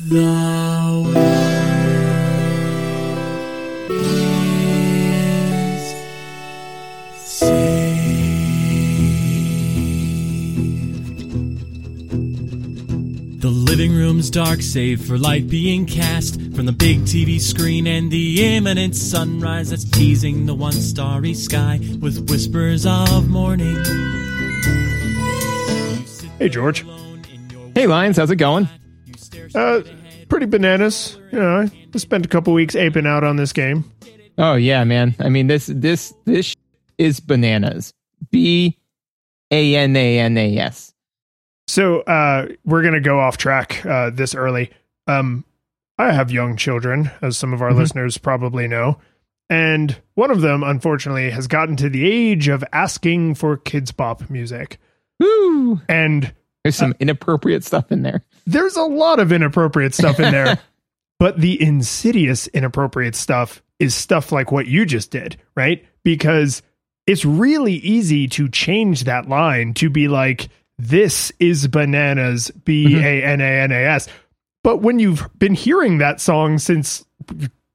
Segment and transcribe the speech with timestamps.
[0.00, 1.06] The world
[3.92, 5.94] is
[7.16, 7.70] safe.
[13.40, 18.10] The living room's dark, save for light being cast from the big TV screen and
[18.10, 23.76] the imminent sunrise that's teasing the one starry sky with whispers of morning.
[26.40, 26.84] Hey, George.
[27.76, 28.68] Hey, Lions, how's it going?
[29.54, 29.82] Uh,
[30.28, 31.18] pretty bananas.
[31.32, 33.90] You know, I spent a couple weeks aping out on this game.
[34.36, 35.14] Oh yeah, man.
[35.20, 36.54] I mean this this this
[36.98, 37.92] is bananas.
[38.30, 38.78] B
[39.50, 40.92] A N A N A S.
[41.68, 44.70] So uh, we're gonna go off track uh, this early.
[45.06, 45.44] Um,
[45.98, 47.76] I have young children, as some of our Mhm.
[47.76, 48.98] listeners probably know,
[49.48, 54.28] and one of them, unfortunately, has gotten to the age of asking for Kidz Bop
[54.28, 54.78] music,
[55.20, 55.80] Woo!
[55.88, 56.32] and
[56.64, 58.24] There's some inappropriate stuff in there.
[58.46, 60.58] there's a lot of inappropriate stuff in there.
[61.18, 65.84] but the insidious inappropriate stuff is stuff like what you just did, right?
[66.02, 66.62] Because
[67.06, 70.48] it's really easy to change that line to be like,
[70.78, 74.06] this is bananas, B A N A N A S.
[74.06, 74.16] Mm-hmm.
[74.64, 77.04] But when you've been hearing that song since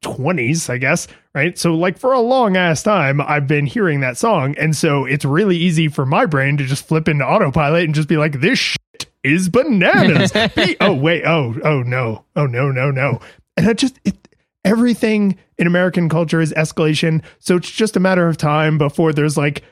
[0.03, 1.57] 20s, I guess, right?
[1.57, 4.55] So, like, for a long ass time, I've been hearing that song.
[4.57, 8.07] And so it's really easy for my brain to just flip into autopilot and just
[8.07, 10.31] be like, this shit is bananas.
[10.55, 11.23] B- oh, wait.
[11.25, 12.25] Oh, oh, no.
[12.35, 13.19] Oh, no, no, no.
[13.57, 14.15] And I just, it,
[14.63, 17.23] everything in American culture is escalation.
[17.39, 19.63] So it's just a matter of time before there's like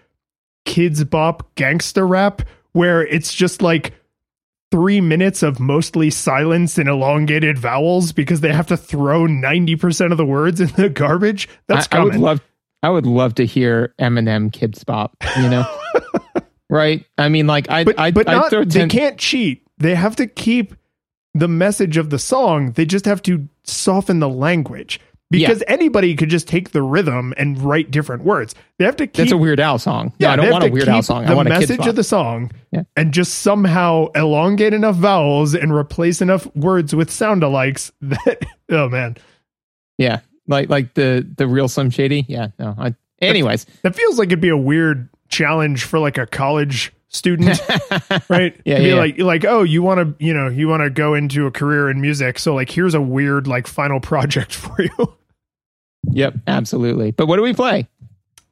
[0.66, 2.42] Kidz Bop gangster rap
[2.74, 3.94] where it's just like
[4.72, 10.18] three minutes of mostly silence and elongated vowels because they have to throw 90% of
[10.18, 11.48] the words in the garbage.
[11.68, 12.22] That's I, I would coming.
[12.22, 12.42] love
[12.84, 15.66] I would love to hear Eminem Kidz Bop, you know?
[16.70, 17.06] right?
[17.18, 19.64] I mean like I but I but I not, throw they can't cheat.
[19.78, 20.76] They have to keep
[21.34, 22.74] the message of the song.
[22.74, 25.00] They just have to soften the language
[25.30, 28.56] because anybody could just take the rhythm and write different words.
[28.78, 30.14] They have to keep That's a Weird Al song.
[30.20, 31.26] Yeah, no, I don't want a Weird Al song.
[31.26, 32.84] I want a message of the song Yeah.
[32.96, 38.88] and just somehow elongate enough vowels and replace enough words with sound alikes that oh
[38.90, 39.18] man.
[39.98, 40.20] Yeah.
[40.48, 42.26] Like like the the real Slim Shady.
[42.28, 42.74] Yeah, no.
[42.78, 43.66] I anyways.
[43.82, 47.60] That feels like it'd be a weird challenge for like a college student,
[48.30, 48.60] right?
[48.66, 48.94] Yeah, yeah, yeah.
[48.96, 51.90] like like, oh, you want to, you know, you want to go into a career
[51.90, 55.17] in music, so like here's a weird like final project for you.
[56.12, 57.12] Yep, absolutely.
[57.12, 57.88] But what do we play?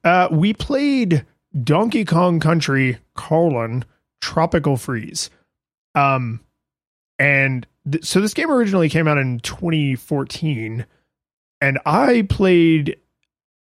[0.04, 1.24] Uh we played
[1.62, 3.84] Donkey Kong Country colon
[4.20, 5.30] Tropical Freeze.
[5.94, 6.40] Um
[7.18, 10.86] and th- so this game originally came out in 2014
[11.60, 12.98] and I played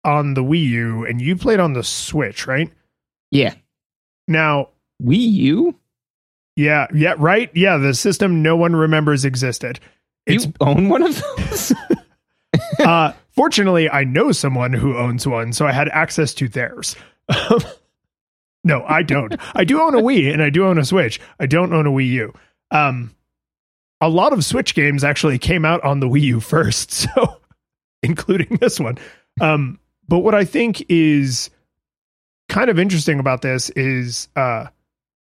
[0.03, 2.69] on the Wii U and you played on the Switch, right?
[3.31, 3.56] Yeah.
[4.27, 4.69] Now,
[5.03, 5.75] Wii U?
[6.56, 7.50] Yeah, yeah, right.
[7.53, 9.79] Yeah, the system no one remembers existed.
[10.25, 11.73] It's you own one of those?
[12.80, 16.96] uh fortunately I know someone who owns one, so I had access to theirs.
[18.64, 19.36] no, I don't.
[19.54, 21.20] I do own a Wii and I do own a Switch.
[21.40, 22.34] I don't own a Wii U.
[22.72, 23.16] Um
[24.02, 27.38] a lot of Switch games actually came out on the Wii U first, so
[28.04, 28.98] including this one.
[29.42, 31.50] Um but what I think is
[32.48, 34.68] kind of interesting about this is uh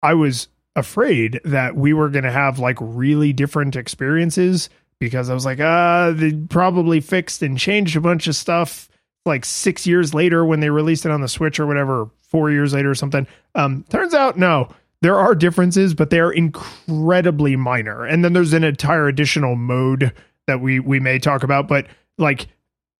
[0.01, 5.33] I was afraid that we were going to have like really different experiences because I
[5.33, 8.89] was like, ah, they probably fixed and changed a bunch of stuff
[9.25, 12.73] like six years later when they released it on the Switch or whatever, four years
[12.73, 13.27] later or something.
[13.55, 14.69] Um, turns out, no,
[15.01, 18.05] there are differences, but they are incredibly minor.
[18.05, 20.13] And then there's an entire additional mode
[20.47, 21.87] that we we may talk about, but
[22.17, 22.47] like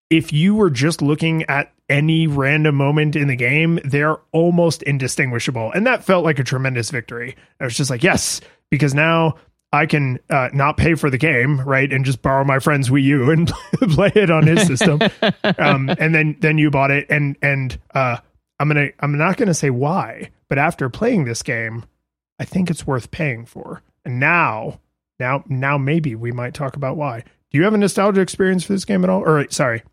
[0.10, 5.72] if you were just looking at any random moment in the game, they're almost indistinguishable.
[5.72, 7.36] And that felt like a tremendous victory.
[7.60, 9.36] I was just like, yes, because now
[9.72, 13.04] I can uh, not pay for the game, right, and just borrow my friend's Wii
[13.04, 13.48] U and
[13.92, 15.00] play it on his system.
[15.60, 18.18] um, and then then you bought it, and and uh,
[18.60, 21.86] I'm gonna I'm not gonna say why, but after playing this game,
[22.40, 23.84] I think it's worth paying for.
[24.06, 24.80] And now,
[25.20, 27.24] now, now maybe we might talk about why.
[27.52, 29.22] Do you have a nostalgia experience for this game at all?
[29.22, 29.84] Or sorry,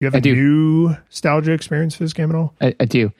[0.00, 0.34] you have I a do.
[0.34, 2.54] new nostalgia experience for this game at all?
[2.60, 3.12] I, I do.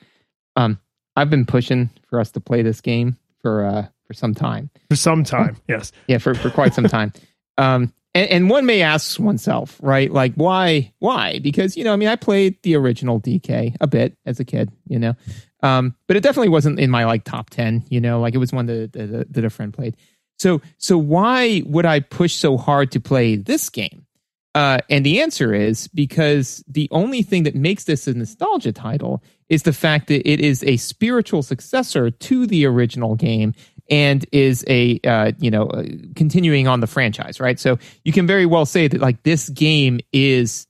[0.57, 0.81] Um,
[1.15, 4.71] I've been pushing for us to play this game for uh for some time.
[4.89, 5.93] For some time, yes.
[6.09, 7.13] Yeah, for for quite some time.
[7.59, 10.11] Um, and, and one may ask oneself, right?
[10.11, 10.95] Like, why?
[10.99, 11.41] Why?
[11.41, 14.73] Because you know, I mean, I played the original DK a bit as a kid,
[14.87, 15.15] you know,
[15.63, 17.85] um, but it definitely wasn't in my like top ten.
[17.91, 19.95] You know, like it was one that that, that a friend played.
[20.39, 24.07] So, so why would I push so hard to play this game?
[24.55, 29.23] Uh, and the answer is because the only thing that makes this a nostalgia title
[29.51, 33.53] is the fact that it is a spiritual successor to the original game
[33.91, 35.85] and is a uh, you know uh,
[36.15, 37.59] continuing on the franchise, right?
[37.59, 40.67] So you can very well say that like this game is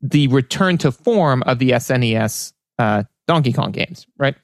[0.00, 4.36] the return to form of the SNES uh, Donkey Kong games, right?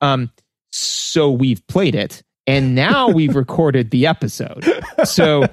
[0.00, 0.30] Um,
[0.70, 4.66] so we've played it, and now we've recorded the episode.
[5.04, 5.46] So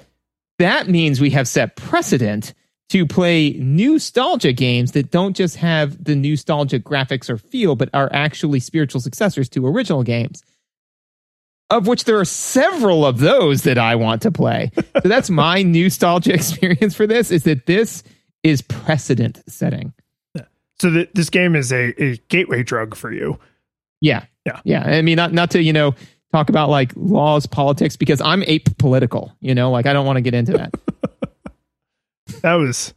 [0.57, 2.53] that means we have set precedent
[2.89, 8.09] to play nostalgia games that don't just have the nostalgic graphics or feel, but are
[8.11, 10.43] actually spiritual successors to original games.
[11.69, 14.71] Of which there are several of those that I want to play.
[14.75, 18.03] So that's my nostalgia experience for this is that this
[18.43, 19.93] is precedent setting.
[20.79, 23.37] So this game is a, a gateway drug for you.
[24.01, 24.25] Yeah.
[24.45, 24.61] Yeah.
[24.63, 24.83] Yeah.
[24.83, 25.93] I mean, not, not to, you know,
[26.31, 30.17] talk about like laws, politics, because I'm ape political, you know, like I don't want
[30.17, 30.73] to get into that.
[32.41, 32.93] that was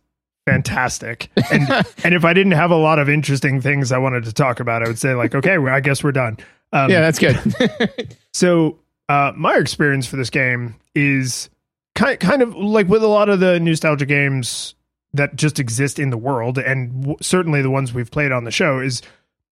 [0.46, 1.30] fantastic.
[1.50, 1.68] And
[2.04, 4.84] and if I didn't have a lot of interesting things I wanted to talk about,
[4.84, 6.38] I would say like, okay, well, I guess we're done.
[6.72, 8.16] Um, yeah, that's good.
[8.32, 11.50] So uh, my experience for this game is
[11.94, 14.74] kind kind of like with a lot of the nostalgia games
[15.14, 18.50] that just exist in the world, and w- certainly the ones we've played on the
[18.50, 19.02] show is,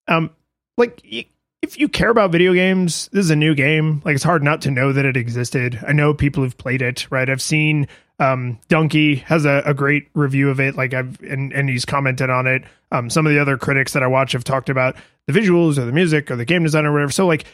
[0.09, 0.31] um,
[0.77, 1.03] like.
[1.11, 1.27] Y-
[1.61, 4.01] if you care about video games, this is a new game.
[4.05, 5.79] Like it's hard not to know that it existed.
[5.87, 7.29] I know people have played it, right?
[7.29, 7.89] I've seen
[8.21, 12.31] um, Donkey has a, a, great review of it, like I've and, and he's commented
[12.31, 12.65] on it.
[12.91, 14.97] Um, some of the other critics that I watch have talked about
[15.27, 17.13] the visuals or the music or the game design or whatever.
[17.13, 17.45] So like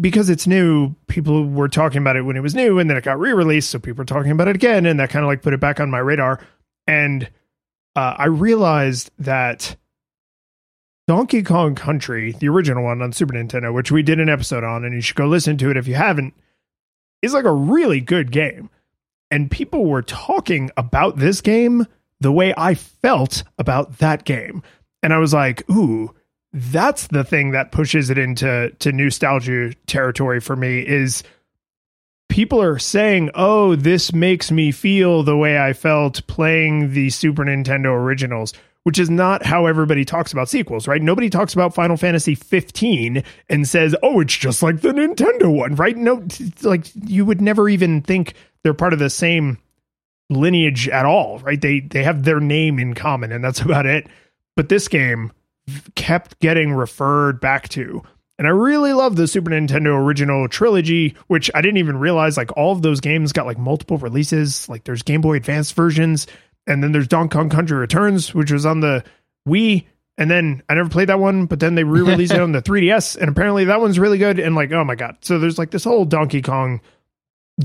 [0.00, 3.04] because it's new, people were talking about it when it was new, and then it
[3.04, 5.52] got re-released, so people were talking about it again, and that kind of like put
[5.52, 6.40] it back on my radar.
[6.86, 7.28] And
[7.94, 9.76] uh, I realized that
[11.06, 14.84] Donkey Kong Country, the original one on Super Nintendo, which we did an episode on,
[14.84, 16.34] and you should go listen to it if you haven't,
[17.20, 18.70] is like a really good game
[19.32, 21.86] and people were talking about this game
[22.20, 24.62] the way I felt about that game.
[25.02, 26.14] And I was like, ooh,
[26.52, 31.22] that's the thing that pushes it into to nostalgia territory for me is
[32.28, 37.44] people are saying, "Oh, this makes me feel the way I felt playing the Super
[37.44, 38.52] Nintendo originals."
[38.84, 41.00] Which is not how everybody talks about sequels, right?
[41.00, 45.76] Nobody talks about Final Fantasy 15 and says, "Oh, it's just like the Nintendo one,"
[45.76, 45.96] right?
[45.96, 46.24] No,
[46.62, 48.34] like you would never even think
[48.64, 49.58] they're part of the same
[50.30, 51.60] lineage at all, right?
[51.60, 54.08] They they have their name in common, and that's about it.
[54.56, 55.30] But this game
[55.94, 58.02] kept getting referred back to.
[58.38, 62.56] And I really love the Super Nintendo original trilogy, which I didn't even realize like
[62.56, 64.68] all of those games got like multiple releases.
[64.68, 66.26] Like there's Game Boy Advance versions,
[66.66, 69.04] and then there's Donkey Kong Country Returns, which was on the
[69.48, 69.86] Wii.
[70.18, 73.16] And then I never played that one, but then they re-released it on the 3DS,
[73.16, 74.38] and apparently that one's really good.
[74.38, 75.18] And like, oh my god!
[75.20, 76.80] So there's like this whole Donkey Kong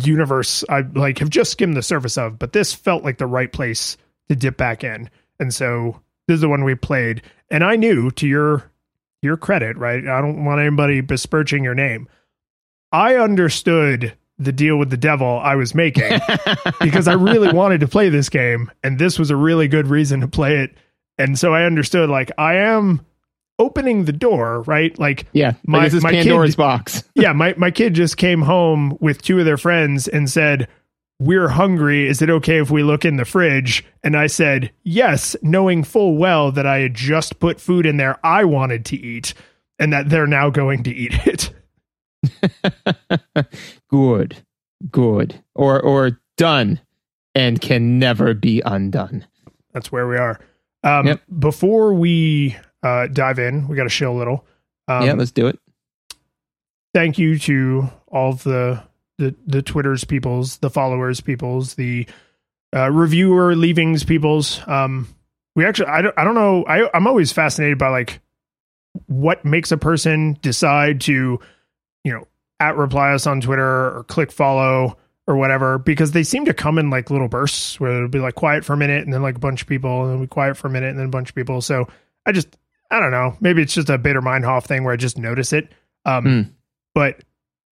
[0.04, 3.52] universe I like have just skimmed the surface of, but this felt like the right
[3.52, 3.98] place
[4.30, 5.10] to dip back in.
[5.40, 7.22] And so this is the one we played.
[7.50, 8.72] And I knew to your
[9.22, 10.08] your credit, right?
[10.08, 12.08] I don't want anybody besmirching your name.
[12.92, 16.20] I understood the deal with the devil I was making
[16.80, 20.22] because I really wanted to play this game and this was a really good reason
[20.22, 20.76] to play it.
[21.18, 23.04] And so I understood like I am
[23.60, 24.98] opening the door, right?
[25.00, 27.04] Like, yeah, my, this is my Pandora's kid, box.
[27.16, 30.68] yeah, my, my kid just came home with two of their friends and said,
[31.19, 32.08] We're hungry.
[32.08, 33.84] Is it okay if we look in the fridge?
[34.04, 38.19] And I said, Yes, knowing full well that I had just put food in there
[38.24, 39.34] I wanted to eat
[39.80, 41.52] and that they're now going to eat it.
[43.90, 44.38] good,
[44.92, 46.80] good, or, or done
[47.34, 49.26] and can never be undone.
[49.74, 50.40] That's where we are.
[50.83, 51.21] Um, yep.
[51.40, 53.68] Before we uh, dive in.
[53.68, 54.45] We got to show a little.
[54.88, 55.59] Um, yeah, let's do it.
[56.94, 58.83] Thank you to all of the
[59.18, 62.07] the the Twitter's peoples, the followers peoples, the
[62.76, 64.62] uh, reviewer leavings peoples.
[64.68, 65.07] Um,
[65.56, 66.64] we actually, I don't, I don't know.
[66.66, 68.19] I, I'm always fascinated by like
[69.07, 71.40] what makes a person decide to,
[72.04, 72.28] you know,
[72.59, 74.97] at reply us on Twitter or click follow
[75.28, 78.36] or whatever because they seem to come in like little bursts where it'll be like
[78.36, 80.57] quiet for a minute and then like a bunch of people and then we quiet
[80.57, 81.62] for a minute and then a bunch of people.
[81.62, 81.88] So
[82.26, 82.57] I just
[82.90, 83.36] I don't know.
[83.40, 85.69] Maybe it's just a Baader Meinhof thing where I just notice it.
[86.06, 86.52] Um, mm.
[86.94, 87.21] But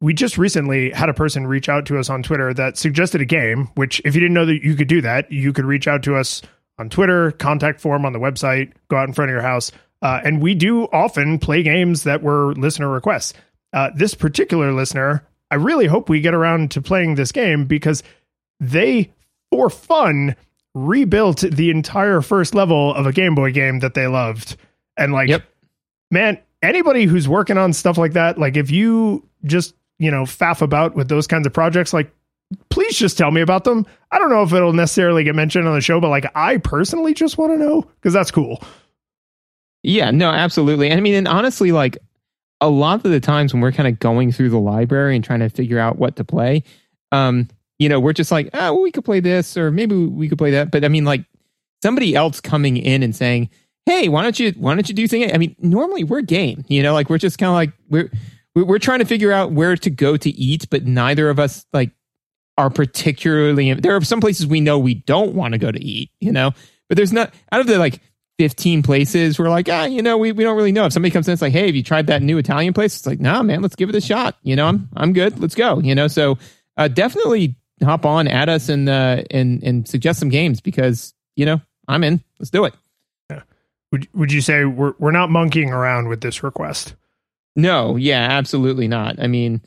[0.01, 3.25] we just recently had a person reach out to us on Twitter that suggested a
[3.25, 6.03] game, which, if you didn't know that you could do that, you could reach out
[6.03, 6.41] to us
[6.77, 9.71] on Twitter, contact form on the website, go out in front of your house.
[10.01, 13.33] Uh, and we do often play games that were listener requests.
[13.73, 18.03] Uh, this particular listener, I really hope we get around to playing this game because
[18.59, 19.11] they,
[19.51, 20.35] for fun,
[20.73, 24.57] rebuilt the entire first level of a Game Boy game that they loved.
[24.97, 25.43] And like, yep.
[26.11, 30.61] man, anybody who's working on stuff like that, like if you just, you know, faff
[30.61, 32.11] about with those kinds of projects, like
[32.69, 33.85] please just tell me about them.
[34.11, 37.13] I don't know if it'll necessarily get mentioned on the show, but like I personally
[37.13, 38.63] just want to know because that's cool.
[39.83, 40.89] Yeah, no, absolutely.
[40.89, 41.97] And I mean, and honestly, like
[42.61, 45.41] a lot of the times when we're kind of going through the library and trying
[45.41, 46.63] to figure out what to play,
[47.11, 47.47] um,
[47.77, 50.37] you know, we're just like, oh, well, we could play this or maybe we could
[50.37, 50.71] play that.
[50.71, 51.25] But I mean, like
[51.83, 53.49] somebody else coming in and saying,
[53.85, 55.31] hey, why don't you why don't you do thing?
[55.33, 58.09] I mean, normally we're game, you know, like we're just kind of like we're
[58.55, 61.91] we're trying to figure out where to go to eat, but neither of us like
[62.57, 63.73] are particularly.
[63.73, 66.51] There are some places we know we don't want to go to eat, you know,
[66.87, 68.01] but there's not out of the like
[68.37, 70.85] 15 places we're like ah you know we, we don't really know.
[70.85, 72.97] If somebody comes in it's like hey have you tried that new italian place?
[72.97, 74.37] It's like nah man let's give it a shot.
[74.43, 75.39] You know i'm i'm good.
[75.39, 76.07] Let's go you know?
[76.07, 76.37] So
[76.77, 81.45] uh, definitely hop on at us and uh and and suggest some games because you
[81.45, 82.21] know i'm in.
[82.39, 82.73] Let's do it.
[83.29, 83.43] Yeah.
[83.93, 86.93] would, would you say we're, we're not monkeying around with this request
[87.55, 89.61] no yeah absolutely not i mean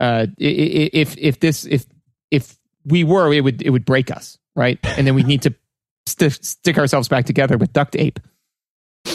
[0.00, 1.84] uh if if this if
[2.30, 5.54] if we were it would it would break us right and then we need to
[6.06, 8.18] st- stick ourselves back together with duct tape.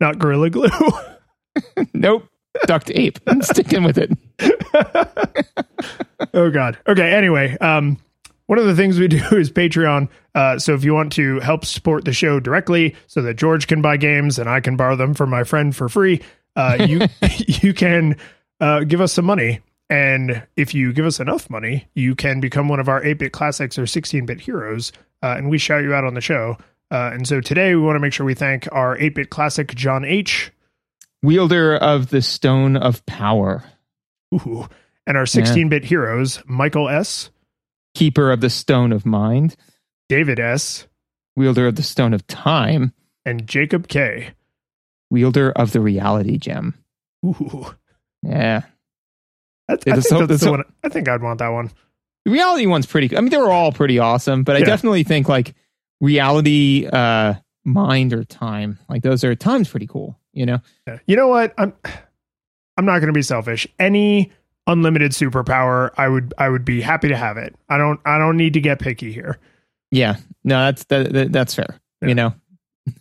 [0.00, 0.68] Not gorilla glue.
[1.94, 2.26] nope.
[2.66, 3.18] Duct ape.
[3.26, 4.10] I'm sticking with it.
[6.34, 6.78] oh God.
[6.88, 7.12] Okay.
[7.12, 7.98] Anyway, um,
[8.50, 10.08] one of the things we do is Patreon.
[10.34, 13.80] Uh, so if you want to help support the show directly, so that George can
[13.80, 16.20] buy games and I can borrow them from my friend for free,
[16.56, 17.02] uh, you
[17.38, 18.16] you can
[18.58, 22.66] uh, give us some money and if you give us enough money, you can become
[22.66, 24.90] one of our 8 bit classics or 16 bit heroes,
[25.22, 26.58] uh, and we shout you out on the show.
[26.90, 29.76] Uh, and so today we want to make sure we thank our 8 bit classic,
[29.76, 30.50] John H.,
[31.22, 33.62] wielder of the Stone of Power.
[34.34, 34.68] Ooh.
[35.06, 35.88] And our 16 bit yeah.
[35.88, 37.30] heroes, Michael S.,
[37.94, 39.56] keeper of the Stone of Mind,
[40.08, 40.86] David S.,
[41.36, 42.92] wielder of the Stone of Time,
[43.24, 44.30] and Jacob K.,
[45.10, 46.74] wielder of the Reality Gem.
[47.24, 47.74] Ooh.
[48.22, 48.62] Yeah.
[49.68, 51.70] That's, I, think so, that's the one, I think I'd want that one.
[52.24, 53.16] The reality one's pretty.
[53.16, 54.66] I mean, they were all pretty awesome, but I yeah.
[54.66, 55.54] definitely think like
[56.00, 60.18] reality, uh, mind or time, like those are times pretty cool.
[60.32, 60.58] You know.
[60.86, 60.98] Yeah.
[61.06, 61.54] You know what?
[61.56, 61.72] I'm.
[62.76, 63.66] I'm not going to be selfish.
[63.78, 64.32] Any
[64.70, 66.34] unlimited superpower, I would.
[66.38, 67.54] I would be happy to have it.
[67.68, 68.00] I don't.
[68.04, 69.38] I don't need to get picky here.
[69.90, 70.16] Yeah.
[70.44, 71.80] No, that's that, that that's fair.
[72.00, 72.08] Yeah.
[72.08, 72.34] You know.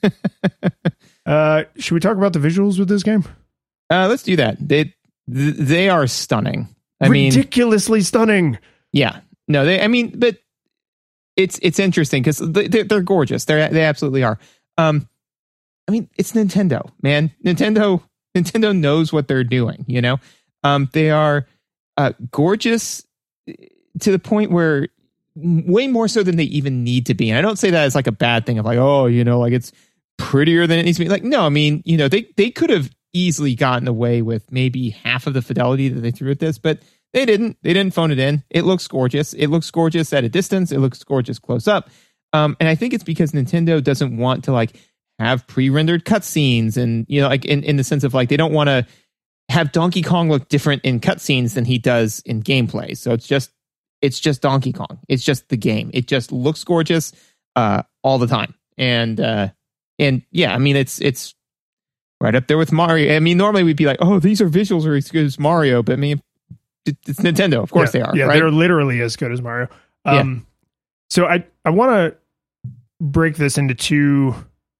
[1.25, 3.23] uh, should we talk about the visuals with this game?
[3.89, 4.57] Uh, let's do that.
[4.59, 4.93] They
[5.27, 6.67] they are stunning.
[7.01, 8.59] I ridiculously mean, ridiculously stunning.
[8.91, 9.81] Yeah, no, they.
[9.81, 10.37] I mean, but
[11.35, 13.45] it's it's interesting because they're, they're gorgeous.
[13.45, 14.37] They they absolutely are.
[14.77, 15.07] Um,
[15.87, 17.31] I mean, it's Nintendo, man.
[17.45, 18.03] Nintendo
[18.37, 19.85] Nintendo knows what they're doing.
[19.87, 20.19] You know,
[20.63, 21.47] um, they are
[21.99, 23.05] uh, gorgeous
[23.99, 24.87] to the point where
[25.35, 27.29] way more so than they even need to be.
[27.29, 29.37] And I don't say that as like a bad thing of like, oh, you know,
[29.37, 29.73] like it's
[30.17, 31.09] prettier than it needs to be.
[31.09, 34.91] Like, no, I mean, you know, they they could have easily gotten away with maybe
[34.91, 37.57] half of the fidelity that they threw at this, but they didn't.
[37.63, 38.43] They didn't phone it in.
[38.49, 39.33] It looks gorgeous.
[39.33, 40.71] It looks gorgeous at a distance.
[40.71, 41.89] It looks gorgeous close up.
[42.31, 44.79] Um, and I think it's because Nintendo doesn't want to like
[45.17, 48.53] have pre-rendered cutscenes and you know like in, in the sense of like they don't
[48.53, 48.85] want to
[49.49, 52.95] have Donkey Kong look different in cutscenes than he does in gameplay.
[52.95, 53.51] So it's just
[54.01, 54.99] it's just Donkey Kong.
[55.09, 55.89] It's just the game.
[55.93, 57.11] It just looks gorgeous
[57.55, 58.53] uh, all the time.
[58.77, 59.49] And uh,
[59.97, 61.33] and yeah, I mean it's it's
[62.21, 63.15] right up there with Mario.
[63.15, 65.81] I mean, normally we'd be like, oh, these are visuals are as good as Mario,
[65.81, 66.21] but I mean,
[66.85, 67.61] it's Nintendo.
[67.61, 68.15] Of course yeah, they are.
[68.15, 68.35] Yeah, right?
[68.35, 69.67] they're literally as good as Mario.
[70.05, 70.65] Um, yeah.
[71.09, 72.17] So I I want to
[73.01, 74.35] break this into two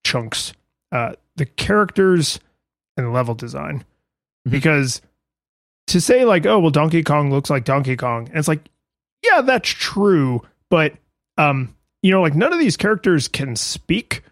[0.05, 0.53] chunks:
[0.91, 2.39] uh, the characters
[2.95, 3.83] and the level design.
[4.47, 5.01] Because
[5.87, 8.69] to say like, oh, well, Donkey Kong looks like Donkey Kong, and it's like,
[9.23, 10.93] yeah, that's true, but
[11.37, 14.23] um, you know, like none of these characters can speak,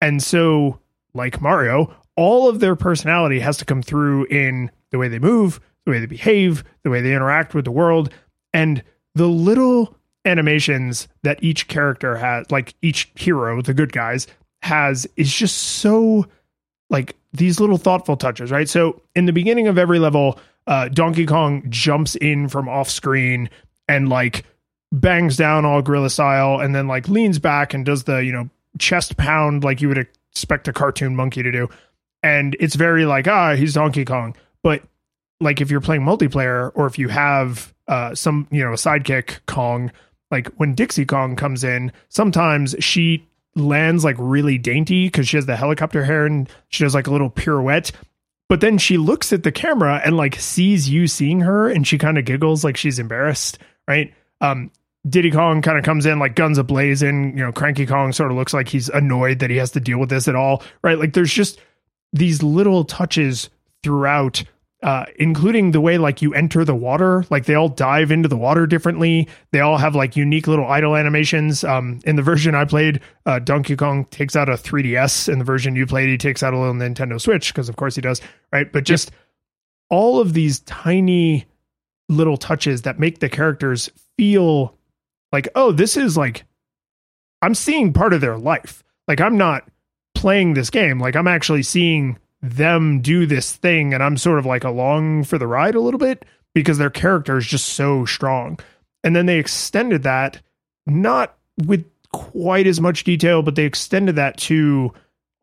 [0.00, 0.78] and so
[1.14, 5.60] like Mario, all of their personality has to come through in the way they move,
[5.84, 8.12] the way they behave, the way they interact with the world,
[8.52, 8.82] and
[9.14, 14.26] the little animations that each character has, like each hero, the good guys,
[14.62, 16.26] has, is just so
[16.90, 18.68] like these little thoughtful touches, right?
[18.68, 23.50] So in the beginning of every level, uh, Donkey Kong jumps in from off screen
[23.88, 24.44] and like
[24.92, 28.48] bangs down all gorilla style and then like leans back and does the, you know,
[28.78, 29.98] chest pound like you would
[30.32, 31.68] expect a cartoon monkey to do
[32.22, 34.82] and it's very like ah he's Donkey Kong, but
[35.40, 39.40] like if you're playing multiplayer or if you have uh, some you know a sidekick
[39.46, 39.90] Kong,
[40.30, 43.26] like when Dixie Kong comes in, sometimes she
[43.58, 47.10] lands like really dainty because she has the helicopter hair and she does like a
[47.10, 47.92] little pirouette.
[48.48, 51.98] But then she looks at the camera and like sees you seeing her and she
[51.98, 54.14] kind of giggles like she's embarrassed, right?
[54.40, 54.70] Um,
[55.08, 58.36] Diddy Kong kind of comes in like guns ablazing, you know, Cranky Kong sort of
[58.36, 60.98] looks like he's annoyed that he has to deal with this at all, right?
[60.98, 61.60] Like there's just
[62.12, 63.50] these little touches
[63.82, 64.42] throughout
[64.82, 67.24] uh, including the way like you enter the water.
[67.30, 69.28] Like they all dive into the water differently.
[69.50, 71.64] They all have like unique little idle animations.
[71.64, 75.28] Um, in the version I played, uh, Donkey Kong takes out a 3DS.
[75.32, 77.96] In the version you played, he takes out a little Nintendo Switch because of course
[77.96, 78.20] he does.
[78.52, 79.18] Right, but just yep.
[79.90, 81.46] all of these tiny
[82.08, 84.76] little touches that make the characters feel
[85.32, 86.44] like, oh, this is like
[87.42, 88.84] I'm seeing part of their life.
[89.08, 89.68] Like I'm not
[90.14, 91.00] playing this game.
[91.00, 95.38] Like I'm actually seeing them do this thing and I'm sort of like along for
[95.38, 98.58] the ride a little bit because their character is just so strong.
[99.04, 100.40] And then they extended that
[100.86, 104.92] not with quite as much detail, but they extended that to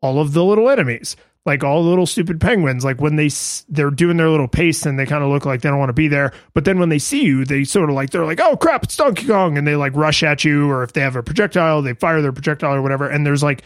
[0.02, 2.84] all of the little enemies, like all the little stupid penguins.
[2.84, 3.30] Like when they
[3.68, 5.94] they're doing their little pace and they kind of look like they don't want to
[5.94, 8.56] be there, but then when they see you, they sort of like they're like, "Oh
[8.56, 11.22] crap, it's Donkey Kong!" and they like rush at you, or if they have a
[11.22, 13.08] projectile, they fire their projectile or whatever.
[13.08, 13.62] And there's like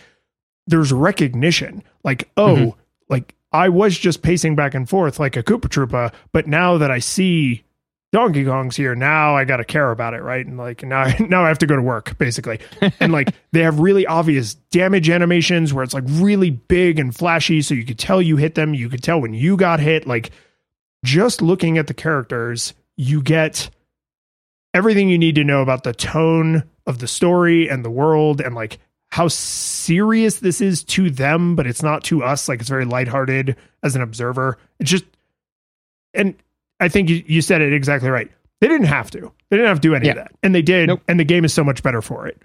[0.66, 2.56] there's recognition, like oh.
[2.56, 2.80] Mm-hmm
[3.10, 6.90] like I was just pacing back and forth like a Koopa Troopa, but now that
[6.90, 7.64] I see
[8.12, 10.44] Donkey Kong's here, now I got to care about it, right?
[10.46, 12.60] And like now, now I have to go to work basically.
[13.00, 17.60] and like they have really obvious damage animations where it's like really big and flashy,
[17.60, 18.72] so you could tell you hit them.
[18.72, 20.06] You could tell when you got hit.
[20.06, 20.30] Like
[21.04, 23.70] just looking at the characters, you get
[24.74, 28.54] everything you need to know about the tone of the story and the world and
[28.54, 28.78] like
[29.10, 32.48] how serious this is to them, but it's not to us.
[32.48, 34.58] Like it's very lighthearted as an observer.
[34.78, 35.04] It's just,
[36.14, 36.34] and
[36.78, 38.30] I think you, you said it exactly right.
[38.60, 39.32] They didn't have to.
[39.48, 40.12] They didn't have to do any yeah.
[40.12, 40.88] of that, and they did.
[40.88, 41.02] Nope.
[41.08, 42.40] And the game is so much better for it.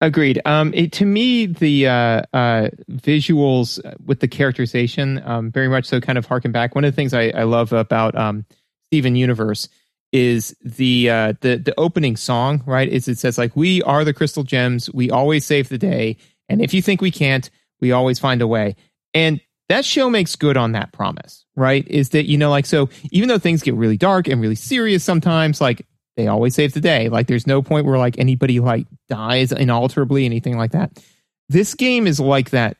[0.00, 0.40] Agreed.
[0.44, 6.00] Um, it, to me, the uh, uh, visuals with the characterization, um, very much so,
[6.00, 6.76] kind of harken back.
[6.76, 8.44] One of the things I, I love about um,
[8.86, 9.68] Steven Universe
[10.12, 12.88] is the uh the the opening song right?
[12.88, 14.90] Is it says like we are the crystal gems.
[14.92, 16.16] We always save the day.
[16.48, 17.48] And if you think we can't
[17.80, 18.76] we always find a way.
[19.14, 21.86] And that show makes good on that promise right?
[21.88, 25.04] Is that you know like so even though things get really dark and really serious
[25.04, 25.86] sometimes like
[26.16, 27.08] they always save the day.
[27.08, 31.00] Like there's no point where like anybody like dies inalterably anything like that.
[31.48, 32.76] This game is like that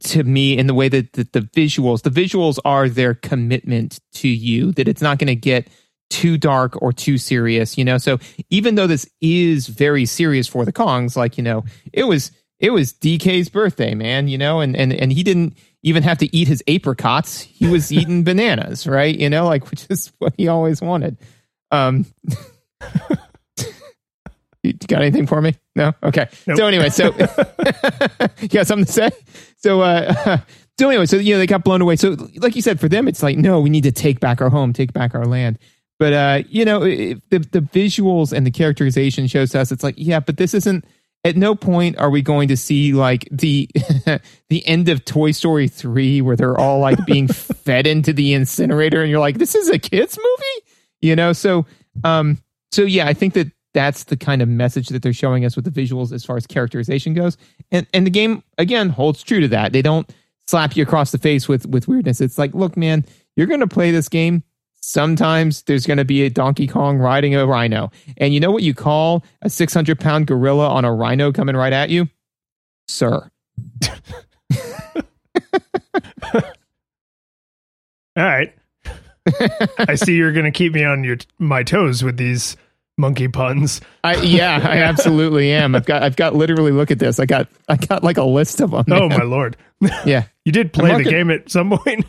[0.00, 4.28] to me in the way that the, the visuals the visuals are their commitment to
[4.28, 5.68] you that it's not going to get
[6.10, 7.98] too dark or too serious, you know.
[7.98, 8.18] So
[8.50, 12.70] even though this is very serious for the Kongs, like you know, it was it
[12.70, 16.48] was DK's birthday, man, you know, and and and he didn't even have to eat
[16.48, 19.16] his apricots; he was eating bananas, right?
[19.16, 21.18] You know, like which is what he always wanted.
[21.70, 22.06] Um,
[24.62, 25.54] you got anything for me?
[25.76, 25.92] No.
[26.02, 26.28] Okay.
[26.46, 26.56] Nope.
[26.56, 27.14] So anyway, so
[28.40, 29.10] you got something to say?
[29.58, 30.38] So uh,
[30.78, 31.96] so anyway, so you know they got blown away.
[31.96, 34.50] So like you said, for them, it's like no, we need to take back our
[34.50, 35.58] home, take back our land.
[35.98, 40.20] But uh, you know, the the visuals and the characterization shows us it's like, yeah,
[40.20, 40.84] but this isn't.
[41.24, 43.68] At no point are we going to see like the
[44.48, 49.02] the end of Toy Story three where they're all like being fed into the incinerator,
[49.02, 51.32] and you're like, this is a kids movie, you know?
[51.32, 51.66] So,
[52.04, 52.38] um,
[52.70, 55.64] so yeah, I think that that's the kind of message that they're showing us with
[55.64, 57.36] the visuals as far as characterization goes,
[57.72, 59.72] and and the game again holds true to that.
[59.72, 60.08] They don't
[60.46, 62.20] slap you across the face with with weirdness.
[62.20, 64.44] It's like, look, man, you're going to play this game
[64.88, 67.90] Sometimes there's going to be a Donkey Kong riding a rhino.
[68.16, 71.74] And you know what you call a 600 pound gorilla on a rhino coming right
[71.74, 72.08] at you?
[72.86, 73.30] Sir.
[76.32, 76.42] All
[78.16, 78.54] right.
[79.78, 82.56] I see you're going to keep me on your my toes with these
[82.96, 83.82] monkey puns.
[84.02, 85.74] I, yeah, I absolutely am.
[85.74, 87.20] I've got I've got literally look at this.
[87.20, 88.84] I got I got like a list of them.
[88.86, 89.02] Man.
[89.02, 89.58] Oh my lord.
[90.06, 90.24] Yeah.
[90.46, 92.06] you did play marking, the game at some point.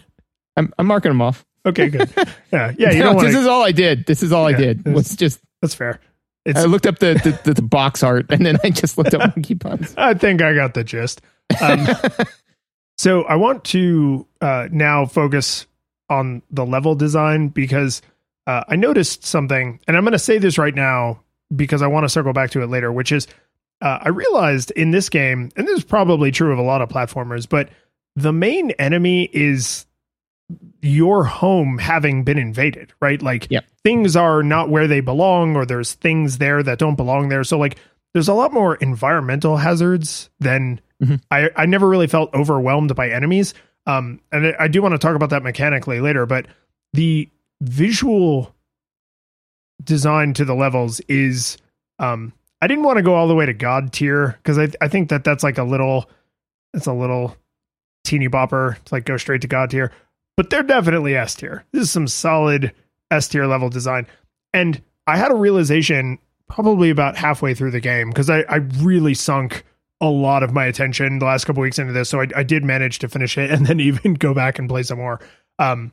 [0.56, 1.46] I'm I'm marking them off.
[1.70, 2.10] Okay, good.
[2.52, 2.92] Yeah, yeah.
[2.92, 4.06] You no, wanna, this is all I did.
[4.06, 4.86] This is all yeah, I did.
[4.88, 6.00] Was just that's fair.
[6.46, 9.14] It's, I looked up the, the, the, the, box art and then I just looked
[9.14, 9.94] up monkey puns.
[9.98, 11.22] I think I got the gist.
[11.62, 11.86] Um,
[12.98, 15.68] so I want to uh, now focus
[16.10, 18.02] on the level design because
[18.48, 21.22] uh, I noticed something, and I'm going to say this right now
[21.56, 23.28] because I want to circle back to it later, which is
[23.82, 26.90] uh, I realized in this game, and this is probably true of a lot of
[26.90, 27.70] platformers, but
[28.16, 29.86] the main enemy is
[30.82, 33.22] your home having been invaded, right?
[33.22, 33.66] Like yep.
[33.84, 37.44] things are not where they belong, or there's things there that don't belong there.
[37.44, 37.78] So like
[38.14, 41.16] there's a lot more environmental hazards than mm-hmm.
[41.30, 43.54] I, I never really felt overwhelmed by enemies.
[43.86, 46.46] Um, and I do want to talk about that mechanically later, but
[46.94, 47.30] the
[47.62, 48.56] visual
[49.84, 51.58] design to the levels is
[52.00, 54.88] um I didn't want to go all the way to god tier because I I
[54.88, 56.10] think that that's like a little
[56.74, 57.36] it's a little
[58.04, 59.92] teeny bopper to like go straight to god tier
[60.40, 61.66] but they're definitely S tier.
[61.74, 62.72] This is some solid
[63.12, 64.08] S tier level design.
[64.54, 69.14] And I had a realization probably about halfway through the game because I, I really
[69.14, 69.66] sunk
[70.00, 72.08] a lot of my attention the last couple weeks into this.
[72.08, 74.84] So I, I did manage to finish it and then even go back and play
[74.84, 75.20] some more.
[75.60, 75.92] Um,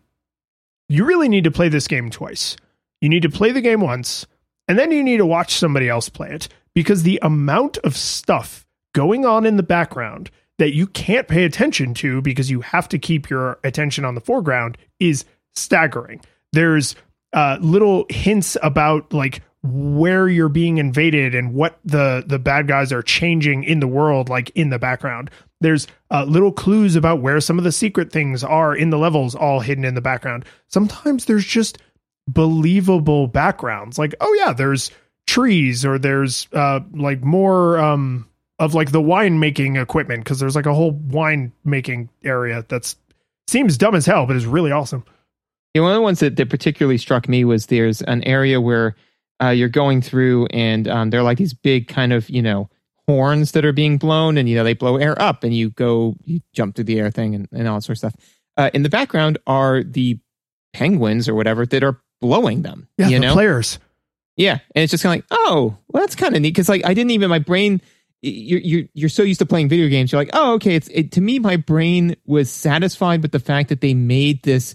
[0.89, 2.57] you really need to play this game twice.
[3.01, 4.29] You need to play the game once,
[4.69, 8.65] and then you need to watch somebody else play it because the amount of stuff
[8.95, 12.99] going on in the background that you can't pay attention to because you have to
[12.99, 16.21] keep your attention on the foreground is staggering.
[16.53, 16.95] There's
[17.33, 22.93] uh, little hints about like where you're being invaded and what the the bad guys
[22.93, 25.31] are changing in the world like in the background.
[25.61, 29.35] There's uh, little clues about where some of the secret things are in the levels
[29.35, 30.45] all hidden in the background.
[30.69, 31.79] Sometimes there's just
[32.29, 33.99] believable backgrounds.
[33.99, 34.91] Like oh yeah there's
[35.27, 40.57] trees or there's uh like more um of like the wine making equipment because there's
[40.57, 42.97] like a whole wine making area that's
[43.49, 45.05] seems dumb as hell but is really awesome.
[45.75, 48.97] Yeah, one of the ones that, that particularly struck me was there's an area where
[49.43, 52.71] uh, you're going through and um, there are like these big kind of you know
[53.07, 56.17] horns that are being blown and you know they blow air up and you go
[56.25, 58.15] you jump through the air thing and, and all that sort of stuff.
[58.57, 60.19] Uh, in the background are the
[60.73, 63.33] penguins or whatever that are blowing them yeah you the know?
[63.35, 63.79] players.
[64.37, 66.85] Yeah and it's just kind of like oh well that's kind of neat because like
[66.85, 67.81] i didn't even my brain
[68.23, 71.13] you're, you're you're so used to playing video games you're like oh okay it's it,
[71.13, 74.75] to me my brain was satisfied with the fact that they made this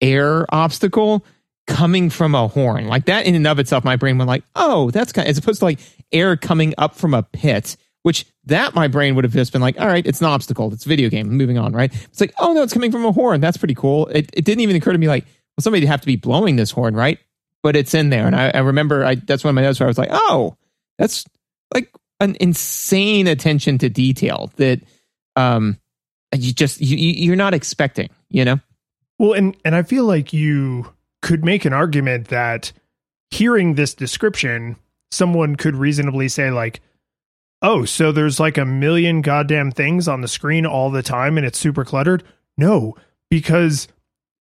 [0.00, 1.24] air obstacle
[1.68, 2.88] coming from a horn.
[2.88, 5.38] Like that in and of itself, my brain went like, oh, that's kind of, as
[5.38, 5.78] opposed to like
[6.10, 9.78] air coming up from a pit, which that my brain would have just been like,
[9.78, 10.72] all right, it's an obstacle.
[10.72, 11.28] It's a video game.
[11.28, 11.94] Moving on, right?
[12.04, 13.40] It's like, oh no, it's coming from a horn.
[13.40, 14.06] That's pretty cool.
[14.06, 16.70] It, it didn't even occur to me like, well, somebody'd have to be blowing this
[16.70, 17.18] horn, right?
[17.62, 18.26] But it's in there.
[18.26, 20.56] And I, I remember I, that's one of my notes where I was like, oh,
[20.96, 21.26] that's
[21.74, 24.80] like an insane attention to detail that,
[25.36, 25.78] um,
[26.34, 28.60] you just, you, you're not expecting, you know?
[29.18, 32.72] Well, and and I feel like you could make an argument that
[33.30, 34.76] hearing this description,
[35.10, 36.80] someone could reasonably say like,
[37.60, 41.44] "Oh, so there's like a million goddamn things on the screen all the time and
[41.46, 42.22] it's super cluttered?"
[42.56, 42.94] No,
[43.28, 43.88] because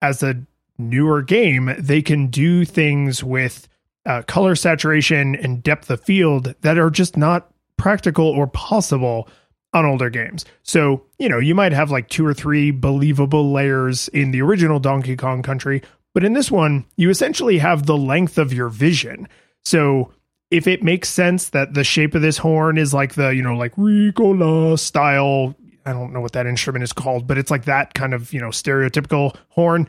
[0.00, 0.42] as a
[0.78, 3.68] newer game, they can do things with
[4.06, 7.51] uh, color saturation and depth of field that are just not
[7.82, 9.28] practical or possible
[9.72, 10.44] on older games.
[10.62, 14.78] So, you know, you might have like two or three believable layers in the original
[14.78, 15.82] Donkey Kong Country,
[16.14, 19.26] but in this one, you essentially have the length of your vision.
[19.64, 20.12] So,
[20.52, 23.56] if it makes sense that the shape of this horn is like the, you know,
[23.56, 27.94] like Ricola style, I don't know what that instrument is called, but it's like that
[27.94, 29.88] kind of, you know, stereotypical horn.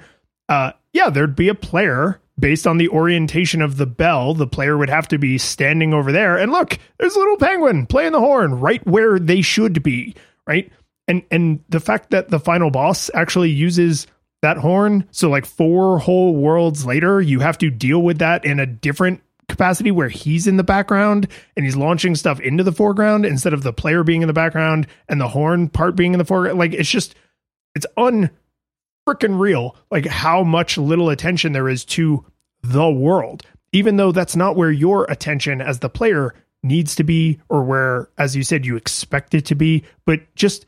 [0.49, 4.77] Uh yeah, there'd be a player based on the orientation of the bell, the player
[4.77, 6.37] would have to be standing over there.
[6.37, 10.13] And look, there's a little penguin playing the horn right where they should be,
[10.45, 10.69] right?
[11.07, 14.07] And and the fact that the final boss actually uses
[14.41, 18.59] that horn, so like four whole worlds later, you have to deal with that in
[18.59, 23.25] a different capacity where he's in the background and he's launching stuff into the foreground
[23.25, 26.25] instead of the player being in the background and the horn part being in the
[26.25, 26.59] foreground.
[26.59, 27.15] Like it's just
[27.73, 28.31] it's un
[29.07, 32.25] freaking real like how much little attention there is to
[32.63, 37.39] the world even though that's not where your attention as the player needs to be
[37.49, 39.83] or where as you said you expect it to be.
[40.05, 40.65] But just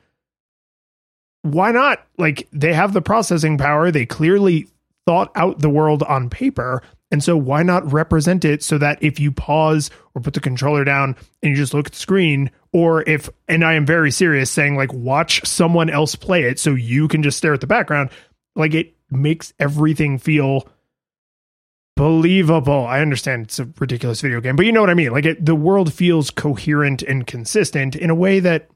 [1.43, 2.05] why not?
[2.17, 3.91] Like they have the processing power.
[3.91, 4.67] They clearly
[5.05, 6.81] thought out the world on paper.
[7.11, 10.83] And so why not represent it so that if you pause or put the controller
[10.83, 14.49] down and you just look at the screen or if and I am very serious
[14.49, 18.09] saying like watch someone else play it so you can just stare at the background
[18.55, 20.67] like it makes everything feel
[21.95, 22.85] believable.
[22.85, 25.11] I understand it's a ridiculous video game, but you know what I mean?
[25.11, 28.69] Like it, the world feels coherent and consistent in a way that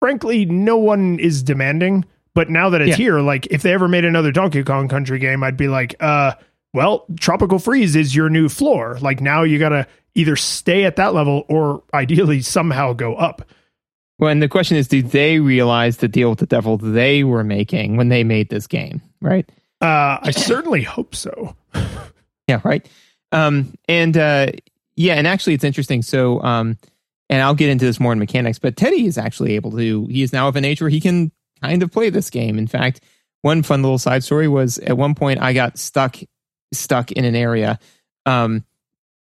[0.00, 2.04] frankly no one is demanding.
[2.34, 2.96] But now that it's yeah.
[2.96, 6.34] here, like if they ever made another Donkey Kong Country game, I'd be like, uh,
[6.74, 8.98] well, Tropical Freeze is your new floor.
[9.00, 13.42] Like now you got to either stay at that level or ideally somehow go up.
[14.18, 17.44] Well, and the question is, do they realize the deal with the devil they were
[17.44, 19.00] making when they made this game?
[19.20, 19.48] Right.
[19.80, 21.54] Uh, I certainly hope so.
[22.46, 22.60] yeah.
[22.64, 22.88] Right.
[23.32, 24.48] Um, and uh,
[24.94, 26.02] yeah, and actually, it's interesting.
[26.02, 26.78] So, um,
[27.28, 30.06] and I'll get into this more in mechanics, but Teddy is actually able to.
[30.06, 32.58] He is now of an age where he can kind of play this game.
[32.58, 33.00] In fact,
[33.42, 36.16] one fun little side story was at one point I got stuck
[36.72, 37.78] stuck in an area
[38.26, 38.64] um,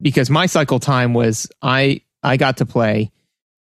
[0.02, 3.12] because my cycle time was I I got to play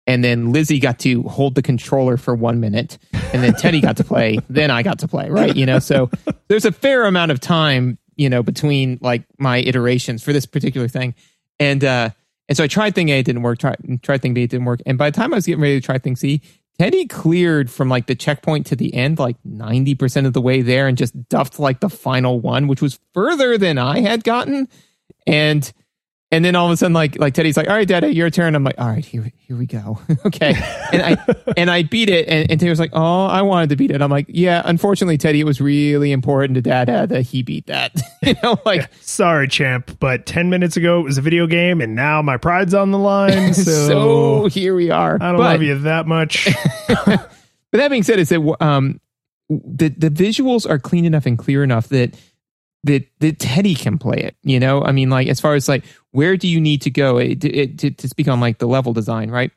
[0.08, 2.98] and then Lizzie got to hold the controller for one minute,
[3.34, 4.38] and then Teddy got to play.
[4.50, 5.56] Then I got to play, right?
[5.56, 6.10] You know, so
[6.48, 10.88] there's a fair amount of time, you know, between like my iterations for this particular
[10.88, 11.16] thing,
[11.60, 12.10] and uh,
[12.48, 13.60] and so I tried thing A, it didn't work.
[13.60, 14.82] Tried tried thing B, it didn't work.
[14.86, 16.42] And by the time I was getting ready to try thing C,
[16.78, 20.62] Teddy cleared from like the checkpoint to the end, like ninety percent of the way
[20.62, 24.68] there, and just duffed like the final one, which was further than I had gotten,
[25.26, 25.72] and
[26.32, 28.56] and then all of a sudden, like like Teddy's like, "All right, Daddy, your turn."
[28.56, 30.56] I'm like, "All right, here here we go." okay,
[30.92, 31.26] and I
[31.58, 34.02] and I beat it, and, and Teddy was like, "Oh, I wanted to beat it."
[34.02, 37.96] I'm like, "Yeah, unfortunately, Teddy, it was really important to Dad that he beat that."
[38.24, 41.96] you know, like, sorry, champ, but ten minutes ago it was a video game, and
[41.96, 43.54] now my pride's on the line.
[43.54, 45.16] So, so here we are.
[45.22, 46.50] I don't but, love you that much.
[46.88, 47.30] but
[47.72, 49.00] that being said, is that um
[49.50, 52.16] the the visuals are clean enough and clear enough that
[52.86, 54.36] that that Teddy can play it.
[54.44, 57.18] You know, I mean, like as far as like where do you need to go
[57.18, 59.52] it, it, to, to speak on like the level design, right?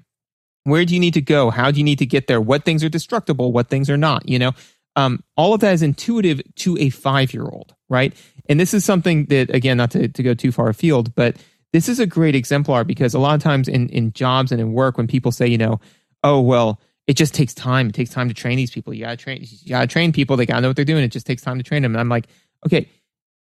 [0.64, 1.50] Where do you need to go?
[1.50, 2.40] How do you need to get there?
[2.40, 3.52] What things are destructible?
[3.52, 4.28] What things are not?
[4.28, 4.52] You know,
[4.96, 8.12] um, all of that is intuitive to a five year old, right?
[8.48, 11.36] And this is something that, again, not to, to go too far afield, but
[11.72, 14.72] this is a great exemplar because a lot of times in, in jobs and in
[14.72, 15.80] work, when people say, you know,
[16.24, 17.88] oh, well, it just takes time.
[17.88, 18.92] It takes time to train these people.
[18.92, 20.36] You gotta train, you gotta train people.
[20.36, 21.04] They gotta know what they're doing.
[21.04, 21.94] It just takes time to train them.
[21.94, 22.26] And I'm like,
[22.66, 22.88] okay,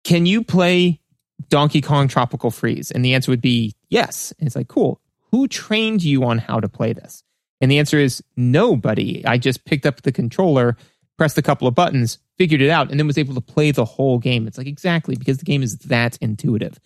[0.04, 1.00] can you play
[1.48, 2.90] Donkey Kong Tropical Freeze?
[2.90, 4.32] And the answer would be yes.
[4.38, 5.00] And it's like, cool.
[5.30, 7.22] Who trained you on how to play this?
[7.60, 9.24] And the answer is nobody.
[9.26, 10.76] I just picked up the controller,
[11.16, 13.84] pressed a couple of buttons, figured it out, and then was able to play the
[13.84, 14.46] whole game.
[14.46, 16.78] It's like exactly because the game is that intuitive.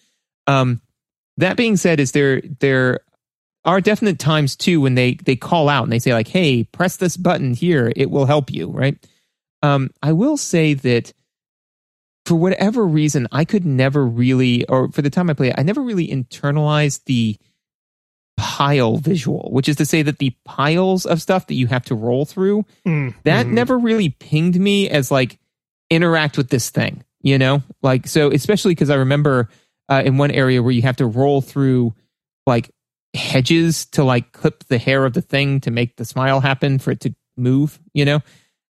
[0.46, 0.80] Um,
[1.36, 3.00] that being said, is there there
[3.64, 6.96] are definite times too when they they call out and they say like, "Hey, press
[6.96, 8.96] this button here; it will help you." Right?
[9.62, 11.12] Um, I will say that
[12.24, 15.82] for whatever reason, I could never really, or for the time I played, I never
[15.82, 17.36] really internalized the
[18.36, 21.94] pile visual, which is to say that the piles of stuff that you have to
[21.94, 23.52] roll through, mm, that mm.
[23.52, 25.38] never really pinged me as like
[25.90, 27.62] interact with this thing, you know?
[27.82, 29.48] Like, so especially because I remember
[29.88, 31.94] uh, in one area where you have to roll through
[32.46, 32.70] like
[33.14, 36.92] hedges to like clip the hair of the thing to make the smile happen for
[36.92, 38.20] it to move, you know?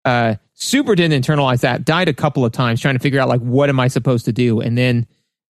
[0.04, 1.84] Uh, super didn't internalize that.
[1.84, 4.32] Died a couple of times trying to figure out like what am I supposed to
[4.32, 5.06] do, and then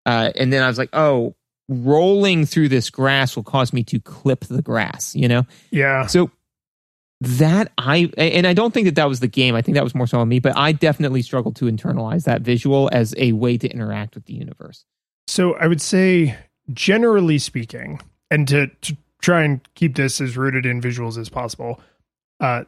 [0.05, 1.35] uh, and then I was like, oh,
[1.69, 5.15] rolling through this grass will cause me to clip the grass.
[5.15, 5.43] You know?
[5.71, 6.07] Yeah.
[6.07, 6.31] So
[7.21, 9.55] that I and I don't think that that was the game.
[9.55, 12.41] I think that was more so on me, but I definitely struggled to internalize that
[12.41, 14.85] visual as a way to interact with the universe.
[15.27, 16.37] So I would say,
[16.73, 21.79] generally speaking, and to, to try and keep this as rooted in visuals as possible,
[22.39, 22.65] uh,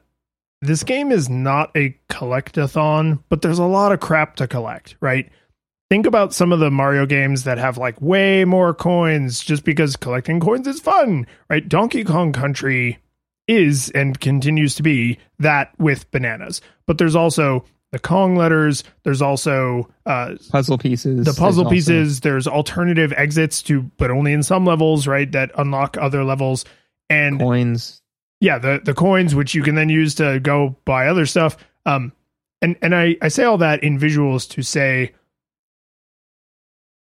[0.62, 5.30] this game is not a collectathon, but there's a lot of crap to collect, right?
[5.90, 9.96] Think about some of the Mario games that have like way more coins just because
[9.96, 11.68] collecting coins is fun, right?
[11.68, 13.00] Donkey Kong Country
[13.48, 16.62] is and continues to be that with bananas.
[16.86, 21.26] But there's also the Kong letters, there's also uh, puzzle pieces.
[21.26, 22.30] The puzzle there's pieces, also...
[22.30, 25.32] there's alternative exits to but only in some levels, right?
[25.32, 26.66] That unlock other levels
[27.10, 27.97] and coins
[28.40, 31.58] yeah, the the coins which you can then use to go buy other stuff.
[31.86, 32.12] Um,
[32.62, 35.14] and and I I say all that in visuals to say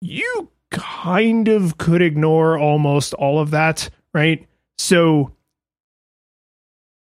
[0.00, 4.46] you kind of could ignore almost all of that, right?
[4.78, 5.32] So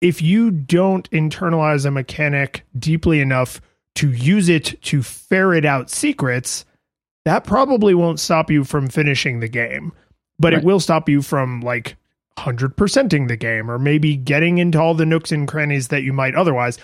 [0.01, 3.61] if you don't internalize a mechanic deeply enough
[3.95, 6.65] to use it to ferret out secrets,
[7.25, 9.93] that probably won't stop you from finishing the game,
[10.39, 10.61] but right.
[10.61, 11.95] it will stop you from like
[12.37, 16.35] 100%ing the game or maybe getting into all the nooks and crannies that you might
[16.35, 16.77] otherwise.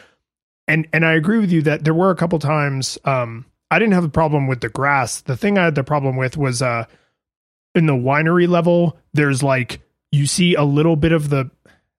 [0.67, 3.93] And and I agree with you that there were a couple times um I didn't
[3.93, 5.21] have a problem with the grass.
[5.21, 6.85] The thing I had the problem with was uh
[7.75, 9.81] in the winery level there's like
[10.11, 11.49] you see a little bit of the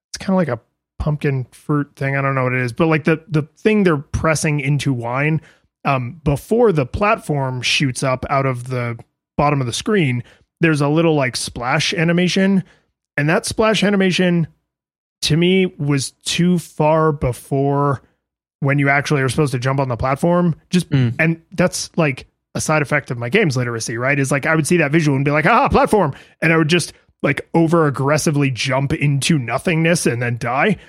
[0.08, 0.60] it's kind of like a
[0.98, 2.16] pumpkin fruit thing.
[2.16, 5.40] I don't know what it is, but like the the thing they're pressing into wine
[5.84, 8.96] um before the platform shoots up out of the
[9.36, 10.22] bottom of the screen,
[10.60, 12.62] there's a little like splash animation
[13.20, 14.46] and that splash animation
[15.20, 18.00] to me was too far before
[18.60, 20.58] when you actually are supposed to jump on the platform.
[20.70, 21.14] Just mm.
[21.18, 24.18] and that's like a side effect of my games literacy, right?
[24.18, 26.14] Is like I would see that visual and be like, ah, platform.
[26.40, 30.76] And I would just like over aggressively jump into nothingness and then die.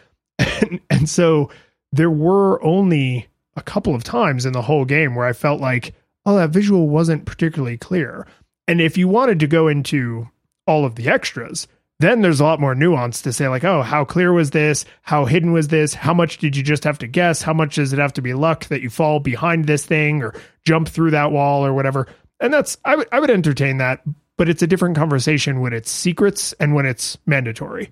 [0.61, 1.51] And, and so
[1.91, 5.93] there were only a couple of times in the whole game where I felt like,
[6.25, 8.25] oh, that visual wasn't particularly clear.
[8.67, 10.29] And if you wanted to go into
[10.65, 11.67] all of the extras,
[12.01, 14.85] then there's a lot more nuance to say like oh how clear was this?
[15.01, 15.93] How hidden was this?
[15.93, 17.41] How much did you just have to guess?
[17.41, 20.33] How much does it have to be luck that you fall behind this thing or
[20.65, 22.07] jump through that wall or whatever?
[22.39, 24.01] And that's i would i would entertain that
[24.37, 27.91] but it's a different conversation when it's secrets and when it's mandatory.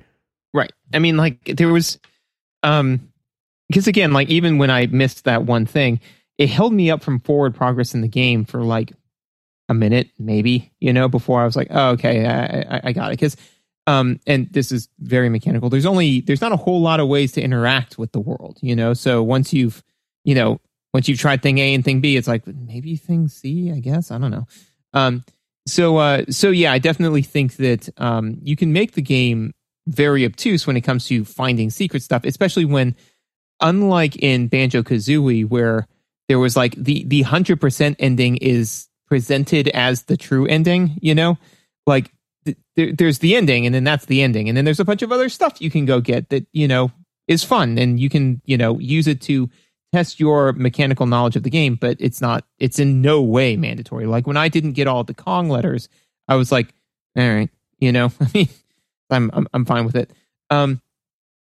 [0.52, 0.72] Right.
[0.93, 2.00] I mean like there was
[2.63, 3.12] um
[3.67, 6.00] because again like even when i missed that one thing
[6.38, 8.91] it held me up from forward progress in the game for like
[9.69, 13.12] a minute maybe you know before i was like oh okay i i, I got
[13.12, 13.19] it.
[13.19, 13.38] Because
[13.87, 15.69] um, and this is very mechanical.
[15.69, 18.75] There's only there's not a whole lot of ways to interact with the world, you
[18.75, 18.93] know.
[18.93, 19.83] So once you've
[20.23, 20.59] you know
[20.93, 24.11] once you've tried thing A and thing B, it's like maybe thing C, I guess.
[24.11, 24.47] I don't know.
[24.93, 25.23] Um,
[25.67, 29.53] so uh, so yeah, I definitely think that um, you can make the game
[29.87, 32.95] very obtuse when it comes to finding secret stuff, especially when,
[33.59, 35.87] unlike in Banjo Kazooie, where
[36.27, 40.97] there was like the the hundred percent ending is presented as the true ending.
[41.01, 41.37] You know,
[41.85, 42.11] like
[42.53, 45.01] th- there, there's the ending, and then that's the ending, and then there's a bunch
[45.01, 46.91] of other stuff you can go get that you know
[47.27, 49.49] is fun, and you can you know use it to
[49.91, 54.05] test your mechanical knowledge of the game, but it's not, it's in no way mandatory.
[54.05, 55.89] Like when I didn't get all the Kong letters,
[56.27, 56.73] I was like,
[57.17, 58.49] all right, you know, I mean,
[59.09, 60.12] I'm, I'm, I'm fine with it.
[60.49, 60.81] Um,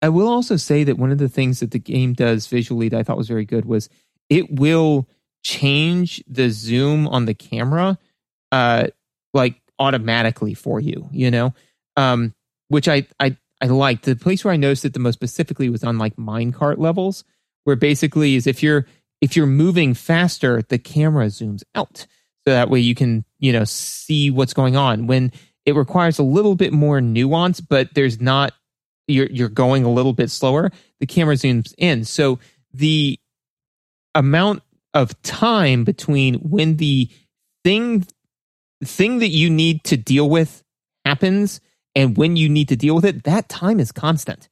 [0.02, 3.00] I will also say that one of the things that the game does visually that
[3.00, 3.90] I thought was very good was
[4.30, 5.08] it will
[5.44, 7.98] change the zoom on the camera,
[8.52, 8.88] uh,
[9.34, 11.54] like automatically for you, you know,
[11.98, 12.34] um,
[12.68, 14.06] which I, I, I liked.
[14.06, 17.24] The place where I noticed it the most specifically was on like minecart levels
[17.64, 18.86] where basically is if you're
[19.22, 22.06] if you're moving faster, the camera zooms out.
[22.46, 25.08] So that way you can, you know, see what's going on.
[25.08, 25.32] When
[25.66, 28.54] it requires a little bit more nuance, but there's not
[29.08, 32.06] you're you're going a little bit slower, the camera zooms in.
[32.06, 32.40] So
[32.74, 33.20] the
[34.14, 37.10] amount of time between when the
[37.64, 38.06] thing
[38.84, 40.64] thing that you need to deal with
[41.06, 41.62] happens
[41.96, 44.50] and when you need to deal with it, that time is constant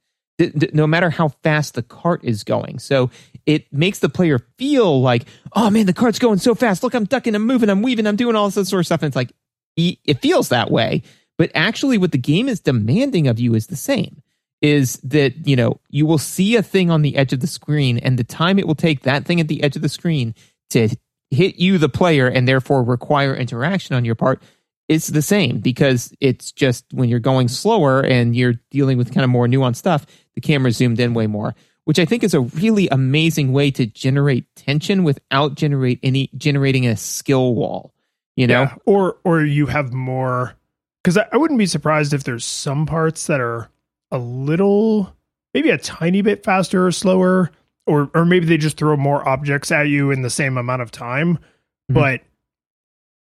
[0.74, 2.80] no matter how fast the cart is going.
[2.80, 3.12] So
[3.46, 6.84] it makes the player feel like, oh man, the cart's going so fast.
[6.84, 9.02] Look, I'm ducking, I'm moving, I'm weaving, I'm doing all this sort of stuff.
[9.02, 9.32] And it's like,
[9.76, 11.04] it feels that way.
[11.38, 14.22] But actually, what the game is demanding of you is the same
[14.62, 17.98] is that, you know, you will see a thing on the edge of the screen,
[17.98, 20.34] and the time it will take that thing at the edge of the screen
[20.70, 20.88] to
[21.34, 24.42] hit you, the player, and therefore require interaction on your part
[24.90, 29.24] it's the same because it's just when you're going slower and you're dealing with kind
[29.24, 32.42] of more nuanced stuff, the camera zoomed in way more, which I think is a
[32.42, 37.94] really amazing way to generate tension without generate any generating a skill wall.
[38.36, 38.76] You know, yeah.
[38.86, 40.56] or or you have more
[41.04, 43.70] because I, I wouldn't be surprised if there's some parts that are
[44.12, 45.16] a little,
[45.54, 47.52] maybe a tiny bit faster or slower,
[47.86, 50.92] or or maybe they just throw more objects at you in the same amount of
[50.92, 51.94] time, mm-hmm.
[51.94, 52.22] but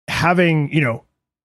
[0.09, 1.05] having you know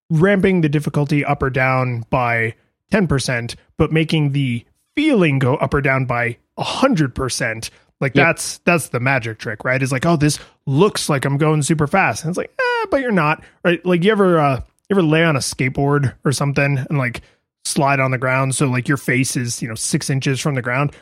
[0.09, 2.55] ramping the difficulty up or down by
[2.91, 7.69] 10%, but making the feeling go up or down by 100%.
[8.01, 8.27] Like yep.
[8.27, 9.81] that's that's the magic trick, right?
[9.81, 12.23] Is like, oh, this looks like I'm going super fast.
[12.23, 13.43] And it's like, eh, but you're not.
[13.63, 13.85] Right?
[13.85, 17.21] Like you ever uh you ever lay on a skateboard or something and like
[17.65, 20.61] slide on the ground so like your face is, you know, six inches from the
[20.61, 20.95] ground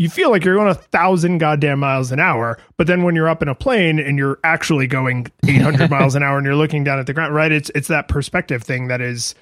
[0.00, 3.28] you feel like you're going a thousand goddamn miles an hour, but then when you're
[3.28, 6.84] up in a plane and you're actually going 800 miles an hour and you're looking
[6.84, 7.52] down at the ground, right?
[7.52, 9.34] It's it's that perspective thing that is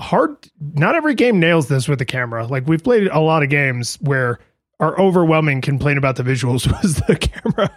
[0.00, 0.36] hard.
[0.74, 2.44] Not every game nails this with the camera.
[2.44, 4.40] Like we've played a lot of games where
[4.80, 7.70] our overwhelming complaint about the visuals was the camera.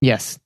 [0.00, 0.38] Yes.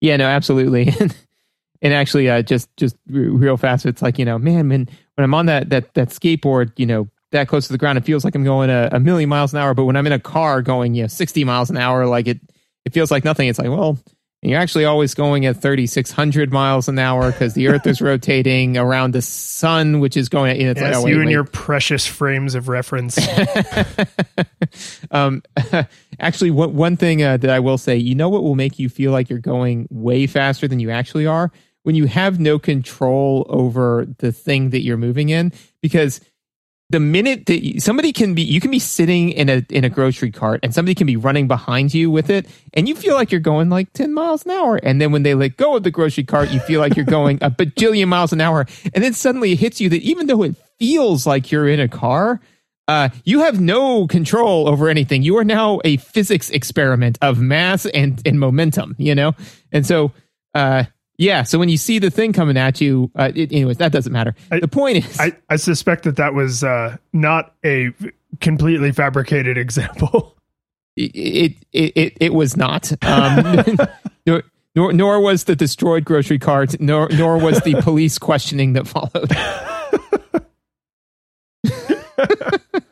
[0.00, 0.16] Yeah.
[0.16, 0.26] No.
[0.26, 0.92] Absolutely.
[1.80, 5.34] and actually, uh, just just real fast, it's like you know, man, when when I'm
[5.34, 8.34] on that that that skateboard, you know, that close to the ground, it feels like
[8.34, 9.74] I'm going a, a, million miles an hour.
[9.74, 12.40] But when I'm in a car going, you know, 60 miles an hour, like it,
[12.84, 13.48] it feels like nothing.
[13.48, 13.98] It's like, well,
[14.42, 19.12] you're actually always going at 3,600 miles an hour because the Earth is rotating around
[19.12, 20.58] the sun, which is going.
[20.58, 21.32] You know, it's yes, like, oh, wait, you and wait.
[21.32, 23.18] your precious frames of reference.
[25.10, 25.42] um,
[26.18, 28.88] actually, one one thing uh, that I will say, you know, what will make you
[28.88, 33.46] feel like you're going way faster than you actually are when you have no control
[33.48, 36.20] over the thing that you're moving in, because
[36.90, 40.30] the minute that somebody can be you can be sitting in a in a grocery
[40.30, 43.40] cart and somebody can be running behind you with it and you feel like you're
[43.40, 44.76] going like 10 miles an hour.
[44.82, 47.38] And then when they let go of the grocery cart you feel like you're going
[47.42, 48.66] a bajillion miles an hour.
[48.92, 51.88] And then suddenly it hits you that even though it feels like you're in a
[51.88, 52.40] car
[52.88, 55.22] uh, you have no control over anything.
[55.22, 59.34] You are now a physics experiment of mass and and momentum you know?
[59.70, 60.12] And so
[60.54, 60.84] uh
[61.20, 64.10] yeah, so when you see the thing coming at you, uh, it, anyways, that doesn't
[64.10, 64.34] matter.
[64.50, 67.92] I, the point is, I, I suspect that that was uh, not a
[68.40, 70.34] completely fabricated example.
[70.96, 72.90] It it it, it was not.
[73.04, 73.76] Um,
[74.26, 78.88] nor, nor nor was the destroyed grocery cart, nor nor was the police questioning that
[78.88, 79.36] followed.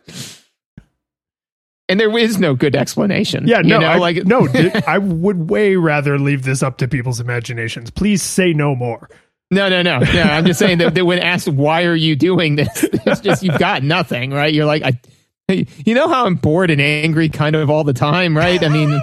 [1.88, 3.46] and there is no good explanation.
[3.46, 4.48] Yeah, no, you know, I, like no,
[4.86, 7.90] I would way rather leave this up to people's imaginations.
[7.90, 9.08] Please say no more.
[9.50, 10.22] No, no, no, no.
[10.22, 13.58] I'm just saying that, that when asked why are you doing this, it's just you've
[13.58, 14.52] got nothing, right?
[14.52, 18.36] You're like, I, you know how I'm bored and angry kind of all the time,
[18.36, 18.62] right?
[18.62, 19.00] I mean,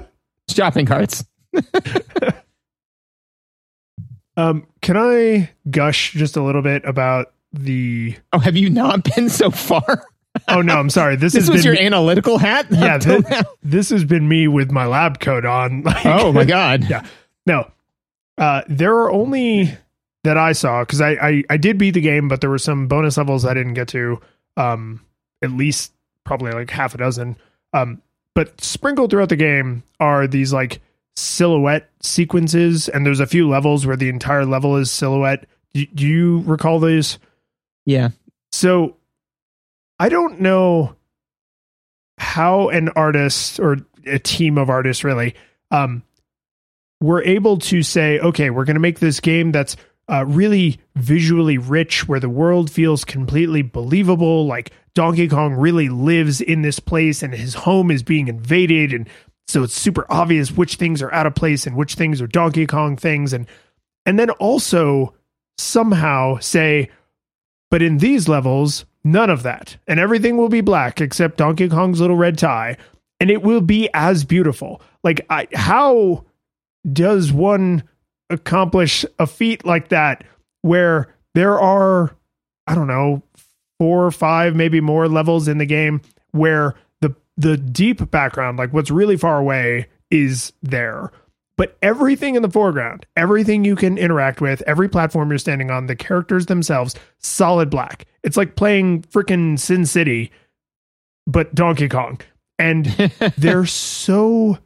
[0.50, 1.24] shopping carts.
[4.36, 8.14] um, can I gush just a little bit about the?
[8.34, 10.04] Oh, have you not been so far?
[10.48, 11.16] Oh no, I'm sorry.
[11.16, 12.66] This, this was your analytical hat.
[12.70, 15.82] Yeah, this, this, has been me with my lab coat on.
[15.86, 16.84] Like, oh my god.
[16.90, 17.06] Yeah.
[17.46, 17.70] No.
[18.38, 19.72] Uh, there are only
[20.24, 22.88] that I saw because I, I I did beat the game, but there were some
[22.88, 24.20] bonus levels I didn't get to.
[24.56, 25.00] Um,
[25.42, 25.92] at least
[26.24, 27.36] probably like half a dozen.
[27.72, 28.02] Um,
[28.34, 30.80] but sprinkled throughout the game are these like
[31.14, 35.46] silhouette sequences, and there's a few levels where the entire level is silhouette.
[35.72, 37.18] Do, do you recall these?
[37.84, 38.10] Yeah.
[38.52, 38.96] So
[39.98, 40.94] I don't know
[42.18, 45.34] how an artist or a team of artists really
[45.70, 46.02] um,
[47.00, 49.76] were able to say, okay, we're going to make this game that's
[50.08, 54.46] uh, really visually rich, where the world feels completely believable.
[54.46, 58.92] Like Donkey Kong really lives in this place and his home is being invaded.
[58.92, 59.08] And
[59.48, 62.66] so it's super obvious which things are out of place and which things are Donkey
[62.66, 63.32] Kong things.
[63.32, 63.46] And,
[64.04, 65.14] and then also
[65.58, 66.90] somehow say,
[67.70, 69.76] but in these levels, none of that.
[69.86, 72.76] And everything will be black except Donkey Kong's little red tie.
[73.20, 74.82] And it will be as beautiful.
[75.02, 76.24] Like, I, how
[76.92, 77.84] does one
[78.28, 80.24] accomplish a feat like that
[80.62, 82.14] where there are,
[82.66, 83.22] I don't know,
[83.78, 86.00] four or five, maybe more levels in the game
[86.32, 91.10] where the the deep background, like what's really far away, is there.
[91.56, 95.86] But everything in the foreground, everything you can interact with, every platform you're standing on,
[95.86, 98.06] the characters themselves, solid black.
[98.22, 100.30] It's like playing freaking Sin City,
[101.26, 102.20] but Donkey Kong.
[102.58, 102.86] And
[103.38, 104.58] they're so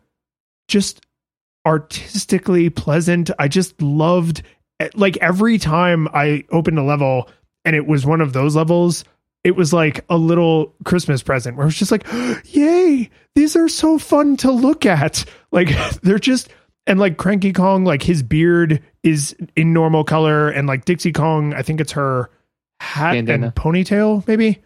[0.67, 1.01] just
[1.67, 3.31] artistically pleasant.
[3.39, 4.43] I just loved
[4.81, 7.29] eh, like every time I opened a level
[7.65, 9.05] and it was one of those levels,
[9.45, 12.07] it was like a little Christmas present where I was just like,
[12.53, 15.25] yay, these are so fun to look at.
[15.53, 15.71] Like
[16.03, 16.49] they're just
[16.91, 21.55] and like Cranky Kong, like his beard is in normal color, and like Dixie Kong,
[21.55, 22.31] I think it's her
[22.81, 23.47] hat Bandana.
[23.47, 24.61] and ponytail, maybe.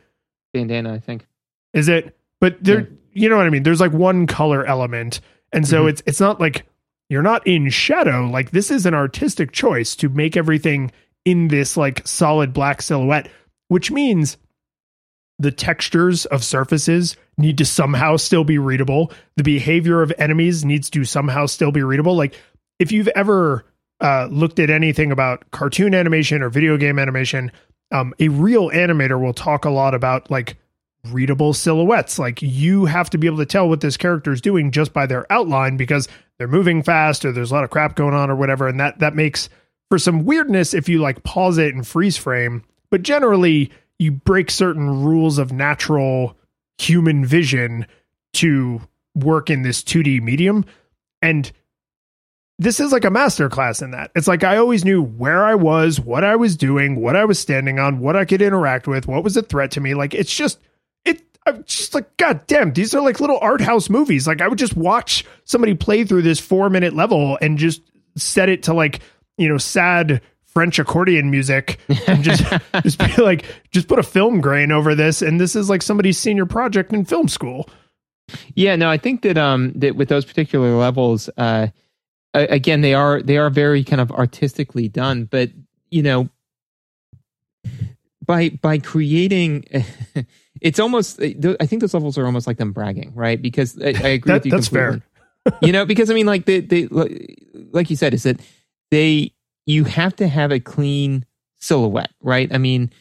[0.55, 1.27] Bandana, I think.
[1.75, 2.17] Is it?
[2.41, 2.87] But there, yeah.
[3.13, 3.63] you know what I mean.
[3.63, 5.21] There's like one color element,
[5.53, 5.91] and so mm-hmm.
[5.91, 6.65] it's it's not like
[7.11, 8.27] you're not in shadow.
[8.27, 10.93] Like this is an artistic choice to make everything
[11.27, 13.29] in this like solid black silhouette,
[13.69, 14.39] which means
[15.39, 19.13] the textures of surfaces need to somehow still be readable.
[19.37, 22.17] The behavior of enemies needs to somehow still be readable.
[22.17, 22.39] Like
[22.79, 23.65] if you've ever
[24.01, 27.51] uh, looked at anything about cartoon animation or video game animation,
[27.91, 30.57] um, a real animator will talk a lot about like
[31.11, 32.19] readable silhouettes.
[32.19, 35.07] Like you have to be able to tell what this character is doing just by
[35.07, 36.09] their outline because
[36.39, 38.69] they're moving fast or there's a lot of crap going on or whatever.
[38.69, 39.49] And that that makes
[39.91, 42.63] for some weirdness if you like pause it and freeze frame.
[42.91, 46.37] But generally, you break certain rules of natural
[46.79, 47.87] human vision
[48.35, 48.81] to
[49.15, 50.65] work in this 2D medium.
[51.23, 51.51] And
[52.59, 54.11] this is like a masterclass in that.
[54.15, 57.39] It's like I always knew where I was, what I was doing, what I was
[57.39, 59.95] standing on, what I could interact with, what was a threat to me.
[59.95, 60.59] Like it's just
[61.05, 64.27] it I'm just like, God damn, these are like little art house movies.
[64.27, 67.83] Like I would just watch somebody play through this four minute level and just
[68.17, 69.01] set it to like,
[69.37, 70.21] you know, sad
[70.55, 72.45] French accordion music and just
[72.83, 76.19] just be like, just put a film grain over this, and this is like somebody's
[76.19, 77.69] senior project in film school.
[78.55, 81.69] Yeah, no, I think that um that with those particular levels, uh,
[82.33, 85.51] again they are they are very kind of artistically done, but
[85.91, 86.29] you know,
[88.25, 89.65] by by creating.
[90.61, 93.89] it's almost i think those levels are almost like them bragging right because i, I
[93.89, 95.03] agree that, with you that's completely.
[95.47, 98.41] fair you know because i mean like they, they like you said is that
[98.93, 99.34] they
[99.67, 101.25] you have to have a clean
[101.57, 102.53] silhouette, right?
[102.53, 102.93] I mean,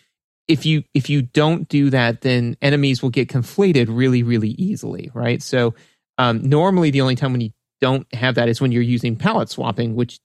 [0.47, 5.09] if you if you don't do that, then enemies will get conflated really, really easily,
[5.14, 5.41] right?
[5.41, 5.74] So
[6.18, 7.51] um, normally, the only time when you
[7.82, 10.20] don't have that is when you're using palette swapping, which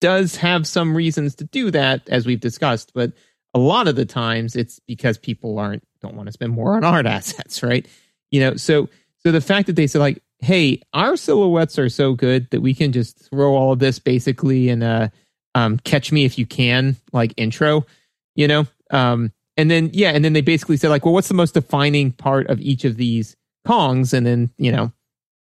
[0.00, 2.92] does have some reasons to do that, as we've discussed.
[2.94, 3.12] But
[3.54, 6.84] a lot of the times, it's because people aren't don't want to spend more on
[6.84, 7.86] art assets, right?
[8.30, 8.88] You know, so
[9.18, 12.74] so the fact that they said like, hey, our silhouettes are so good that we
[12.74, 15.12] can just throw all of this basically in a
[15.54, 17.86] um, catch me if you can like intro,
[18.34, 18.66] you know?
[18.90, 22.12] Um, and then, yeah, and then they basically said like, well, what's the most defining
[22.12, 23.36] part of each of these
[23.66, 24.12] Kongs?
[24.12, 24.92] And then, you know,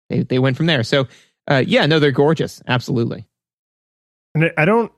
[0.10, 0.84] they, they went from there.
[0.84, 1.08] So,
[1.50, 2.62] uh, yeah, no, they're gorgeous.
[2.68, 3.26] Absolutely.
[4.36, 4.92] And I don't,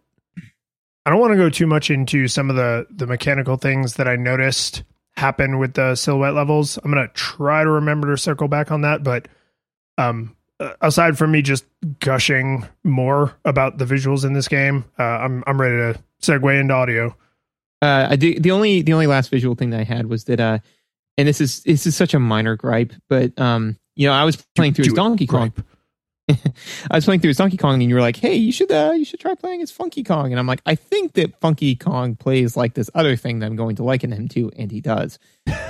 [1.05, 4.07] I don't want to go too much into some of the, the mechanical things that
[4.07, 4.84] I noticed
[5.16, 6.80] happen with the silhouette levels.
[6.84, 9.28] I'm to try to remember to circle back on that, but,
[9.97, 10.36] um,
[10.82, 11.66] aside from me just
[11.99, 16.74] gushing more about the visuals in this game, uh, I'm I'm ready to segue into
[16.74, 17.16] audio.
[17.82, 20.60] Uh, the the only the only last visual thing that I had was that, uh,
[21.18, 24.38] and this is this is such a minor gripe, but um, you know, I was
[24.56, 25.54] playing through his Donkey Kong.
[26.30, 28.93] I was playing through his Donkey Kong, and you were like, "Hey, you should uh,
[28.95, 32.16] you should try playing as Funky Kong." And I'm like, "I think that Funky Kong
[32.16, 35.20] plays like this other thing that I'm going to liken him to, and he does."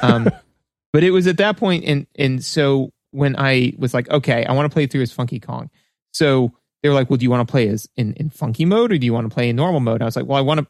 [0.03, 0.29] Um,
[0.93, 4.53] but it was at that point, and and so when I was like, okay, I
[4.53, 5.69] want to play through as Funky Kong.
[6.11, 6.51] So
[6.81, 8.97] they were like, well, do you want to play as in, in funky mode or
[8.97, 10.01] do you want to play in normal mode?
[10.01, 10.67] I was like, well, I want to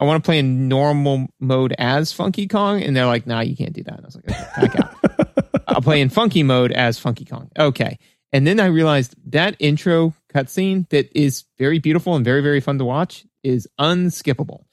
[0.00, 3.54] I want to play in normal mode as Funky Kong, and they're like, "Nah, you
[3.54, 6.72] can't do that." And I was like, okay, "Back out." I'll play in Funky mode
[6.72, 7.50] as Funky Kong.
[7.56, 8.00] Okay,
[8.32, 12.78] and then I realized that intro cutscene that is very beautiful and very very fun
[12.78, 14.64] to watch is unskippable.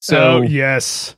[0.00, 1.14] So oh, yes,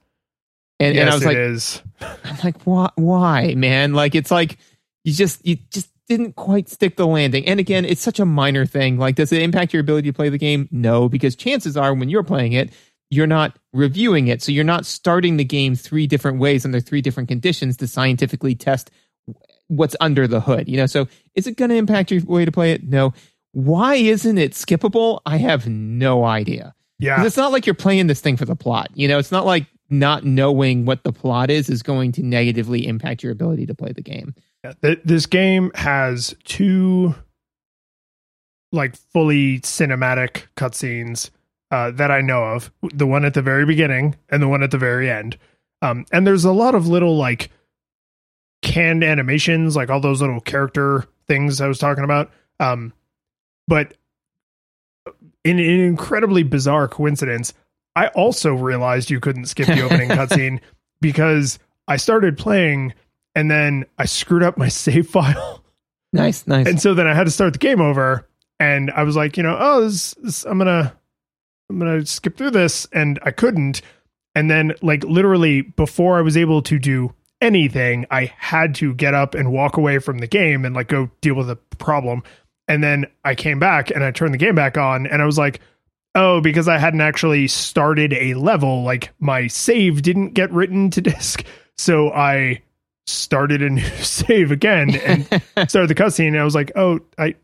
[0.79, 1.83] and, yes, and I was it like, is.
[2.25, 3.95] I'm like, why, why, man?
[3.95, 4.59] Like, it's like
[5.05, 7.47] you just you just didn't quite stick the landing.
[7.47, 8.99] And again, it's such a minor thing.
[8.99, 10.69] Like, does it impact your ability to play the game?
[10.71, 12.73] No, because chances are when you're playing it,
[13.11, 14.43] you're not reviewing it.
[14.43, 18.55] So you're not starting the game three different ways under three different conditions to scientifically
[18.55, 18.91] test
[19.69, 20.69] what's under the hood.
[20.69, 22.87] You know, so is it going to impact your way to play it?
[22.87, 23.15] No.
[23.53, 25.21] Why isn't it skippable?
[25.25, 26.75] I have no idea.
[26.99, 28.91] Yeah, It's not like you're playing this thing for the plot.
[28.95, 32.87] You know, it's not like not knowing what the plot is is going to negatively
[32.87, 34.35] impact your ability to play the game.
[34.65, 37.15] Yeah, this game has two
[38.73, 41.31] like fully cinematic cutscenes
[41.71, 42.73] uh, that I know of.
[42.95, 45.39] The one at the very beginning and the one at the very end.
[45.83, 47.51] Um, and there's a lot of little like
[48.63, 52.31] canned animations, like all those little character things I was talking about.
[52.59, 52.95] Um,
[53.69, 53.95] but
[55.45, 57.53] in an incredibly bizarre coincidence,
[57.97, 60.61] I also realized you couldn't skip the opening cutscene
[61.03, 62.95] because I started playing
[63.35, 65.63] and then I screwed up my save file.
[66.13, 66.67] Nice, nice.
[66.67, 68.29] And so then I had to start the game over
[68.61, 70.93] and I was like, you know, oh, this, this, I'm to
[71.71, 73.83] I'm to skip through this and I couldn't.
[74.35, 79.15] And then like literally before I was able to do anything, I had to get
[79.15, 82.23] up and walk away from the game and like go deal with the problem.
[82.69, 85.39] And then I came back and I turned the game back on and I was
[85.39, 85.61] like,
[86.15, 91.01] oh, because I hadn't actually started a level, like my save didn't get written to
[91.03, 91.45] disk.
[91.77, 92.63] So I
[93.07, 95.25] started a new save again and
[95.71, 96.29] started the cutscene.
[96.29, 97.35] And I was like, oh, I,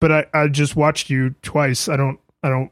[0.00, 1.88] but I, I just watched you twice.
[1.88, 2.70] I don't, I don't,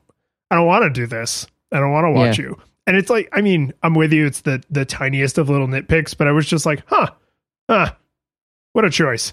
[0.51, 1.47] I don't want to do this.
[1.73, 2.45] I don't want to watch Yeah.
[2.47, 2.59] you.
[2.87, 4.27] And it's like, I mean, I'm with you.
[4.27, 7.09] It's the the tiniest of little nitpicks, but I was just like, huh,
[7.69, 7.93] huh,
[8.75, 9.33] what a choice.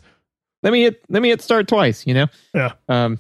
[0.64, 2.28] let me hit let me hit start twice, you know?
[2.56, 2.72] Yeah.
[2.88, 3.20] Um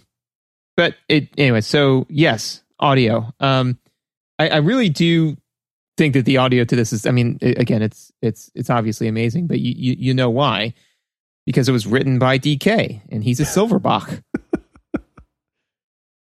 [0.77, 3.33] but it anyway, so yes, audio.
[3.41, 3.77] Um
[4.39, 5.35] I, I really do
[5.97, 9.07] think that the audio to this is I mean, i again, it's it's it's obviously
[9.07, 10.73] amazing, but you you, you know why?
[11.45, 14.23] Because it was written by DK and he's a Silverbach.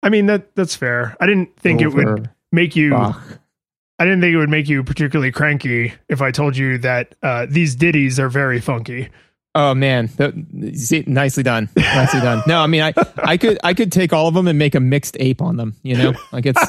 [0.01, 1.18] I mean that that's fair.
[1.20, 2.91] I didn't think it would make you.
[2.91, 3.39] Silverbach.
[4.01, 7.47] I didn't think it would make you particularly cranky if I told you that uh,
[7.49, 9.10] these ditties are very funky.
[9.55, 10.34] Oh man, that,
[10.76, 12.43] see, nicely done, nicely done.
[12.47, 14.80] No, I mean, I, I could, I could take all of them and make a
[14.80, 15.76] mixed ape on them.
[15.84, 16.64] You know, like it's.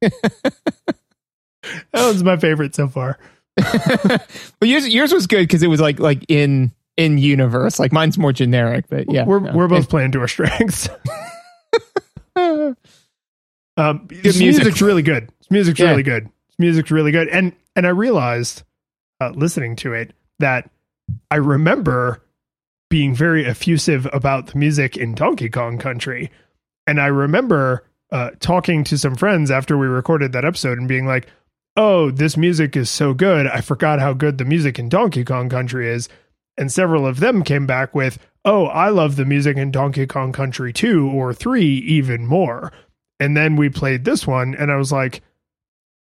[1.92, 3.18] That was my favorite so far.
[3.56, 4.28] but
[4.62, 7.78] yours, yours was good because it was like, like in in universe.
[7.78, 9.52] Like mine's more generic, but yeah, we're no.
[9.52, 10.88] we're both playing to our strengths.
[12.36, 12.76] um,
[14.08, 14.40] this music.
[14.64, 15.28] music's really good.
[15.38, 15.90] This music's Yeah.
[15.90, 16.28] really good.
[16.58, 17.28] Music's really good.
[17.28, 18.62] And and I realized
[19.20, 20.70] uh, listening to it that
[21.30, 22.22] I remember
[22.90, 26.30] being very effusive about the music in Donkey Kong Country,
[26.86, 31.06] and I remember uh, talking to some friends after we recorded that episode and being
[31.06, 31.26] like,
[31.76, 33.46] "Oh, this music is so good.
[33.46, 36.08] I forgot how good the music in Donkey Kong Country is."
[36.56, 40.32] And several of them came back with, "Oh, I love the music in Donkey Kong
[40.32, 42.72] Country 2 or 3 even more."
[43.18, 45.22] And then we played this one and I was like,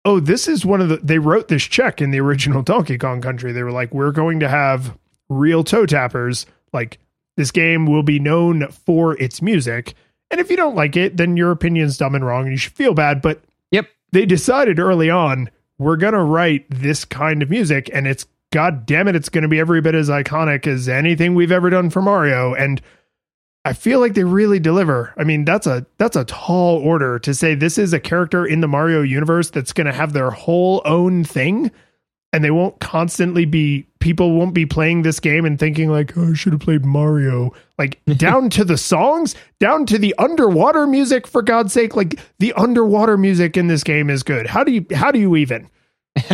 [0.04, 3.20] "Oh, this is one of the they wrote this check in the original Donkey Kong
[3.20, 3.52] Country.
[3.52, 4.96] They were like, "We're going to have
[5.28, 6.46] real toe tappers.
[6.72, 6.98] Like
[7.36, 9.94] this game will be known for its music.
[10.30, 12.72] And if you don't like it, then your opinion's dumb and wrong and you should
[12.72, 13.86] feel bad, but Yep.
[14.12, 15.48] they decided early on
[15.78, 19.60] we're to write this kind of music and it's god damn it it's to be
[19.60, 22.80] every bit as iconic as anything we've ever done for Mario and
[23.64, 25.12] I feel like they really deliver.
[25.18, 28.62] I mean, that's a that's a tall order to say this is a character in
[28.62, 31.70] the Mario universe that's to have their whole own thing
[32.32, 36.30] and they won't constantly be people won't be playing this game and thinking like oh,
[36.30, 37.52] I should have played Mario.
[37.78, 41.96] Like down to the songs down to the underwater music for god's sake.
[41.96, 44.46] Like the underwater music in this game is good.
[44.46, 45.68] How do you how do you even?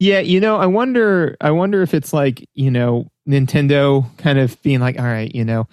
[0.00, 4.60] Yeah, you know, I wonder I wonder if it's like, you know, Nintendo kind of
[4.62, 5.66] being like, all right, you know,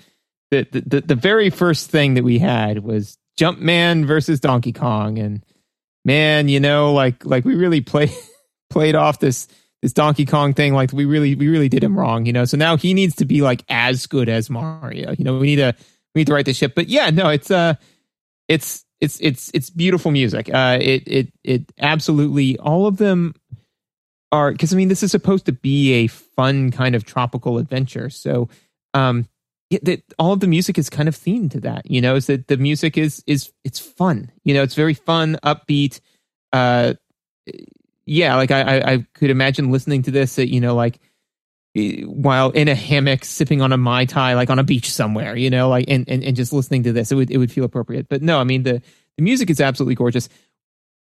[0.50, 5.20] the the, the, very first thing that we had was Jumpman versus Donkey Kong.
[5.20, 5.46] And
[6.06, 8.12] man, you know, like like we really play
[8.70, 9.48] played off this
[9.82, 12.46] this Donkey Kong thing like we really we really did him wrong, you know.
[12.46, 15.14] So now he needs to be like as good as Mario.
[15.18, 15.76] You know, we need to
[16.14, 16.74] we need to write the ship.
[16.76, 17.76] But yeah, no, it's uh
[18.48, 20.50] it's it's it's it's beautiful music.
[20.54, 23.36] Uh it it it absolutely all of them
[24.32, 28.10] are because I mean this is supposed to be a fun kind of tropical adventure.
[28.10, 28.50] So
[28.94, 29.28] um
[29.72, 32.48] that all of the music is kind of themed to that, you know, is that
[32.48, 34.32] the music is is it's fun.
[34.44, 36.00] You know, it's very fun, upbeat.
[36.54, 36.94] uh,
[38.06, 41.00] yeah, like I, I, could imagine listening to this at, you know, like
[42.06, 45.50] while in a hammock sipping on a mai tai like on a beach somewhere you
[45.50, 48.08] know like and, and, and just listening to this it would it would feel appropriate.
[48.08, 48.82] But no i mean the
[49.18, 50.28] the music is absolutely gorgeous.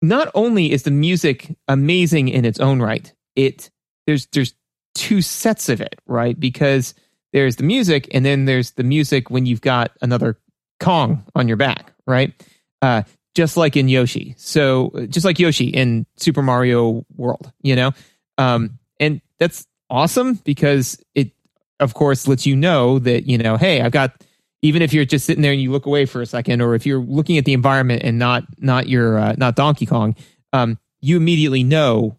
[0.03, 3.71] Not only is the music amazing in its own right it
[4.05, 4.53] there's there's
[4.93, 6.39] two sets of it right?
[6.39, 6.93] Because
[7.33, 10.37] there's the music and then there's the music when you've got another
[10.79, 12.33] kong on your back right?
[12.83, 13.01] Uh
[13.35, 17.91] just like in yoshi so just like yoshi in super mario world you know
[18.37, 21.31] um and that's awesome because it,
[21.79, 24.23] of course, lets you know that, you know, hey, I've got,
[24.61, 26.85] even if you're just sitting there and you look away for a second, or if
[26.85, 30.15] you're looking at the environment and not, not your, uh, not Donkey Kong,
[30.53, 32.17] um, you immediately know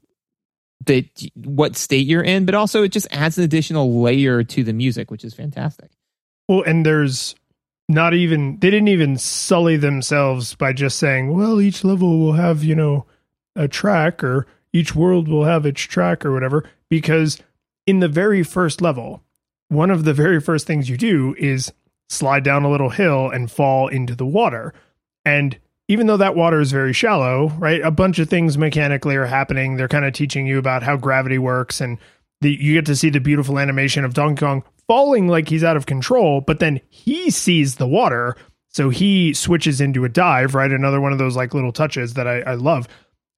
[0.86, 4.72] that what state you're in, but also it just adds an additional layer to the
[4.72, 5.90] music, which is fantastic.
[6.48, 7.36] Well, and there's
[7.92, 12.64] not even they didn't even sully themselves by just saying, well, each level will have,
[12.64, 13.06] you know,
[13.54, 17.38] a track or each world will have its track or whatever, because
[17.86, 19.22] in the very first level,
[19.68, 21.72] one of the very first things you do is
[22.08, 24.72] slide down a little hill and fall into the water.
[25.24, 27.82] And even though that water is very shallow, right?
[27.82, 29.76] A bunch of things mechanically are happening.
[29.76, 31.98] They're kind of teaching you about how gravity works and
[32.40, 35.76] the, you get to see the beautiful animation of Donkey Kong falling like he's out
[35.76, 38.36] of control, but then he sees the water.
[38.68, 40.70] So he switches into a dive, right?
[40.70, 42.88] Another one of those like little touches that I, I love.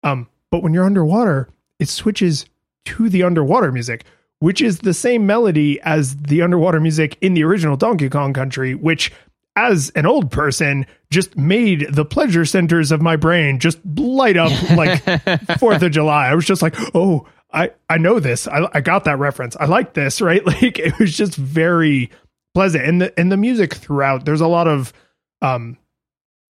[0.03, 2.47] Um, but when you're underwater, it switches
[2.87, 4.05] to the underwater music,
[4.39, 8.75] which is the same melody as the underwater music in the original Donkey Kong Country,
[8.75, 9.11] which
[9.57, 14.51] as an old person just made the pleasure centers of my brain just light up
[14.71, 15.03] like
[15.59, 16.29] Fourth of July.
[16.29, 18.49] I was just like, oh, I, I know this.
[18.49, 19.57] I, I got that reference.
[19.57, 20.45] I like this, right?
[20.45, 22.11] Like it was just very
[22.55, 22.85] pleasant.
[22.85, 24.93] And the and the music throughout, there's a lot of
[25.41, 25.79] um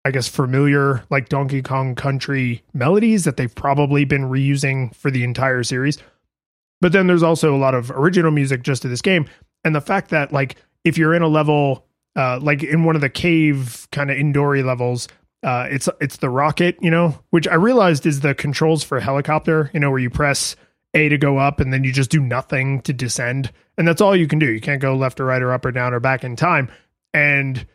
[0.04, 5.24] I guess familiar like Donkey Kong Country melodies that they've probably been reusing for the
[5.24, 5.98] entire series.
[6.80, 9.28] But then there's also a lot of original music just to this game.
[9.64, 11.84] And the fact that like if you're in a level
[12.16, 15.08] uh like in one of the cave kind of indoory levels,
[15.42, 19.70] uh it's it's the rocket, you know, which I realized is the controls for helicopter,
[19.74, 20.56] you know, where you press
[20.94, 23.52] A to go up and then you just do nothing to descend.
[23.76, 24.50] And that's all you can do.
[24.50, 26.70] You can't go left or right or up or down or back in time.
[27.12, 27.66] And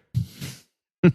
[1.03, 1.11] I,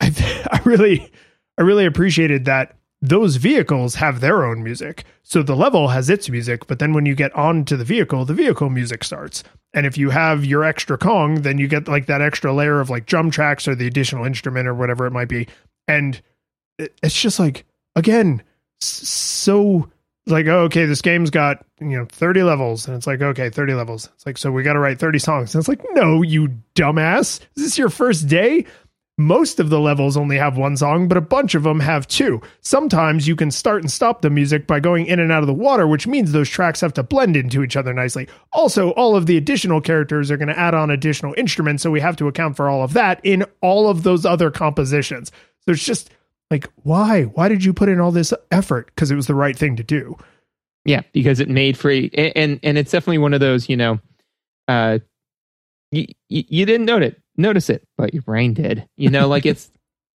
[0.00, 1.10] I really
[1.58, 5.04] I really appreciated that those vehicles have their own music.
[5.22, 8.34] So the level has its music, but then when you get onto the vehicle, the
[8.34, 9.42] vehicle music starts.
[9.72, 12.90] And if you have your extra Kong, then you get like that extra layer of
[12.90, 15.48] like drum tracks or the additional instrument or whatever it might be.
[15.88, 16.20] And
[16.78, 17.64] it's just like,
[17.96, 18.42] again,
[18.80, 19.88] so
[20.26, 22.86] like, oh, okay, this game's got, you know, 30 levels.
[22.86, 24.08] And it's like, okay, 30 levels.
[24.14, 25.54] It's like, so we got to write 30 songs.
[25.54, 27.40] And it's like, no, you dumbass.
[27.56, 28.66] Is this your first day?
[29.20, 32.40] most of the levels only have one song, but a bunch of them have two.
[32.62, 35.52] Sometimes you can start and stop the music by going in and out of the
[35.52, 38.28] water, which means those tracks have to blend into each other nicely.
[38.52, 42.00] Also, all of the additional characters are going to add on additional instruments, so we
[42.00, 45.30] have to account for all of that in all of those other compositions.
[45.66, 46.10] So it's just
[46.50, 47.24] like, why?
[47.24, 48.86] Why did you put in all this effort?
[48.86, 50.16] Because it was the right thing to do.
[50.84, 54.00] Yeah, because it made free, and and, and it's definitely one of those, you know,
[54.66, 54.98] uh,
[55.90, 58.86] you, you didn't note it notice it, but your brain did.
[58.96, 59.70] You know, like it's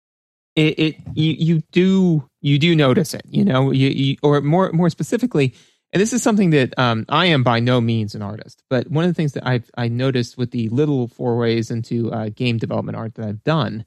[0.56, 3.22] it, it you you do you do notice it.
[3.28, 5.54] You know, you, you or more more specifically,
[5.92, 9.04] and this is something that um, I am by no means an artist, but one
[9.04, 12.96] of the things that I've I noticed with the little forays into uh, game development
[12.96, 13.84] art that I've done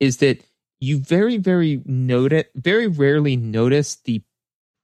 [0.00, 0.42] is that
[0.80, 4.22] you very very notice, very rarely notice the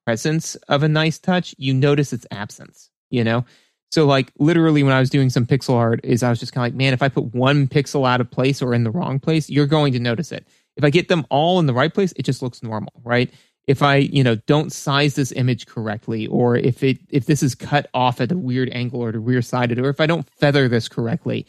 [0.07, 1.55] presence of a nice touch.
[1.59, 2.91] You notice its absence.
[3.11, 3.45] You know,
[3.93, 6.67] so like literally when I was doing some pixel art is I was just kind
[6.67, 9.21] of like, man, if I put one pixel out of place or in the wrong
[9.21, 10.49] place, you're going to notice it.
[10.79, 13.31] If I get them all in the right place, it just looks normal, right?
[13.67, 17.55] If I, you know, don't size this image correctly, or if it if this is
[17.55, 20.29] cut off at a weird angle or at a rear sided, or if I don't
[20.31, 21.47] feather this correctly,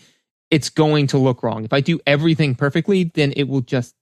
[0.52, 1.64] it's going to look wrong.
[1.64, 3.96] If I do everything perfectly, then it will just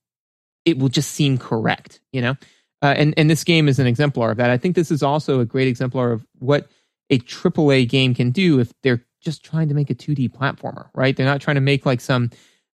[0.65, 2.35] it will just seem correct, you know?
[2.81, 4.49] Uh, and and this game is an exemplar of that.
[4.49, 6.67] I think this is also a great exemplar of what
[7.09, 11.15] a AAA game can do if they're just trying to make a 2D platformer, right?
[11.15, 12.31] They're not trying to make like some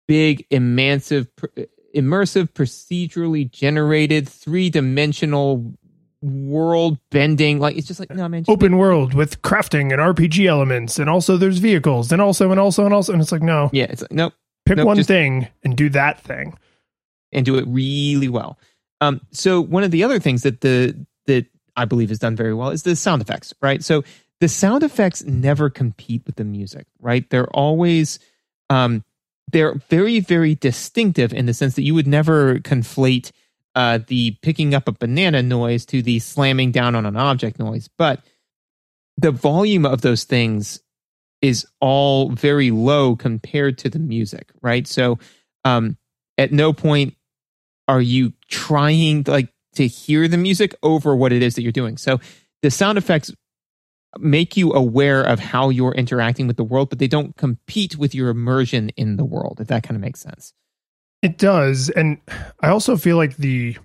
[0.07, 1.27] big, immersive,
[1.95, 5.73] immersive, procedurally generated, three dimensional
[6.21, 7.59] world bending.
[7.59, 8.45] Like it's just like no man.
[8.47, 12.85] Open world with crafting and RPG elements, and also there's vehicles, and also and also
[12.85, 14.33] and also, and it's like no, yeah, it's like nope.
[14.65, 16.57] Pick nope, one just, thing and do that thing,
[17.33, 18.57] and do it really well.
[19.01, 22.53] Um, so one of the other things that the that I believe is done very
[22.53, 23.83] well is the sound effects, right?
[23.83, 24.03] So
[24.39, 27.29] the sound effects never compete with the music, right?
[27.29, 28.19] They're always
[28.69, 29.03] um,
[29.51, 33.31] they're very very distinctive in the sense that you would never conflate
[33.75, 37.89] uh, the picking up a banana noise to the slamming down on an object noise.
[37.97, 38.21] But
[39.17, 40.81] the volume of those things
[41.41, 44.87] is all very low compared to the music, right?
[44.87, 45.19] So
[45.65, 45.97] um,
[46.37, 47.15] at no point
[47.87, 51.97] are you trying like to hear the music over what it is that you're doing.
[51.97, 52.19] So
[52.61, 53.31] the sound effects
[54.19, 58.13] make you aware of how you're interacting with the world, but they don't compete with
[58.13, 60.53] your immersion in the world, if that kind of makes sense.
[61.21, 61.89] It does.
[61.89, 62.19] And
[62.59, 63.77] I also feel like the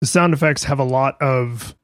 [0.00, 1.74] the sound effects have a lot of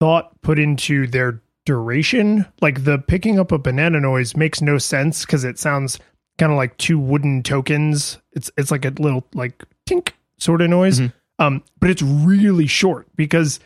[0.00, 2.44] thought put into their duration.
[2.60, 6.00] Like the picking up a banana noise makes no sense because it sounds
[6.38, 8.18] kind of like two wooden tokens.
[8.32, 11.00] It's it's like a little like tink sort of noise.
[11.00, 11.44] Mm-hmm.
[11.44, 13.60] Um, but it's really short because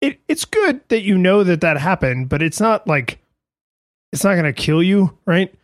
[0.00, 3.18] it it's good that you know that that happened, but it's not like
[4.12, 5.54] it's not going to kill you, right?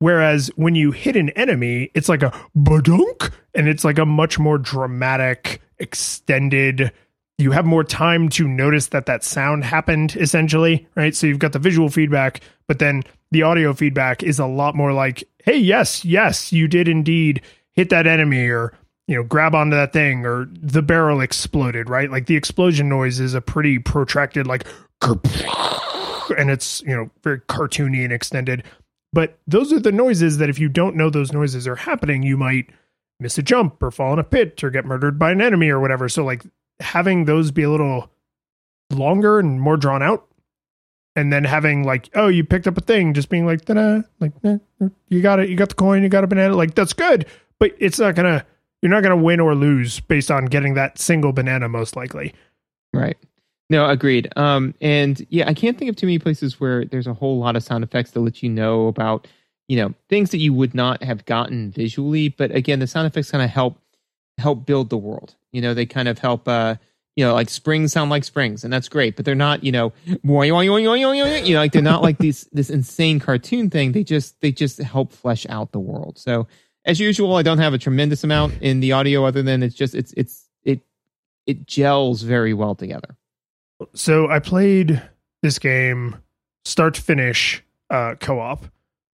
[0.00, 4.38] Whereas when you hit an enemy, it's like a badunk, and it's like a much
[4.38, 6.92] more dramatic, extended.
[7.36, 11.14] You have more time to notice that that sound happened, essentially, right?
[11.14, 14.92] So you've got the visual feedback, but then the audio feedback is a lot more
[14.92, 17.42] like, "Hey, yes, yes, you did indeed
[17.74, 18.72] hit that enemy," or
[19.06, 22.10] you know, grab onto that thing, or the barrel exploded, right?
[22.10, 24.66] Like the explosion noise is a pretty protracted, like,
[25.02, 28.64] and it's you know very cartoony and extended
[29.12, 32.36] but those are the noises that if you don't know those noises are happening, you
[32.36, 32.70] might
[33.20, 35.80] miss a jump or fall in a pit or get murdered by an enemy or
[35.80, 36.08] whatever.
[36.08, 36.44] So like
[36.80, 38.10] having those be a little
[38.90, 40.27] longer and more drawn out
[41.18, 44.32] and then having like oh you picked up a thing just being like da like
[44.44, 44.58] eh,
[45.08, 47.26] you got it you got the coin you got a banana like that's good
[47.58, 48.44] but it's not gonna
[48.80, 52.34] you're not gonna win or lose based on getting that single banana most likely
[52.92, 53.18] right
[53.70, 54.32] no, agreed.
[54.36, 57.54] Um, and yeah, I can't think of too many places where there's a whole lot
[57.54, 59.28] of sound effects to let you know about,
[59.68, 62.30] you know, things that you would not have gotten visually.
[62.30, 63.78] But again, the sound effects kind of help
[64.38, 65.34] help build the world.
[65.52, 66.48] You know, they kind of help.
[66.48, 66.76] Uh,
[67.18, 69.16] you know, like springs sound like springs, and that's great.
[69.16, 69.92] But they're not, you know,
[71.44, 73.90] you know, like they're not like these this insane cartoon thing.
[73.90, 76.16] They just they just help flesh out the world.
[76.16, 76.46] So
[76.84, 79.96] as usual, I don't have a tremendous amount in the audio other than it's just
[79.96, 80.82] it's it's it
[81.44, 83.16] it gels very well together.
[83.94, 85.02] So I played
[85.42, 86.18] this game
[86.64, 88.64] start to finish uh, co-op,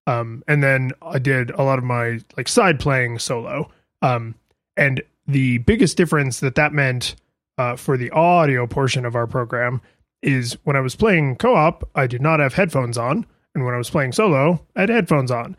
[0.05, 3.71] um, and then I did a lot of my like side playing solo.
[4.03, 4.35] Um,
[4.77, 7.15] and the biggest difference that that meant
[7.57, 9.81] uh, for the audio portion of our program
[10.21, 13.77] is when I was playing co-op, I did not have headphones on, and when I
[13.77, 15.55] was playing solo, I had headphones on.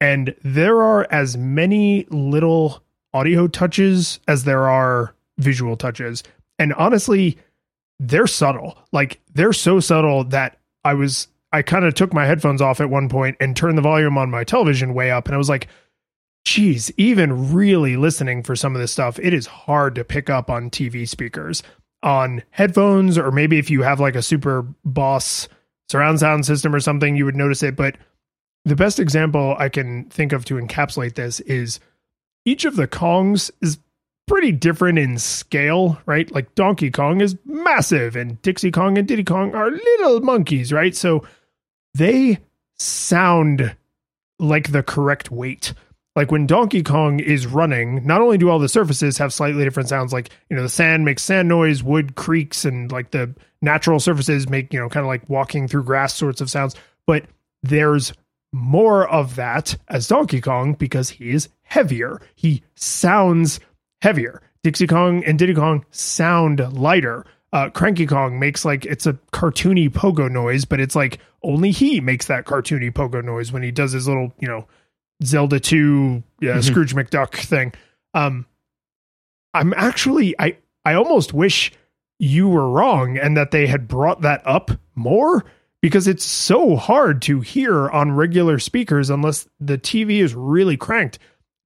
[0.00, 2.82] And there are as many little
[3.14, 6.22] audio touches as there are visual touches.
[6.58, 7.38] And honestly,
[7.98, 8.76] they're subtle.
[8.92, 12.90] Like they're so subtle that I was I kind of took my headphones off at
[12.90, 15.68] one point and turned the volume on my television way up and I was like,
[16.46, 20.48] geez, even really listening for some of this stuff, it is hard to pick up
[20.48, 21.62] on TV speakers.
[22.04, 25.48] On headphones, or maybe if you have like a super boss
[25.90, 27.74] surround sound system or something, you would notice it.
[27.74, 27.96] But
[28.64, 31.80] the best example I can think of to encapsulate this is
[32.44, 33.78] each of the Kongs is
[34.28, 36.30] pretty different in scale, right?
[36.30, 40.94] Like Donkey Kong is massive and Dixie Kong and Diddy Kong are little monkeys, right?
[40.94, 41.26] So
[41.94, 42.38] they
[42.78, 43.74] sound
[44.38, 45.72] like the correct weight.
[46.16, 49.90] Like when Donkey Kong is running, not only do all the surfaces have slightly different
[49.90, 54.00] sounds, like, you know, the sand makes sand noise, wood creaks, and like the natural
[54.00, 56.74] surfaces make, you know, kind of like walking through grass sorts of sounds,
[57.06, 57.26] but
[57.62, 58.14] there's
[58.52, 62.22] more of that as Donkey Kong because he is heavier.
[62.34, 63.60] He sounds
[64.00, 64.40] heavier.
[64.62, 67.26] Dixie Kong and Diddy Kong sound lighter.
[67.52, 72.00] Uh, Cranky Kong makes like it's a cartoony pogo noise, but it's like only he
[72.00, 74.66] makes that cartoony pogo noise when he does his little, you know,
[75.24, 76.60] Zelda 2 yeah, mm-hmm.
[76.60, 77.72] Scrooge McDuck thing.
[78.14, 78.46] Um,
[79.54, 81.72] I'm actually I I almost wish
[82.18, 85.44] you were wrong and that they had brought that up more
[85.82, 91.18] because it's so hard to hear on regular speakers unless the TV is really cranked.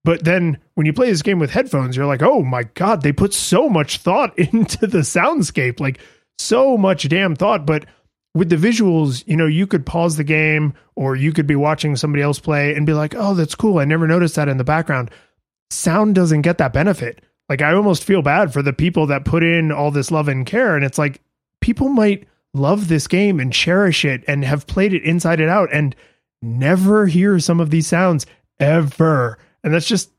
[0.03, 3.13] But then when you play this game with headphones, you're like, oh my God, they
[3.13, 6.01] put so much thought into the soundscape, like
[6.39, 7.67] so much damn thought.
[7.67, 7.87] But
[8.35, 11.97] with the visuals, you know, you could pause the game or you could be watching
[11.97, 13.79] somebody else play and be like, oh, that's cool.
[13.79, 15.11] I never noticed that in the background.
[15.71, 17.23] Sound doesn't get that benefit.
[17.49, 20.47] Like, I almost feel bad for the people that put in all this love and
[20.47, 20.77] care.
[20.77, 21.21] And it's like,
[21.61, 25.69] people might love this game and cherish it and have played it inside and out
[25.73, 25.95] and
[26.43, 28.27] never hear some of these sounds
[28.59, 30.11] ever and that's just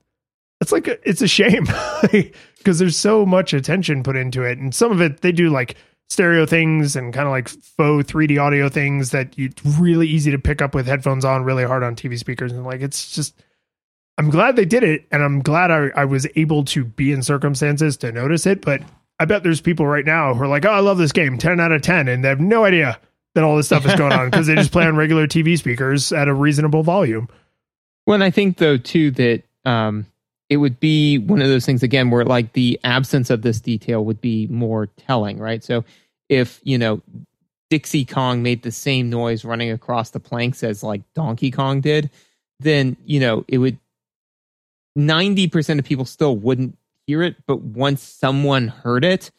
[0.59, 1.67] it's like a, it's a shame
[2.57, 5.75] because there's so much attention put into it and some of it they do like
[6.11, 9.49] stereo things and kind of like faux 3d audio things that you
[9.79, 12.81] really easy to pick up with headphones on really hard on tv speakers and like
[12.81, 13.33] it's just
[14.17, 17.23] I'm glad they did it, and I'm glad I, I was able to be in
[17.23, 18.61] circumstances to notice it.
[18.61, 18.81] But
[19.19, 21.59] I bet there's people right now who are like, "Oh, I love this game, ten
[21.59, 22.99] out of 10, and they have no idea
[23.33, 26.11] that all this stuff is going on because they just play on regular TV speakers
[26.11, 27.29] at a reasonable volume.
[28.05, 30.05] Well, and I think though too that um,
[30.51, 34.03] it would be one of those things again where like the absence of this detail
[34.03, 35.63] would be more telling, right?
[35.63, 35.85] So
[36.27, 37.01] if you know
[37.69, 42.09] Dixie Kong made the same noise running across the planks as like Donkey Kong did,
[42.59, 43.77] then you know it would.
[44.93, 46.77] Ninety percent of people still wouldn't
[47.07, 49.31] hear it, but once someone heard it,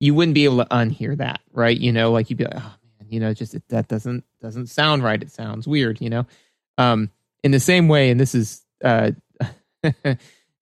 [0.00, 1.78] you wouldn't be able to unhear that, right?
[1.78, 5.02] You know, like you'd be like, oh man, you know, just that doesn't doesn't sound
[5.02, 5.22] right.
[5.22, 6.26] It sounds weird, you know.
[6.76, 7.10] Um,
[7.42, 9.12] in the same way, and this is uh,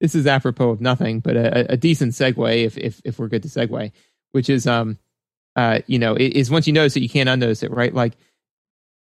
[0.01, 3.43] this is apropos of nothing, but a, a, decent segue if if if we're good
[3.43, 3.93] to segue,
[4.33, 4.99] which is um,
[5.57, 7.95] uh, you know, is once you notice it, you can't unnotice it, right?
[7.95, 8.13] Like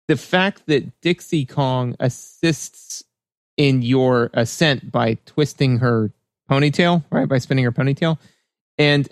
[0.07, 3.03] the fact that Dixie Kong assists
[3.57, 6.11] in your ascent by twisting her
[6.49, 7.27] ponytail, right?
[7.27, 8.17] By spinning her ponytail.
[8.77, 9.07] And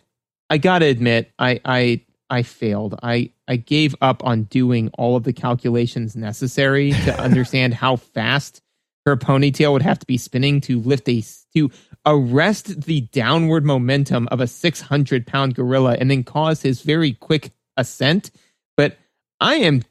[0.50, 2.98] I gotta admit, I I I failed.
[3.04, 8.62] I I gave up on doing all of the calculations necessary to understand how fast
[9.06, 11.24] her ponytail would have to be spinning to lift a
[11.56, 11.72] to
[12.06, 17.52] arrest the downward momentum of a 600 pound gorilla and then cause his very quick
[17.78, 18.32] ascent.
[18.76, 18.98] But
[19.40, 19.84] I am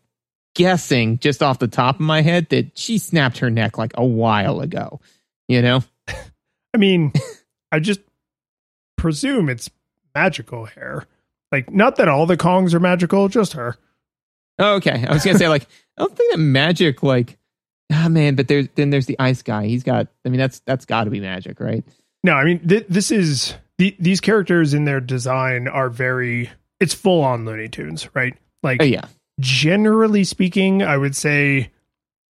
[0.55, 4.05] guessing just off the top of my head that she snapped her neck like a
[4.05, 5.01] while ago.
[5.49, 5.85] You know?
[6.75, 7.13] I mean,
[7.71, 8.01] I just
[8.97, 9.71] presume it's
[10.15, 11.07] magical hair.
[11.51, 13.77] Like, not that all the Kongs are magical, just her.
[14.59, 15.05] Oh, okay.
[15.07, 17.39] I was gonna say like I don't think that magic like
[17.93, 19.67] ah man, but there's then there's the ice guy.
[19.67, 20.09] He's got.
[20.25, 21.85] I mean, that's that's got to be magic, right?
[22.23, 26.51] No, I mean th- this is the, these characters in their design are very.
[26.81, 28.35] It's full on Looney Tunes, right?
[28.63, 29.07] Like, oh yeah.
[29.41, 31.71] Generally speaking, I would say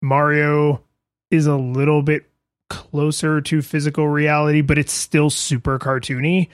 [0.03, 0.83] Mario
[1.31, 2.29] is a little bit
[2.69, 6.49] closer to physical reality, but it's still super cartoony.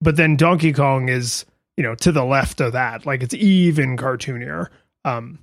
[0.00, 1.44] But then Donkey Kong is,
[1.76, 3.06] you know, to the left of that.
[3.06, 4.68] Like it's even cartoonier.
[5.04, 5.40] Um,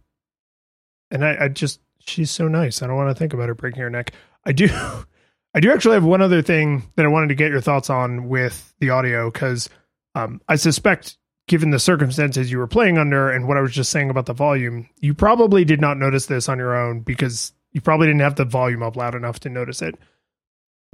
[1.12, 2.82] and I, I just she's so nice.
[2.82, 4.14] I don't want to think about her breaking her neck.
[4.44, 4.70] I do.
[5.54, 8.28] I do actually have one other thing that I wanted to get your thoughts on
[8.28, 9.70] with the audio because
[10.14, 13.90] um, I suspect, given the circumstances you were playing under and what I was just
[13.90, 17.80] saying about the volume, you probably did not notice this on your own because you
[17.80, 19.96] probably didn't have the volume up loud enough to notice it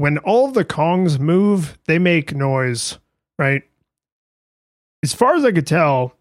[0.01, 2.97] when all the Kongs move, they make noise,
[3.37, 3.61] right?
[5.03, 6.15] As far as I could tell,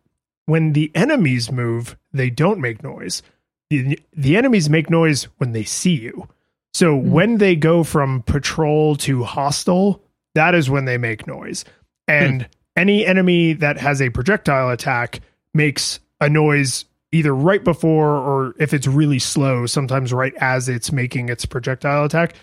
[0.45, 3.23] when the enemies move, they don't make noise.
[3.71, 6.29] The, the enemies make noise when they see you.
[6.75, 7.11] So mm-hmm.
[7.11, 10.03] when they go from patrol to hostile,
[10.35, 11.65] that is when they make noise.
[12.07, 12.51] And mm-hmm.
[12.77, 15.21] any enemy that has a projectile attack
[15.55, 20.93] makes a noise either right before or if it's really slow, sometimes right as it's
[20.93, 22.35] making its projectile attack.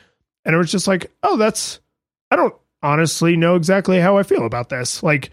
[0.43, 1.79] And it was just like, oh, that's,
[2.31, 5.03] I don't honestly know exactly how I feel about this.
[5.03, 5.31] Like,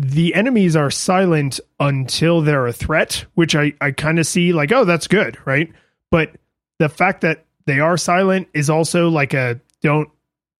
[0.00, 4.72] the enemies are silent until they're a threat, which I, I kind of see like,
[4.72, 5.70] oh, that's good, right?
[6.10, 6.36] But
[6.78, 10.08] the fact that they are silent is also like a don't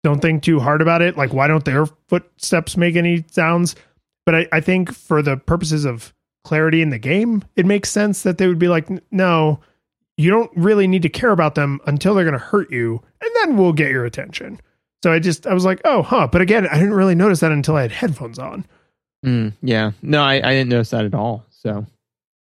[0.02, 1.16] don't think too hard about it.
[1.16, 3.76] Like, why don't their footsteps make any sounds?
[4.26, 6.12] But I, I think for the purposes of
[6.44, 9.60] clarity in the game, it makes sense that they would be like, no,
[10.18, 13.30] you don't really need to care about them until they're going to hurt you, and
[13.36, 14.60] then we'll get your attention.
[15.02, 16.28] So I just, I was like, oh, huh.
[16.30, 18.66] But again, I didn't really notice that until I had headphones on.
[19.24, 19.92] Mm, yeah.
[20.02, 21.44] No, I, I didn't notice that at all.
[21.50, 21.86] So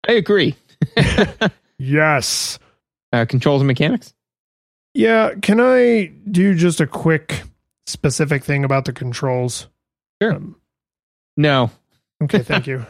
[0.08, 0.56] I agree.
[1.78, 2.60] yes.
[3.14, 4.14] Uh, controls and mechanics?
[4.94, 5.32] Yeah.
[5.42, 7.44] Can I do just a quick
[7.86, 9.68] specific thing about the controls?
[10.22, 10.34] Sure.
[10.34, 10.56] Um,
[11.38, 11.70] no.
[12.24, 12.40] okay.
[12.40, 12.86] Thank you.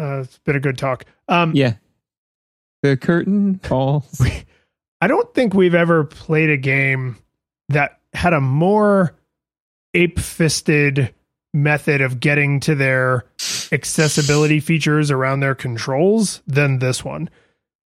[0.00, 1.04] Uh, it's been a good talk.
[1.28, 1.74] Um, yeah.
[2.82, 4.20] The curtain falls.
[5.00, 7.16] I don't think we've ever played a game
[7.68, 9.14] that had a more
[9.94, 11.14] ape fisted
[11.54, 13.24] method of getting to their
[13.72, 17.28] accessibility features around their controls than this one.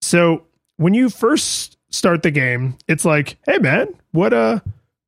[0.02, 0.44] So
[0.78, 4.60] when you first start the game, it's like, hey man, what uh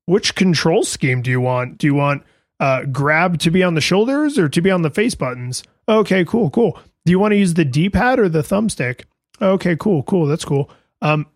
[0.06, 1.78] which control scheme do you want?
[1.78, 2.24] Do you want
[2.60, 5.64] uh grab to be on the shoulders or to be on the face buttons?
[5.88, 6.80] Okay, cool, cool.
[7.06, 9.04] Do you want to use the D-pad or the thumbstick?
[9.42, 10.26] Okay, cool, cool.
[10.26, 10.72] That's cool.
[11.02, 11.28] Um,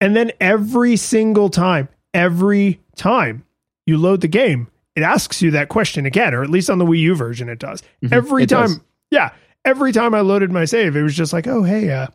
[0.00, 3.44] and then every single time, every time
[3.86, 6.86] you load the game, it asks you that question again, or at least on the
[6.86, 7.82] Wii U version, it does.
[8.02, 8.14] Mm-hmm.
[8.14, 8.80] Every it time, does.
[9.10, 9.30] yeah,
[9.64, 12.08] every time I loaded my save, it was just like, oh hey, uh,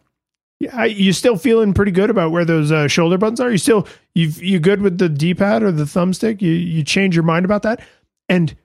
[0.60, 3.50] yeah, you still feeling pretty good about where those uh, shoulder buttons are?
[3.50, 6.42] You still you you good with the D pad or the thumbstick?
[6.42, 7.82] You you change your mind about that?
[8.30, 8.56] And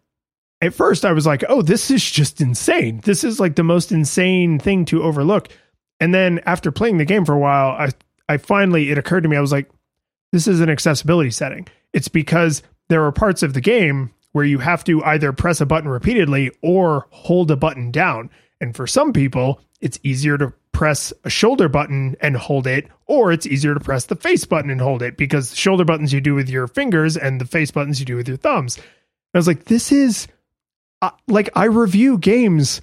[0.63, 3.01] at first, I was like, oh, this is just insane.
[3.05, 5.49] This is like the most insane thing to overlook.
[6.01, 7.91] And then after playing the game for a while, I
[8.29, 9.71] I finally it occurred to me I was like,
[10.33, 11.67] this is an accessibility setting.
[11.93, 15.67] It's because there are parts of the game where you have to either press a
[15.67, 18.31] button repeatedly or hold a button down.
[18.61, 23.33] And for some people, it's easier to press a shoulder button and hold it, or
[23.33, 26.35] it's easier to press the face button and hold it because shoulder buttons you do
[26.35, 28.79] with your fingers and the face buttons you do with your thumbs.
[29.33, 30.29] I was like, this is
[31.01, 32.83] uh, like I review games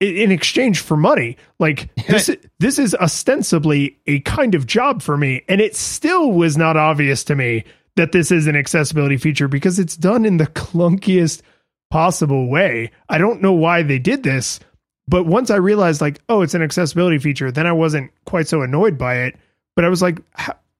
[0.00, 1.36] in exchange for money.
[1.58, 6.56] Like this, this is ostensibly a kind of job for me, and it still was
[6.56, 7.64] not obvious to me
[7.96, 11.42] that this is an accessibility feature because it's done in the clunkiest
[11.90, 12.90] possible way.
[13.08, 14.60] I don't know why they did this,
[15.08, 18.62] but once I realized like, oh, it's an accessibility feature, then I wasn't quite so
[18.62, 19.36] annoyed by it.
[19.74, 20.20] But I was like,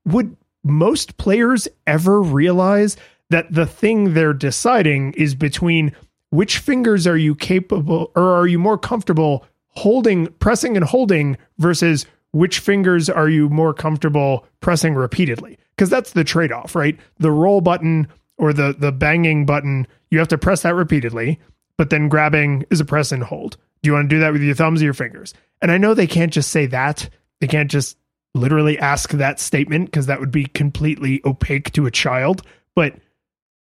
[0.04, 2.96] would most players ever realize
[3.30, 5.92] that the thing they're deciding is between
[6.30, 12.06] which fingers are you capable or are you more comfortable holding, pressing and holding versus
[12.32, 15.58] which fingers are you more comfortable pressing repeatedly?
[15.80, 17.00] Because that's the trade off, right?
[17.20, 18.06] The roll button
[18.36, 21.40] or the, the banging button, you have to press that repeatedly,
[21.78, 23.56] but then grabbing is a press and hold.
[23.82, 25.32] Do you want to do that with your thumbs or your fingers?
[25.62, 27.08] And I know they can't just say that.
[27.40, 27.96] They can't just
[28.34, 32.42] literally ask that statement because that would be completely opaque to a child.
[32.76, 32.96] But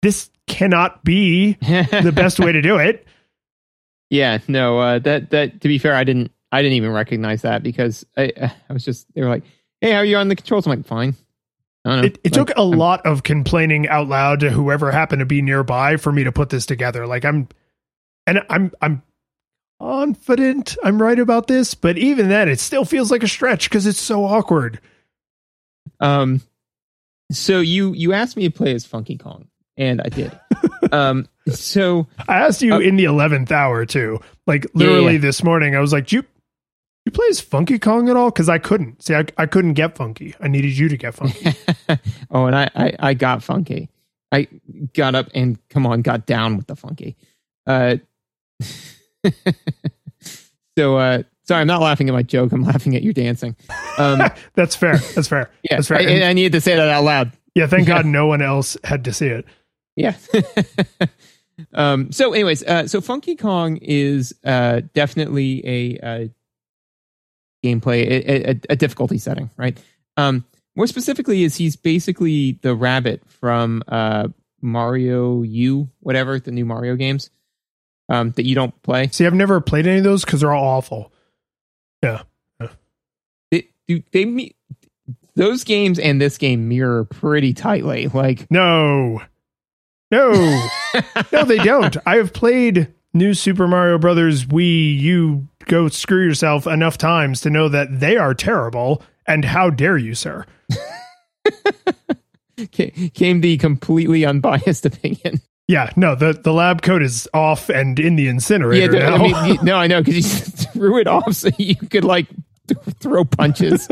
[0.03, 3.07] this cannot be the best way to do it.
[4.11, 7.63] Yeah, no, uh, that that to be fair, I didn't I didn't even recognize that
[7.63, 8.33] because I
[8.69, 9.45] I was just they were like,
[9.81, 11.15] "Hey, how are you on the controls?" I'm like, "Fine."
[11.85, 15.27] It, it like, took a I'm, lot of complaining out loud to whoever happened to
[15.27, 17.07] be nearby for me to put this together.
[17.07, 17.49] Like I'm,
[18.27, 19.03] and I'm I'm
[19.81, 23.87] confident I'm right about this, but even then, it still feels like a stretch because
[23.87, 24.81] it's so awkward.
[25.99, 26.41] Um,
[27.33, 30.39] so you you asked me to play as Funky Kong, and I did.
[30.93, 34.21] um, so I asked you uh, in the eleventh hour too.
[34.47, 35.19] Like literally yeah, yeah.
[35.19, 36.25] this morning, I was like, "You
[37.05, 39.03] you play as Funky Kong at all?" Because I couldn't.
[39.03, 40.35] See, I, I couldn't get Funky.
[40.41, 41.55] I needed you to get Funky.
[42.31, 43.91] oh, and I, I I got Funky.
[44.33, 44.49] I
[44.95, 47.17] got up and come on, got down with the Funky.
[47.67, 47.97] Uh,
[50.77, 52.53] so uh, sorry, I'm not laughing at my joke.
[52.53, 53.57] I'm laughing at your dancing.
[53.99, 54.23] Um,
[54.55, 54.97] That's fair.
[54.97, 55.51] That's fair.
[55.63, 55.99] Yeah, That's fair.
[55.99, 57.33] I, I needed to say that out loud.
[57.55, 59.45] Yeah, thank God no one else had to see it.
[59.95, 60.17] Yeah.
[61.75, 66.31] um, so, anyways, uh, so Funky Kong is uh, definitely a, a
[67.63, 69.79] gameplay, a, a, a, difficulty setting, right?
[70.17, 70.45] Um,
[70.75, 74.29] more specifically, is he's basically the rabbit from uh,
[74.61, 77.31] Mario U, whatever the new Mario games
[78.09, 79.09] um, that you don't play.
[79.09, 81.13] See, I've never played any of those because they're all awful.
[82.03, 82.23] Yeah.
[82.61, 82.69] yeah.
[83.51, 83.69] They,
[84.13, 84.55] they
[85.35, 88.09] those games and this game mirror pretty tightly.
[88.09, 89.23] Like no,
[90.11, 90.33] no,
[91.33, 91.97] no, they don't.
[92.07, 97.51] I have played New Super Mario Brothers Wii U go screw yourself enough times to
[97.51, 99.03] know that they are terrible.
[99.27, 100.47] And how dare you, sir?
[103.15, 105.41] Came the completely unbiased opinion.
[105.69, 109.25] Yeah, no, the, the lab coat is off and in the incinerator yeah, now.
[109.25, 112.27] I mean, no, I know because you threw it off so you could like
[113.01, 113.89] throw punches.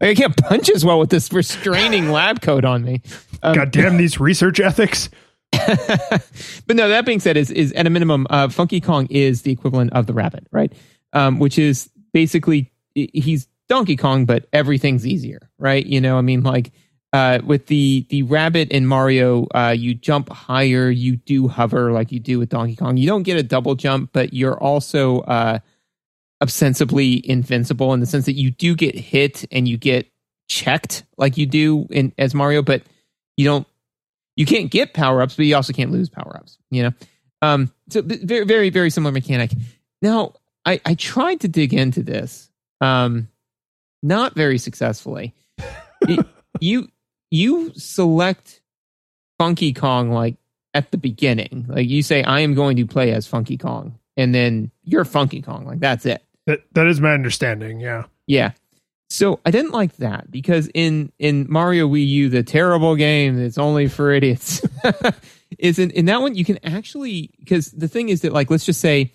[0.00, 3.00] I can't punch as well with this restraining lab coat on me.
[3.42, 5.08] Um, God damn these research ethics.
[6.66, 9.52] but no, that being said, is is at a minimum, uh, Funky Kong is the
[9.52, 10.72] equivalent of the rabbit, right?
[11.12, 15.84] Um, which is basically he's Donkey Kong, but everything's easier, right?
[15.84, 16.72] You know, I mean, like
[17.12, 22.10] uh, with the the rabbit in Mario, uh, you jump higher, you do hover like
[22.10, 22.96] you do with Donkey Kong.
[22.96, 25.58] You don't get a double jump, but you're also uh,
[26.42, 30.10] ostensibly invincible in the sense that you do get hit and you get
[30.48, 32.82] checked like you do in as Mario, but
[33.36, 33.66] you don't.
[34.36, 36.58] You can't get power ups, but you also can't lose power ups.
[36.70, 36.92] You know,
[37.42, 39.52] um, so very very very similar mechanic.
[40.00, 43.28] Now, I I tried to dig into this, um,
[44.02, 45.34] not very successfully.
[46.02, 46.26] It,
[46.60, 46.88] you
[47.30, 48.60] you select
[49.38, 50.36] Funky Kong like
[50.74, 51.66] at the beginning.
[51.68, 55.42] Like you say, I am going to play as Funky Kong, and then you're Funky
[55.42, 55.66] Kong.
[55.66, 56.22] Like that's it.
[56.46, 57.80] That that is my understanding.
[57.80, 58.04] Yeah.
[58.26, 58.52] Yeah.
[59.12, 63.58] So I didn't like that because in in Mario Wii U, the terrible game that's
[63.58, 64.62] only for idiots,
[65.58, 68.64] is in in that one you can actually because the thing is that like let's
[68.64, 69.12] just say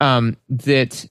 [0.00, 1.06] um that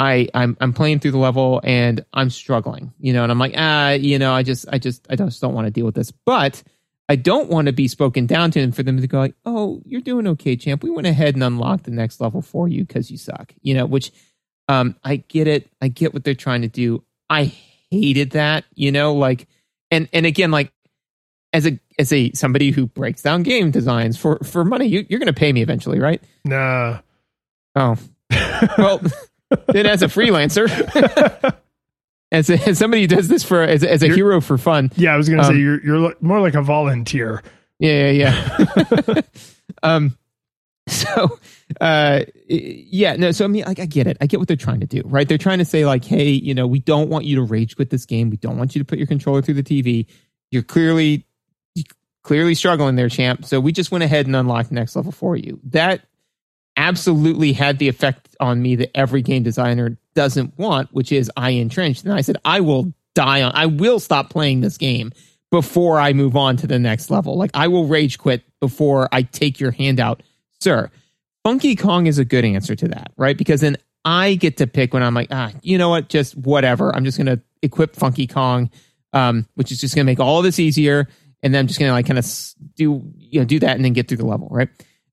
[0.00, 3.54] I I'm I'm playing through the level and I'm struggling, you know, and I'm like,
[3.56, 6.10] ah, you know, I just I just I just don't want to deal with this.
[6.10, 6.60] But
[7.08, 9.80] I don't want to be spoken down to and for them to go like, oh,
[9.84, 10.82] you're doing okay, champ.
[10.82, 13.86] We went ahead and unlocked the next level for you because you suck, you know.
[13.86, 14.10] Which
[14.68, 15.70] um, I get it.
[15.80, 17.04] I get what they're trying to do.
[17.30, 17.52] I
[17.90, 19.46] hated that, you know, like,
[19.90, 20.72] and and again, like
[21.52, 25.18] as a as a somebody who breaks down game designs for for money, you, you're
[25.20, 26.22] going to pay me eventually, right?
[26.44, 26.98] Nah.
[27.76, 27.96] Oh,
[28.78, 29.00] well.
[29.68, 30.68] then as a freelancer.
[32.32, 34.58] as, a, as somebody who does this for as, a- as a You're- hero for
[34.58, 34.90] fun.
[34.96, 37.42] Yeah, I was gonna Um, say you're you're more like a volunteer.
[37.78, 38.56] Yeah, yeah,
[39.08, 39.20] yeah.
[39.82, 40.16] um,
[41.04, 41.38] so,
[41.80, 43.32] uh, yeah, no.
[43.32, 44.16] So I mean, like, I get it.
[44.20, 45.28] I get what they're trying to do, right?
[45.28, 47.90] They're trying to say like, hey, you know, we don't want you to rage quit
[47.90, 48.30] this game.
[48.30, 50.06] We don't want you to put your controller through the TV.
[50.50, 51.26] You're clearly,
[52.22, 53.44] clearly struggling there, champ.
[53.44, 55.60] So we just went ahead and unlocked next level for you.
[55.64, 56.02] That
[56.76, 61.50] absolutely had the effect on me that every game designer doesn't want, which is I
[61.50, 62.04] entrenched.
[62.04, 65.12] And I said, I will die on, I will stop playing this game
[65.50, 67.36] before I move on to the next level.
[67.36, 70.22] Like I will rage quit before I take your hand out,
[70.64, 70.90] sir.
[71.44, 73.36] Funky Kong is a good answer to that, right?
[73.36, 76.08] Because then I get to pick when I'm like, ah, you know what?
[76.08, 76.94] Just whatever.
[76.94, 78.70] I'm just going to equip Funky Kong,
[79.12, 81.06] um, which is just going to make all this easier.
[81.42, 82.26] And then I'm just going to like kind of
[82.74, 84.70] do, you know, do that and then get through the level, right?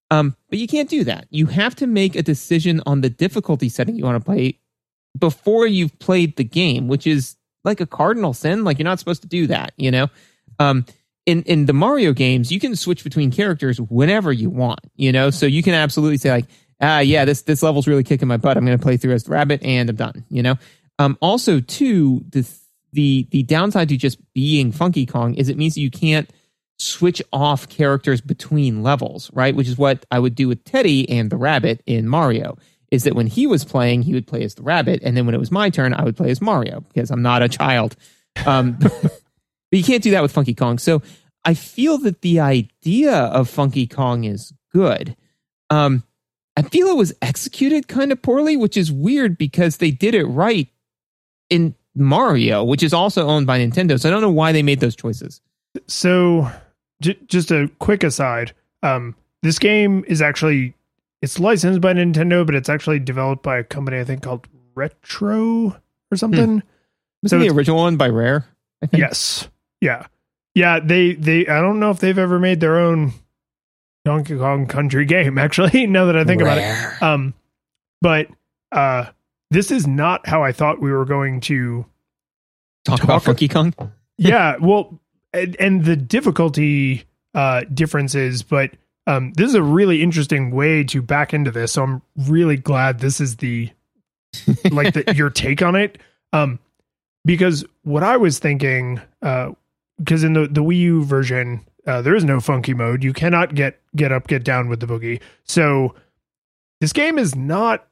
[0.10, 1.28] Um, but you can't do that.
[1.30, 4.60] You have to make a decision on the difficulty setting you want to play
[5.18, 8.64] before you've played the game, which is like a cardinal sin.
[8.64, 10.08] Like you're not supposed to do that, you know?
[10.60, 10.86] Um,
[11.26, 15.30] in, in the Mario games, you can switch between characters whenever you want, you know?
[15.30, 16.46] So you can absolutely say like,
[16.82, 18.58] ah, yeah, this, this level's really kicking my butt.
[18.58, 20.56] I'm going to play through as the rabbit and I'm done, you know?
[21.00, 22.48] Um, also too, the,
[22.94, 26.30] the, the downside to just being Funky Kong is it means you can't
[26.82, 29.56] switch off characters between levels, right?
[29.56, 32.58] Which is what I would do with Teddy and the rabbit in Mario.
[32.90, 35.34] Is that when he was playing, he would play as the rabbit, and then when
[35.34, 37.96] it was my turn, I would play as Mario because I'm not a child.
[38.46, 38.80] Um,
[39.72, 40.78] but you can't do that with Funky Kong.
[40.78, 41.02] So
[41.44, 45.16] I feel that the idea of Funky Kong is good.
[45.70, 46.04] Um,
[46.56, 50.26] I feel it was executed kind of poorly, which is weird because they did it
[50.26, 50.68] right
[51.50, 54.00] in Mario, which is also owned by Nintendo.
[54.00, 55.42] So I don't know why they made those choices.
[55.88, 56.52] So,
[57.02, 58.54] j- just a quick aside.
[58.84, 60.76] Um, this game is actually
[61.22, 65.78] it's licensed by Nintendo, but it's actually developed by a company I think called Retro
[66.12, 66.62] or something.
[67.24, 68.46] Was So the original one by Rare?
[68.82, 69.00] I think.
[69.00, 69.48] Yes.
[69.82, 70.08] Yeah.
[70.56, 73.14] Yeah, they they I don't know if they've ever made their own
[74.06, 77.02] Donkey Kong Country game actually, now that I think about it.
[77.02, 77.34] Um
[78.02, 78.28] but
[78.72, 79.06] uh
[79.50, 81.86] this is not how I thought we were going to
[82.86, 83.74] Talk, Talk- about Funky Kong.
[84.18, 85.00] yeah well
[85.34, 88.72] and, and the difficulty uh differences but
[89.08, 93.00] um this is a really interesting way to back into this so i'm really glad
[93.00, 93.70] this is the
[94.72, 95.98] like the, your take on it
[96.34, 96.60] um
[97.26, 99.52] because what i was thinking uh
[100.04, 103.56] because in the the wii u version uh there is no funky mode you cannot
[103.56, 105.94] get get up get down with the boogie so
[106.80, 107.88] this game is not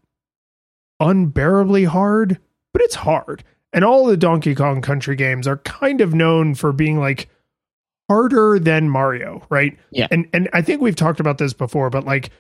[1.00, 2.40] unbearably hard
[2.74, 3.44] but it's hard
[3.74, 7.30] and all the Donkey Kong Country games are kind of known for being like
[8.10, 9.78] harder than Mario, right?
[9.92, 10.08] Yeah.
[10.12, 12.32] And and I think we've talked about this before, but like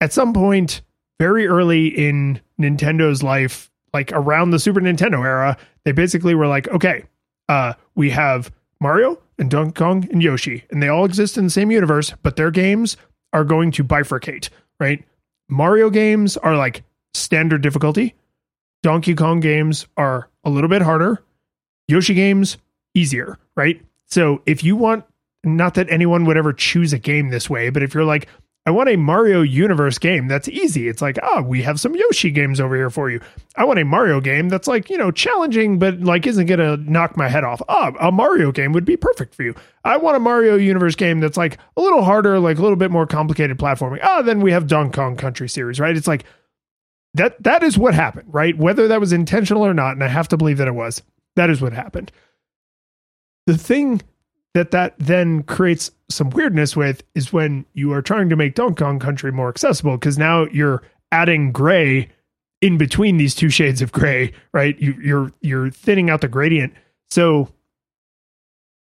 [0.00, 0.82] at some point
[1.18, 6.68] very early in Nintendo's life, like around the Super Nintendo era, they basically were like,
[6.68, 7.04] okay,
[7.48, 8.50] uh, we have
[8.82, 12.34] Mario and Donkey Kong and Yoshi, and they all exist in the same universe, but
[12.34, 12.96] their games
[13.32, 14.48] are going to bifurcate,
[14.80, 15.04] right?
[15.48, 16.82] Mario games are like
[17.14, 18.14] standard difficulty.
[18.82, 21.22] Donkey Kong games are a little bit harder.
[21.86, 22.58] Yoshi games
[22.94, 23.80] easier, right?
[24.06, 25.04] So if you want
[25.44, 28.28] not that anyone would ever choose a game this way, but if you're like
[28.64, 30.86] I want a Mario Universe game that's easy.
[30.86, 33.20] It's like, ah, we have some Yoshi games over here for you.
[33.56, 36.76] I want a Mario game that's like, you know, challenging, but like isn't going to
[36.90, 37.60] knock my head off.
[37.68, 39.54] Ah, a Mario game would be perfect for you.
[39.84, 42.92] I want a Mario Universe game that's like a little harder, like a little bit
[42.92, 43.98] more complicated platforming.
[44.00, 45.96] Ah, then we have Donkey Kong Country series, right?
[45.96, 46.24] It's like
[47.14, 48.56] that that is what happened, right?
[48.56, 51.02] Whether that was intentional or not, and I have to believe that it was.
[51.34, 52.12] That is what happened.
[53.46, 54.00] The thing
[54.54, 58.82] that that then creates some weirdness with is when you are trying to make Donkey
[58.84, 62.08] Kong Country more accessible because now you're adding gray
[62.60, 64.78] in between these two shades of gray, right?
[64.80, 66.72] You, you're you're thinning out the gradient.
[67.10, 67.48] So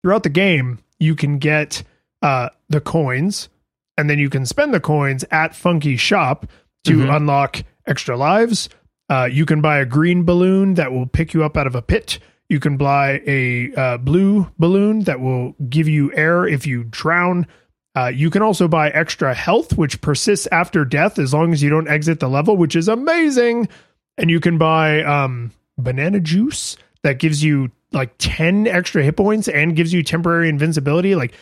[0.04, 1.84] throughout the game, you can get
[2.22, 3.50] uh, the coins,
[3.98, 6.46] and then you can spend the coins at Funky Shop
[6.86, 7.16] to Mhm.
[7.16, 8.70] unlock extra lives.
[9.10, 11.82] Uh, you can buy a green balloon that will pick you up out of a
[11.82, 12.20] pit.
[12.50, 17.48] You can buy a uh, blue balloon that will give you air if you drown.
[17.96, 21.70] Uh, you can also buy extra health, which persists after death as long as you
[21.70, 23.70] don't exit the level, which is amazing.
[24.18, 29.48] And you can buy um, banana juice that gives you like 10 extra hit points
[29.48, 31.16] and gives you temporary invincibility.
[31.16, 31.34] Like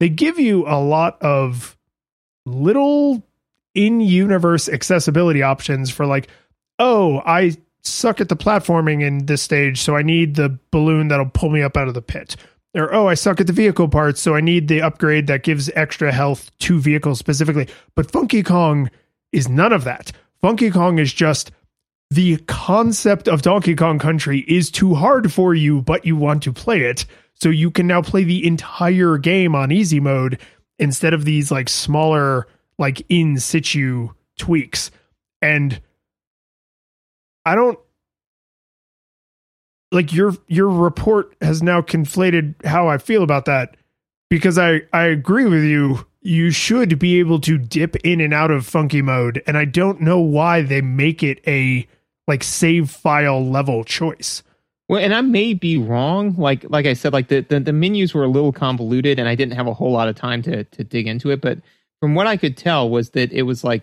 [0.00, 1.76] they give you a lot of
[2.44, 3.22] little
[3.74, 6.28] in universe accessibility options for like,
[6.78, 7.56] oh, I
[7.86, 11.62] suck at the platforming in this stage, so I need the balloon that'll pull me
[11.62, 12.36] up out of the pit.
[12.74, 15.70] Or, oh, I suck at the vehicle parts, so I need the upgrade that gives
[15.74, 17.68] extra health to vehicles specifically.
[17.94, 18.90] But Funky Kong
[19.32, 20.12] is none of that.
[20.42, 21.50] Funky Kong is just
[22.10, 26.52] the concept of Donkey Kong Country is too hard for you, but you want to
[26.52, 27.06] play it.
[27.34, 30.40] So you can now play the entire game on easy mode
[30.78, 32.46] instead of these like smaller,
[32.78, 34.90] like in situ tweaks.
[35.42, 35.80] And
[37.46, 37.78] I don't
[39.92, 43.76] like your your report has now conflated how I feel about that
[44.28, 48.50] because I I agree with you you should be able to dip in and out
[48.50, 51.86] of funky mode and I don't know why they make it a
[52.26, 54.42] like save file level choice.
[54.88, 56.34] Well, and I may be wrong.
[56.36, 59.34] Like like I said, like the, the, the menus were a little convoluted, and I
[59.34, 61.40] didn't have a whole lot of time to to dig into it.
[61.40, 61.58] But
[62.00, 63.82] from what I could tell, was that it was like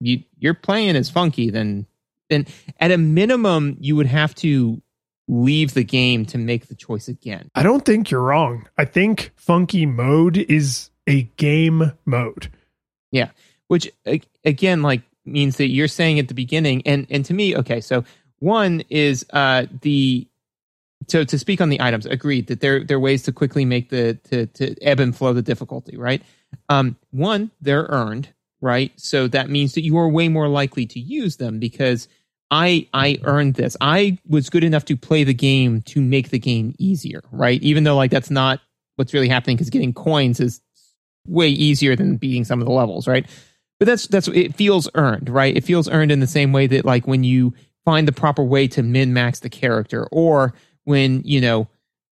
[0.00, 1.48] you you're playing as funky.
[1.48, 1.86] Then
[2.28, 2.46] then
[2.80, 4.80] at a minimum, you would have to
[5.28, 7.50] leave the game to make the choice again.
[7.54, 8.68] I don't think you're wrong.
[8.78, 12.50] I think funky mode is a game mode.
[13.10, 13.30] Yeah,
[13.68, 13.90] which
[14.44, 18.04] again, like means that you're saying at the beginning, and and to me, okay, so
[18.38, 20.26] one is uh, the
[21.08, 23.90] so to speak on the items, agreed that there there are ways to quickly make
[23.90, 26.22] the to to ebb and flow the difficulty, right?
[26.68, 28.28] Um, one, they're earned,
[28.60, 28.92] right?
[28.96, 32.08] So that means that you are way more likely to use them because
[32.50, 33.76] I I earned this.
[33.80, 37.60] I was good enough to play the game to make the game easier, right?
[37.62, 38.60] Even though like that's not
[38.96, 40.60] what's really happening because getting coins is
[41.26, 43.26] way easier than beating some of the levels, right?
[43.78, 45.56] But that's that's it feels earned, right?
[45.56, 47.52] It feels earned in the same way that like when you
[47.84, 50.54] find the proper way to min max the character, or
[50.84, 51.68] when you know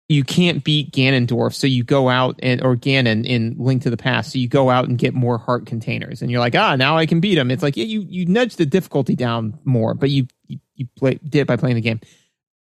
[0.09, 3.97] you can't beat Ganondorf, so you go out and or Ganon in Link to the
[3.97, 6.97] Past, so you go out and get more heart containers, and you're like, ah, now
[6.97, 7.51] I can beat him.
[7.51, 11.19] It's like yeah, you you nudge the difficulty down more, but you you, you play
[11.25, 12.01] did it by playing the game.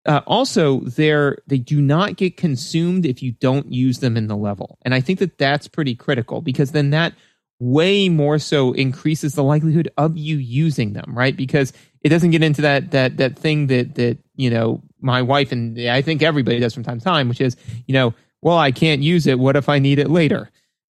[0.06, 4.36] Uh, also, they're they do not get consumed if you don't use them in the
[4.36, 7.12] level, and I think that that's pretty critical because then that
[7.60, 11.36] way more so increases the likelihood of you using them, right?
[11.36, 11.72] Because
[12.02, 15.78] it doesn't get into that that that thing that that you know my wife and
[15.78, 17.56] I think everybody does from time to time, which is
[17.86, 19.38] you know, well, I can't use it.
[19.38, 20.50] What if I need it later?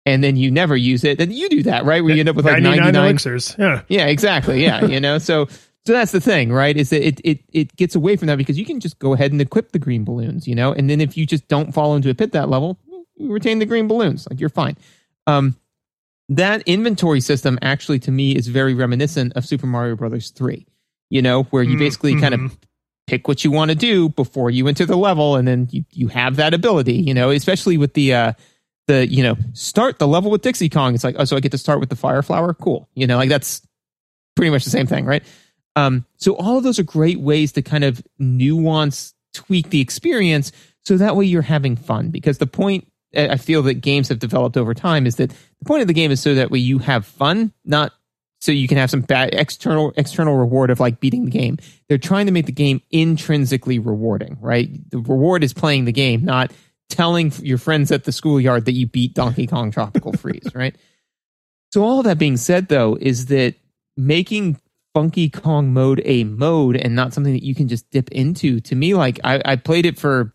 [0.06, 1.18] And then you never use it.
[1.18, 2.03] Then you do that, right?
[2.03, 3.56] Where you end up with like 99, 99 elixirs.
[3.60, 3.81] Yeah.
[3.90, 4.64] Yeah, exactly.
[4.64, 4.86] Yeah.
[4.86, 5.48] you know, so
[5.86, 6.76] so that's the thing, right?
[6.76, 9.31] Is that it, it it gets away from that because you can just go ahead
[9.31, 12.10] and equip the green balloons, you know, and then if you just don't fall into
[12.10, 12.80] a pit that level,
[13.15, 14.77] you retain the green balloons, like you're fine.
[15.27, 15.56] Um,
[16.30, 20.65] that inventory system actually to me is very reminiscent of Super Mario Brothers 3.
[21.10, 22.22] You know, where you mm, basically mm-hmm.
[22.22, 22.57] kind of
[23.07, 26.07] pick what you want to do before you enter the level and then you, you
[26.10, 28.34] have that ability, you know, especially with the uh
[28.85, 30.95] the, you know, start the level with Dixie Kong.
[30.95, 32.56] It's like, oh, so I get to start with the fire flower?
[32.56, 32.89] Cool.
[32.95, 33.61] You know, like that's
[34.35, 35.23] pretty much the same thing, right?
[35.76, 40.51] Um, so all of those are great ways to kind of nuance, tweak the experience
[40.84, 44.57] so that way you're having fun because the point I feel that games have developed
[44.57, 47.06] over time is that the point of the game is so that way you have
[47.06, 47.94] fun, not
[48.40, 51.57] so you can have some bad external external reward of like beating the game.
[51.88, 54.69] They're trying to make the game intrinsically rewarding, right?
[54.91, 56.52] The reward is playing the game, not
[56.90, 60.76] telling your friends at the schoolyard that you beat Donkey Kong Tropical Freeze, right?
[61.72, 63.53] So all that being said though is that
[63.95, 64.60] making
[64.95, 68.76] Funky Kong mode a mode and not something that you can just dip into to
[68.76, 70.34] me like I, I played it for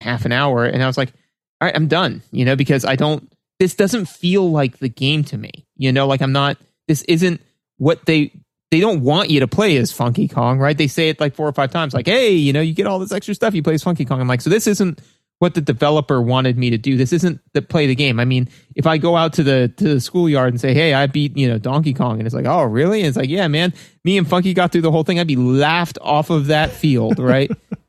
[0.00, 1.12] half an hour and I was like
[1.60, 5.24] all right, I'm done, you know, because I don't, this doesn't feel like the game
[5.24, 6.56] to me, you know, like I'm not,
[6.86, 7.40] this isn't
[7.76, 8.32] what they,
[8.70, 10.76] they don't want you to play as Funky Kong, right?
[10.76, 12.98] They say it like four or five times, like, hey, you know, you get all
[12.98, 14.20] this extra stuff, you play as Funky Kong.
[14.20, 15.00] I'm like, so this isn't
[15.38, 16.96] what the developer wanted me to do.
[16.96, 18.18] This isn't the play the game.
[18.18, 21.06] I mean, if I go out to the to the schoolyard and say, "Hey, I
[21.06, 23.72] beat you know Donkey Kong," and it's like, "Oh, really?" And it's like, "Yeah, man,
[24.04, 27.18] me and Funky got through the whole thing." I'd be laughed off of that field,
[27.18, 27.50] right?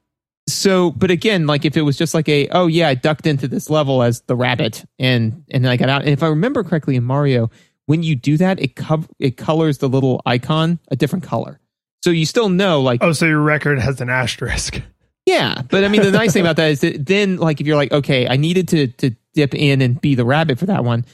[0.53, 3.47] so but again like if it was just like a oh yeah i ducked into
[3.47, 6.01] this level as the rabbit and and then i got out.
[6.01, 7.49] And if i remember correctly in mario
[7.85, 11.59] when you do that it co- it colors the little icon a different color.
[12.03, 14.81] So you still know like oh so your record has an asterisk.
[15.25, 17.75] Yeah but i mean the nice thing about that is that then like if you're
[17.75, 21.05] like okay i needed to to dip in and be the rabbit for that one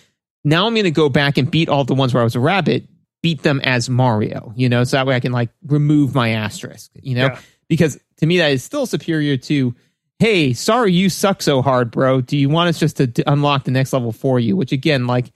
[0.45, 2.40] now i'm going to go back and beat all the ones where i was a
[2.40, 2.88] rabbit
[3.22, 6.91] beat them as mario you know so that way i can like remove my asterisk
[7.02, 7.26] you know?
[7.26, 7.40] Yeah.
[7.68, 9.76] Because to me that is still superior to
[10.20, 12.22] hey sorry you suck so hard bro.
[12.22, 14.56] Do you want us just to, to unlock the next level for you?
[14.56, 15.32] Which again like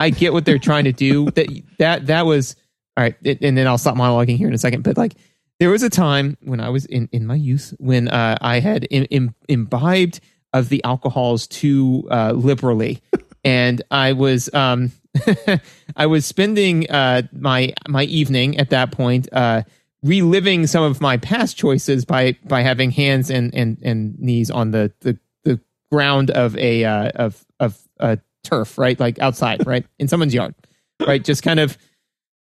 [0.00, 1.30] i get what they're trying to do.
[1.34, 1.48] That
[1.78, 2.56] that that was
[2.96, 4.82] all right it, and then i'll stop monologuing here in a second.
[4.82, 5.14] But like
[5.60, 8.86] there was a time when i was in in my youth when uh, i had
[8.90, 10.20] Im, Im, imbibed
[10.52, 13.02] of the alcohols too uh, liberally.
[13.46, 14.90] And i was um
[15.96, 19.64] i was spending uh my my evening at that point uh
[20.04, 24.70] reliving some of my past choices by by having hands and and, and knees on
[24.70, 25.60] the, the the
[25.90, 29.00] ground of a uh, of of a turf, right?
[29.00, 29.84] Like outside, right?
[29.98, 30.54] In someone's yard.
[31.04, 31.24] Right?
[31.24, 31.76] Just kind of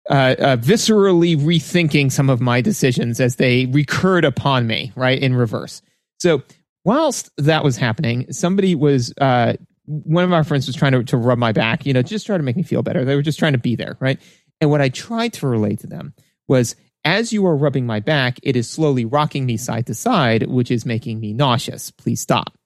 [0.10, 5.34] uh, uh, viscerally rethinking some of my decisions as they recurred upon me, right, in
[5.34, 5.82] reverse.
[6.20, 6.44] So
[6.86, 9.54] whilst that was happening, somebody was, uh,
[9.86, 12.38] one of our friends was trying to, to rub my back, you know, just try
[12.38, 13.04] to make me feel better.
[13.06, 14.20] They were just trying to be there, right?
[14.62, 16.14] And what I tried to relate to them
[16.48, 16.76] was
[17.06, 20.72] as you are rubbing my back, it is slowly rocking me side to side, which
[20.72, 21.92] is making me nauseous.
[21.92, 22.58] Please stop.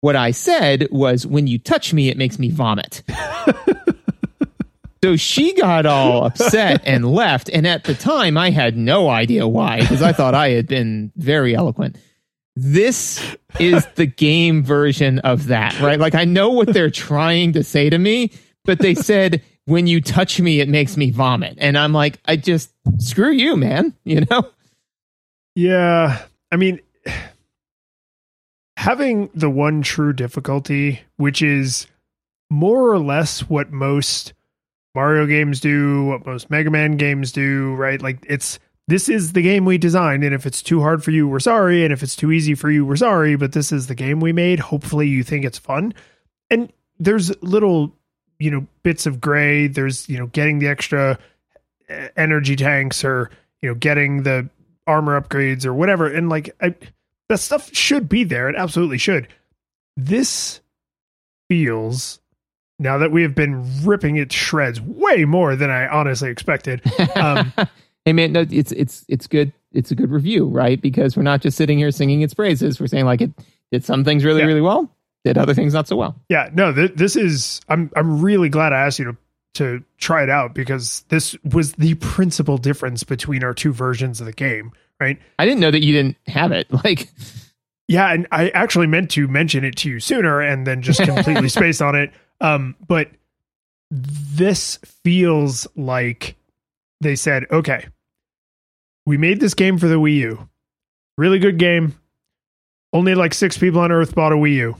[0.00, 3.02] What I said was, when you touch me, it makes me vomit.
[5.04, 7.48] so she got all upset and left.
[7.48, 11.12] And at the time, I had no idea why, because I thought I had been
[11.16, 11.98] very eloquent.
[12.54, 15.98] This is the game version of that, right?
[15.98, 18.32] Like, I know what they're trying to say to me,
[18.64, 21.56] but they said, when you touch me, it makes me vomit.
[21.58, 24.48] And I'm like, I just, screw you, man, you know?
[25.54, 26.22] Yeah.
[26.50, 26.80] I mean,
[28.76, 31.86] having the one true difficulty, which is
[32.50, 34.34] more or less what most
[34.94, 38.00] Mario games do, what most Mega Man games do, right?
[38.00, 38.58] Like it's
[38.88, 41.84] this is the game we designed, and if it's too hard for you, we're sorry,
[41.84, 44.32] and if it's too easy for you, we're sorry, but this is the game we
[44.32, 44.58] made.
[44.58, 45.94] Hopefully you think it's fun.
[46.50, 47.96] And there's little,
[48.42, 49.66] you know, bits of gray.
[49.68, 51.18] There's, you know, getting the extra
[51.88, 54.48] eh, energy tanks or, you know, getting the
[54.86, 56.06] armor upgrades or whatever.
[56.08, 56.74] And like I
[57.28, 58.48] that stuff should be there.
[58.48, 59.28] It absolutely should.
[59.96, 60.60] This
[61.48, 62.20] feels
[62.78, 66.82] now that we have been ripping it to shreds way more than I honestly expected.
[67.16, 67.52] Um,
[68.04, 69.52] hey man, no, it's it's it's good.
[69.72, 70.80] It's a good review, right?
[70.80, 72.80] Because we're not just sitting here singing its praises.
[72.80, 73.30] We're saying like it
[73.70, 74.46] did some things really Yeah.
[74.46, 74.90] really well,
[75.24, 76.16] did other things not so well.
[76.28, 77.60] yeah, no, th- this is.
[77.68, 79.16] I'm I'm really glad I asked you to
[79.54, 84.26] to try it out because this was the principal difference between our two versions of
[84.26, 85.18] the game, right?
[85.38, 86.68] I didn't know that you didn't have it.
[86.84, 87.10] Like
[87.88, 91.48] Yeah, and I actually meant to mention it to you sooner and then just completely
[91.48, 92.12] spaced on it.
[92.40, 93.10] Um, but
[93.90, 96.36] this feels like
[97.02, 97.86] they said, okay,
[99.04, 100.48] we made this game for the Wii U.
[101.18, 101.94] Really good game.
[102.94, 104.76] Only like six people on Earth bought a Wii U.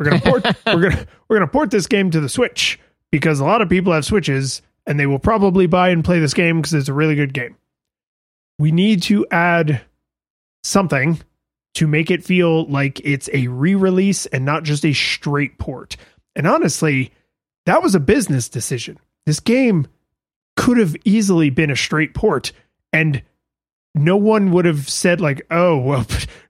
[0.00, 2.80] We're gonna port we're gonna we're gonna port this game to the Switch
[3.12, 6.34] because a lot of people have Switches and they will probably buy and play this
[6.34, 7.56] game because it's a really good game.
[8.58, 9.82] We need to add
[10.64, 11.20] something
[11.74, 15.96] to make it feel like it's a re-release and not just a straight port.
[16.34, 17.12] And honestly,
[17.66, 18.98] that was a business decision.
[19.26, 19.86] This game
[20.56, 22.52] could have easily been a straight port
[22.92, 23.22] and
[23.94, 26.06] no one would have said like, "Oh, well,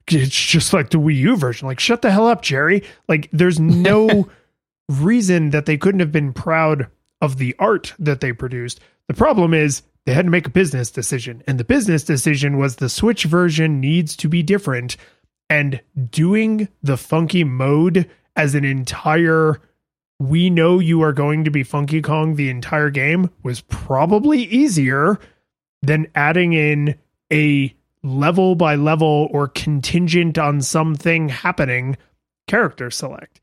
[0.07, 2.83] it's just like the Wii U version." Like, shut the hell up, Jerry.
[3.07, 4.29] Like there's no
[4.89, 6.87] reason that they couldn't have been proud
[7.21, 8.79] of the art that they produced.
[9.07, 12.75] The problem is they had to make a business decision, and the business decision was
[12.75, 14.97] the Switch version needs to be different.
[15.49, 19.59] And doing the funky mode as an entire,
[20.19, 25.19] we know you are going to be Funky Kong the entire game was probably easier
[25.81, 26.95] than adding in
[27.31, 31.97] a level by level or contingent on something happening
[32.47, 33.39] character select.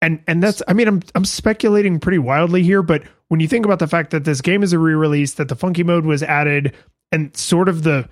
[0.00, 3.64] And and that's i mean i'm i'm speculating pretty wildly here but when you think
[3.64, 6.72] about the fact that this game is a re-release that the funky mode was added
[7.10, 8.08] and sort of the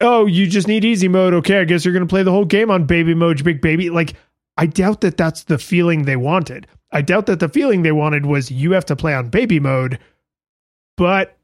[0.00, 1.34] oh you just need easy mode.
[1.34, 3.90] Okay i guess you're to play the whole game on baby mode big baby.
[3.90, 4.14] Like
[4.56, 6.66] i doubt that that's the feeling they wanted.
[6.90, 9.98] I doubt that the feeling they wanted was you have to play on baby mode
[10.96, 11.36] but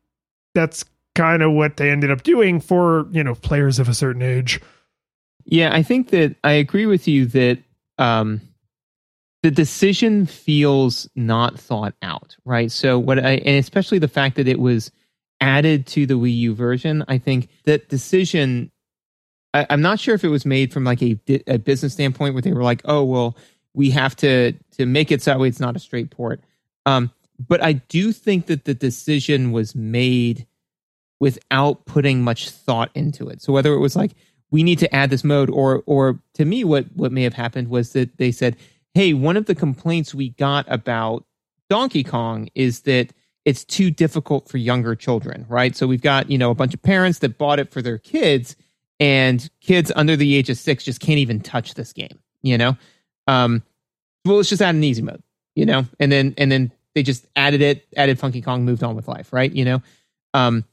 [0.54, 0.84] that's
[1.14, 4.60] kind of what they ended up doing for you know players of a certain age
[5.44, 7.58] Yeah, I think that I agree with you that
[7.98, 8.40] um,
[9.42, 12.70] the decision feels not thought out, right?
[12.70, 14.90] So what I and especially the fact that it was
[15.40, 18.70] added to the Wii U version, I think that decision.
[19.52, 21.18] I, I'm not sure if it was made from like a,
[21.48, 23.36] a business standpoint where they were like, oh well,
[23.74, 26.40] we have to to make it so that way it's not a straight port.
[26.86, 27.10] Um,
[27.48, 30.46] but I do think that the decision was made
[31.20, 33.40] without putting much thought into it.
[33.40, 34.12] So whether it was like
[34.50, 37.68] we need to add this mode or or to me what what may have happened
[37.68, 38.56] was that they said,
[38.94, 41.24] "Hey, one of the complaints we got about
[41.68, 43.12] Donkey Kong is that
[43.44, 45.74] it's too difficult for younger children, right?
[45.74, 48.54] So we've got, you know, a bunch of parents that bought it for their kids
[48.98, 52.76] and kids under the age of 6 just can't even touch this game, you know?
[53.26, 53.62] Um
[54.26, 55.22] well, let's just add an easy mode,
[55.54, 55.86] you know?
[55.98, 59.32] And then and then they just added it, added Funky Kong, moved on with life,
[59.32, 59.50] right?
[59.50, 59.82] You know?
[60.34, 60.64] Um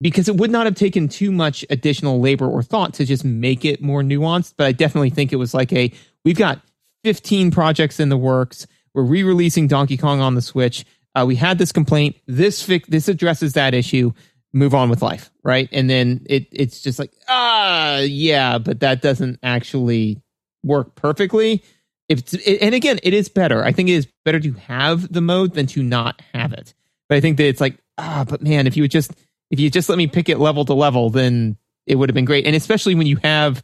[0.00, 3.64] because it would not have taken too much additional labor or thought to just make
[3.64, 4.54] it more nuanced.
[4.56, 5.92] But I definitely think it was like a
[6.24, 6.60] we've got
[7.04, 8.66] 15 projects in the works.
[8.94, 10.84] We're re-releasing Donkey Kong on the Switch.
[11.14, 12.16] Uh, we had this complaint.
[12.26, 14.12] This fic- this addresses that issue.
[14.52, 15.68] Move on with life, right?
[15.70, 20.20] And then it it's just like ah yeah, but that doesn't actually
[20.64, 21.62] work perfectly.
[22.08, 23.64] If it's, and again, it is better.
[23.64, 26.74] I think it is better to have the mode than to not have it.
[27.08, 29.12] But I think that it's like ah, but man, if you would just
[29.50, 31.56] if you just let me pick it level to level, then
[31.86, 32.46] it would have been great.
[32.46, 33.62] And especially when you have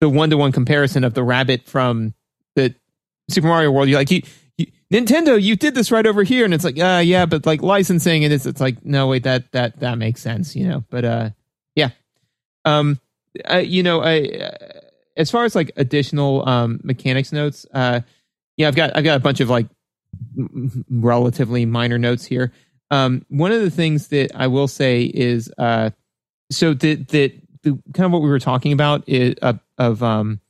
[0.00, 2.14] the one to one comparison of the rabbit from
[2.56, 2.74] the
[3.30, 4.22] Super Mario World, you're like, you,
[4.56, 7.62] you, Nintendo, you did this right over here, and it's like, uh, yeah, but like
[7.62, 10.84] licensing, and it's it's like, no, wait, that that that makes sense, you know.
[10.90, 11.30] But uh,
[11.74, 11.90] yeah,
[12.64, 12.98] um,
[13.48, 14.80] uh, you know, I uh,
[15.16, 18.00] as far as like additional um mechanics notes, uh,
[18.56, 19.66] yeah, I've got I've got a bunch of like
[20.90, 22.52] relatively minor notes here.
[22.90, 25.90] Um, one of the things that I will say is, uh,
[26.50, 27.32] so that that
[27.62, 30.40] the kind of what we were talking about is uh, of um,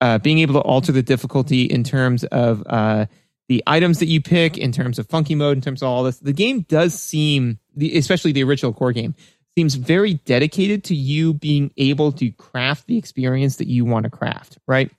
[0.00, 3.06] uh, being able to alter the difficulty in terms of uh,
[3.48, 6.18] the items that you pick, in terms of funky mode, in terms of all this.
[6.18, 9.14] The game does seem, especially the original core game,
[9.56, 14.10] seems very dedicated to you being able to craft the experience that you want to
[14.10, 14.90] craft, right?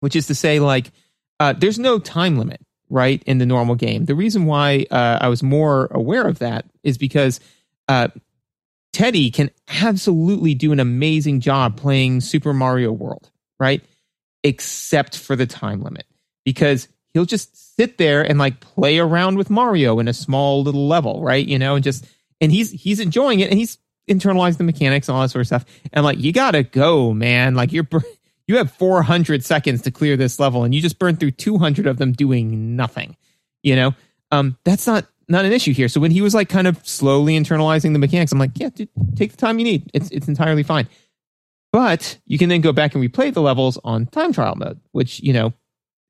[0.00, 0.90] Which is to say, like,
[1.40, 2.60] uh, there's no time limit
[2.94, 4.04] right in the normal game.
[4.04, 7.40] The reason why uh, I was more aware of that is because
[7.88, 8.08] uh,
[8.92, 13.82] Teddy can absolutely do an amazing job playing Super Mario World, right?
[14.44, 16.06] Except for the time limit,
[16.44, 20.86] because he'll just sit there and like play around with Mario in a small little
[20.86, 21.44] level, right?
[21.44, 22.06] You know, and just
[22.40, 25.46] and he's he's enjoying it and he's internalized the mechanics and all that sort of
[25.48, 25.64] stuff.
[25.92, 27.56] And like, you gotta go, man.
[27.56, 27.88] Like you're
[28.46, 31.98] you have 400 seconds to clear this level and you just burned through 200 of
[31.98, 33.16] them doing nothing
[33.64, 33.94] you know?
[34.30, 35.88] Um, that's not not an issue here.
[35.88, 38.90] So when he was like kind of slowly internalizing the mechanics i'm like yeah dude,
[39.16, 39.90] take the time you need.
[39.92, 40.86] It's it's entirely fine.
[41.72, 45.20] But you can then go back and replay the levels on time trial mode which
[45.20, 45.52] you know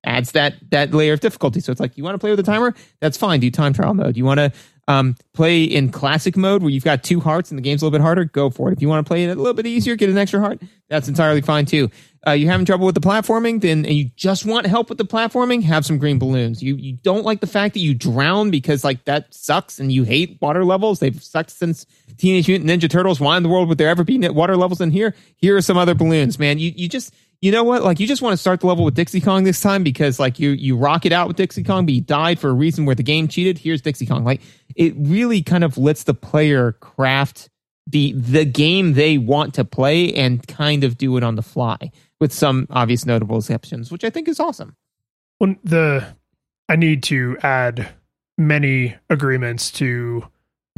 [0.04, 1.60] adds that that layer of difficulty.
[1.60, 2.74] So it's like you want to play with a timer?
[3.00, 3.40] That's fine.
[3.40, 4.16] Do time trial mode.
[4.16, 4.52] You want to
[4.86, 7.98] um, play in classic mode where you've got two hearts and the game's a little
[7.98, 8.72] bit harder, go for it.
[8.72, 11.08] If you want to play it a little bit easier, get an extra heart, that's
[11.08, 11.90] entirely fine too.
[12.26, 15.04] Uh, you're having trouble with the platforming, then and you just want help with the
[15.04, 16.62] platforming, have some green balloons.
[16.62, 20.04] You you don't like the fact that you drown because like that sucks and you
[20.04, 21.00] hate water levels.
[21.00, 21.86] They've sucked since
[22.16, 23.20] Teenage Mutant Ninja Turtles.
[23.20, 25.14] Why in the world would there ever be water levels in here?
[25.36, 26.58] Here are some other balloons, man.
[26.58, 27.82] You you just you know what?
[27.82, 30.38] Like you just want to start the level with Dixie Kong this time because like
[30.38, 32.94] you you rock it out with Dixie Kong, but you died for a reason where
[32.94, 33.58] the game cheated.
[33.58, 34.24] Here's Dixie Kong.
[34.24, 34.40] Like
[34.76, 37.50] it really kind of lets the player craft
[37.86, 41.92] the the game they want to play and kind of do it on the fly
[42.20, 44.76] with some obvious notable exceptions, which I think is awesome.
[45.40, 46.06] Well, the
[46.68, 47.88] I need to add
[48.38, 50.26] many agreements to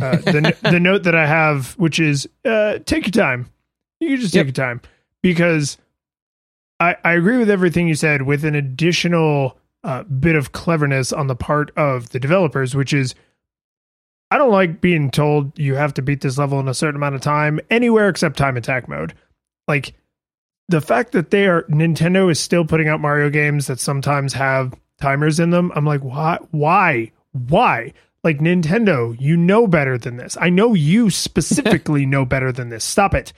[0.01, 3.51] uh, the the note that I have, which is uh, take your time.
[4.01, 4.57] You can just take yep.
[4.57, 4.81] your time
[5.23, 5.79] because
[6.81, 11.29] I, I agree with everything you said with an additional uh, bit of cleverness on
[11.29, 13.15] the part of the developers, which is
[14.31, 17.15] I don't like being told you have to beat this level in a certain amount
[17.15, 19.15] of time anywhere except time attack mode.
[19.69, 19.95] Like
[20.69, 24.75] the fact that they are Nintendo is still putting out Mario games that sometimes have
[25.01, 25.71] timers in them.
[25.75, 26.39] I'm like, why?
[26.51, 27.13] Why?
[27.33, 27.93] Why?
[28.25, 30.37] Like Nintendo, you know better than this.
[30.41, 32.85] I know you specifically know better than this.
[32.85, 33.33] Stop it.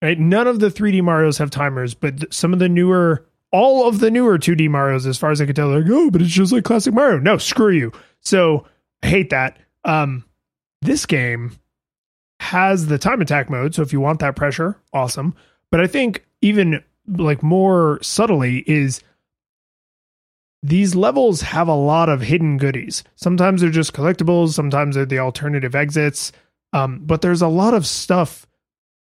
[0.00, 0.18] Right?
[0.18, 4.10] None of the 3D Mario's have timers, but some of the newer, all of the
[4.10, 6.52] newer 2D Mario's, as far as I can tell, they're like, oh, but it's just
[6.52, 7.18] like classic Mario.
[7.18, 7.92] No, screw you.
[8.18, 8.66] So
[9.04, 9.58] I hate that.
[9.84, 10.24] Um,
[10.80, 11.56] this game
[12.40, 15.36] has the time attack mode, so if you want that pressure, awesome.
[15.70, 19.02] But I think even like more subtly is
[20.62, 23.02] these levels have a lot of hidden goodies.
[23.16, 26.32] Sometimes they're just collectibles, sometimes they're the alternative exits.
[26.72, 28.46] Um, but there's a lot of stuff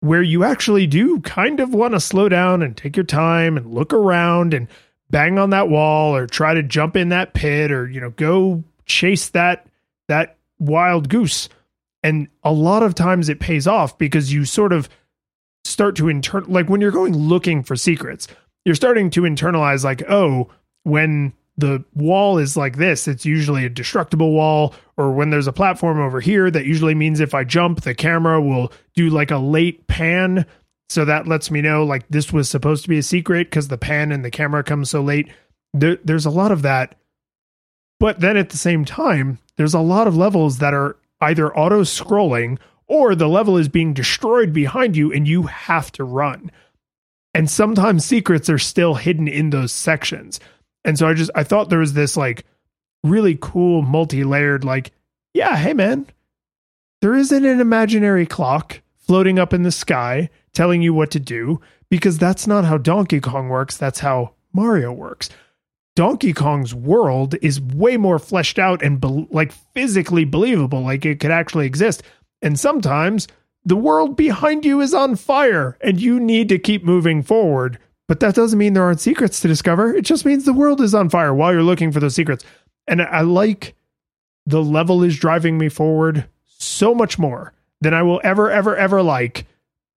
[0.01, 3.72] where you actually do kind of want to slow down and take your time and
[3.72, 4.68] look around and
[5.10, 8.62] bang on that wall or try to jump in that pit or you know go
[8.84, 9.66] chase that
[10.09, 11.48] that wild goose
[12.02, 14.88] and a lot of times it pays off because you sort of
[15.74, 18.28] start to intern like when you're going looking for secrets
[18.64, 20.48] you're starting to internalize like oh
[20.84, 25.52] when the wall is like this, it's usually a destructible wall, or when there's a
[25.52, 29.38] platform over here, that usually means if I jump, the camera will do like a
[29.38, 30.46] late pan.
[30.88, 33.78] So that lets me know like this was supposed to be a secret because the
[33.78, 35.30] pan and the camera comes so late.
[35.72, 36.96] There, there's a lot of that.
[38.01, 41.82] But then at the same time, there's a lot of levels that are either auto
[41.82, 46.51] scrolling or the level is being destroyed behind you and you have to run.
[47.35, 50.39] And sometimes secrets are still hidden in those sections.
[50.85, 52.44] And so I just I thought there was this like
[53.02, 54.93] really cool multi-layered like
[55.35, 56.06] yeah, hey man,
[57.01, 61.61] there isn't an imaginary clock floating up in the sky telling you what to do
[61.90, 65.28] because that's not how Donkey Kong works, that's how Mario works.
[65.97, 71.20] Donkey Kong's world is way more fleshed out and be- like physically believable, like it
[71.20, 72.02] could actually exist.
[72.44, 73.26] And sometimes
[73.64, 78.20] the world behind you is on fire and you need to keep moving forward but
[78.20, 79.94] that doesn't mean there aren't secrets to discover.
[79.94, 82.44] It just means the world is on fire while you're looking for those secrets.
[82.86, 83.74] And I like
[84.46, 89.02] the level is driving me forward so much more than I will ever, ever, ever
[89.02, 89.46] like.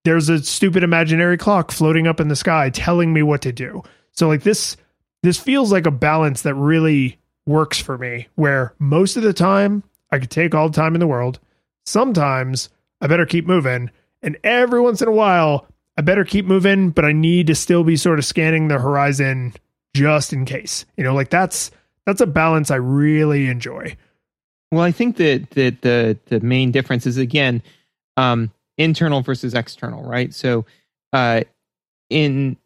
[0.06, 3.84] There's a stupid imaginary clock floating up in the sky telling me what to do.
[4.14, 4.78] So like this,
[5.22, 8.30] this feels like a balance that really works for me.
[8.36, 11.40] Where most of the time I could take all the time in the world.
[11.88, 12.70] Sometimes
[13.00, 13.92] I better keep moving,
[14.22, 17.86] and every once in a while I better keep moving, but I need to still
[17.86, 19.54] be sort of scanning the horizon
[19.96, 20.86] just in case.
[20.98, 21.72] You know, like that's
[22.06, 23.96] that's a balance I really enjoy.
[24.70, 27.64] Well, I think that that the the main difference is again
[28.18, 30.34] um, internal versus external, right?
[30.34, 30.66] So,
[31.14, 31.44] uh,
[32.10, 32.58] in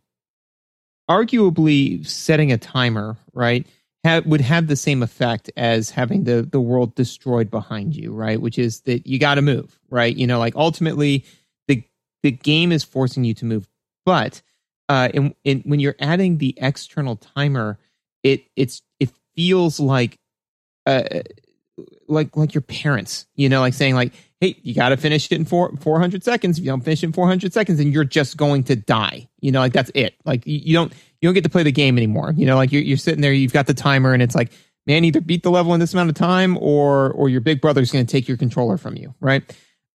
[1.08, 3.68] arguably setting a timer, right,
[4.04, 8.42] have, would have the same effect as having the the world destroyed behind you, right?
[8.42, 10.16] Which is that you got to move, right?
[10.16, 11.26] You know, like ultimately
[11.68, 11.84] the
[12.24, 13.68] the game is forcing you to move.
[14.06, 14.42] But
[14.90, 17.78] uh, in, in, when you're adding the external timer,
[18.24, 20.18] it it's it feels like
[20.86, 21.04] uh,
[22.08, 25.36] like like your parents, you know, like saying like, "Hey, you got to finish it
[25.36, 26.58] in four four hundred seconds.
[26.58, 29.54] If you don't finish in four hundred seconds, then you're just going to die." You
[29.54, 30.16] know, like that's it.
[30.26, 30.92] Like you, you don't
[31.22, 32.34] you don't get to play the game anymore.
[32.36, 34.52] You know, like you're you're sitting there, you've got the timer, and it's like,
[34.86, 37.92] man, either beat the level in this amount of time, or or your big brother's
[37.92, 39.44] going to take your controller from you, right?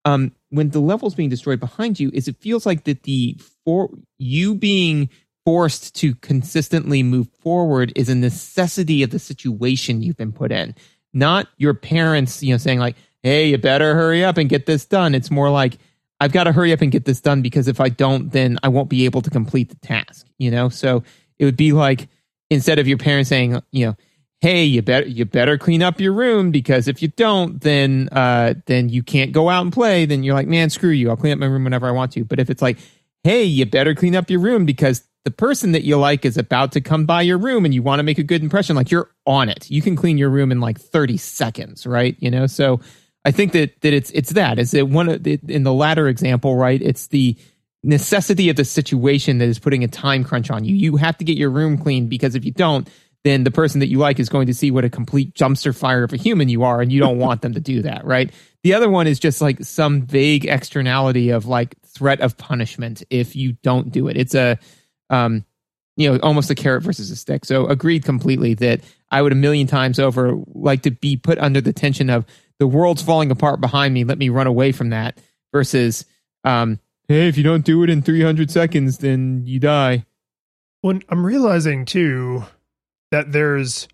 [0.07, 3.91] um, when the level's being destroyed behind you is it feels like that the for
[4.19, 5.11] you being
[5.45, 10.75] forced to consistently move forward is a necessity of the situation you've been put in
[11.13, 12.97] not your parents you know saying like
[13.27, 15.79] hey you better hurry up and get this done it's more like
[16.21, 18.69] i've got to hurry up and get this done because if i don't then i
[18.69, 21.03] won't be able to complete the task you know so
[21.39, 22.09] it would be like
[22.51, 23.97] instead of your parents saying you know
[24.41, 28.55] hey, you better you better clean up your room because if you don't, then uh,
[28.67, 30.07] then you can't go out and play.
[30.07, 31.11] Then you're like, man, screw you.
[31.11, 32.25] I'll clean up my room whenever I want to.
[32.25, 32.79] But if it's like,
[33.25, 36.73] hey, you better clean up your room because the person that you like is about
[36.73, 39.11] to come by your room and you want to make a good impression, like you're
[39.27, 39.69] on it.
[39.69, 42.17] You can clean your room in like 30 seconds, right?
[42.21, 42.81] You know, so
[43.27, 46.07] I think that that it's it's that is it one of the, in the latter
[46.07, 46.81] example, right?
[46.81, 47.37] It's the
[47.83, 50.77] necessity of the situation that is putting a time crunch on you.
[50.77, 52.89] You have to get your room clean because if you don't,
[53.25, 56.05] then the person that you like is going to see what a complete dumpster fire
[56.05, 58.33] of a human you are, and you don't want them to do that, right?
[58.63, 63.35] The other one is just like some vague externality of like threat of punishment if
[63.35, 64.17] you don't do it.
[64.17, 64.57] It's a,
[65.11, 65.45] um,
[65.97, 67.45] you know, almost a carrot versus a stick.
[67.45, 71.61] So agreed completely that I would a million times over like to be put under
[71.61, 72.25] the tension of
[72.59, 74.05] the world's falling apart behind me.
[74.05, 75.19] Let me run away from that
[75.53, 76.05] versus,
[76.45, 80.05] um, hey, if you don't do it in 300 seconds, then you die.
[80.83, 82.45] Well, I'm realizing too,
[83.11, 83.89] that there's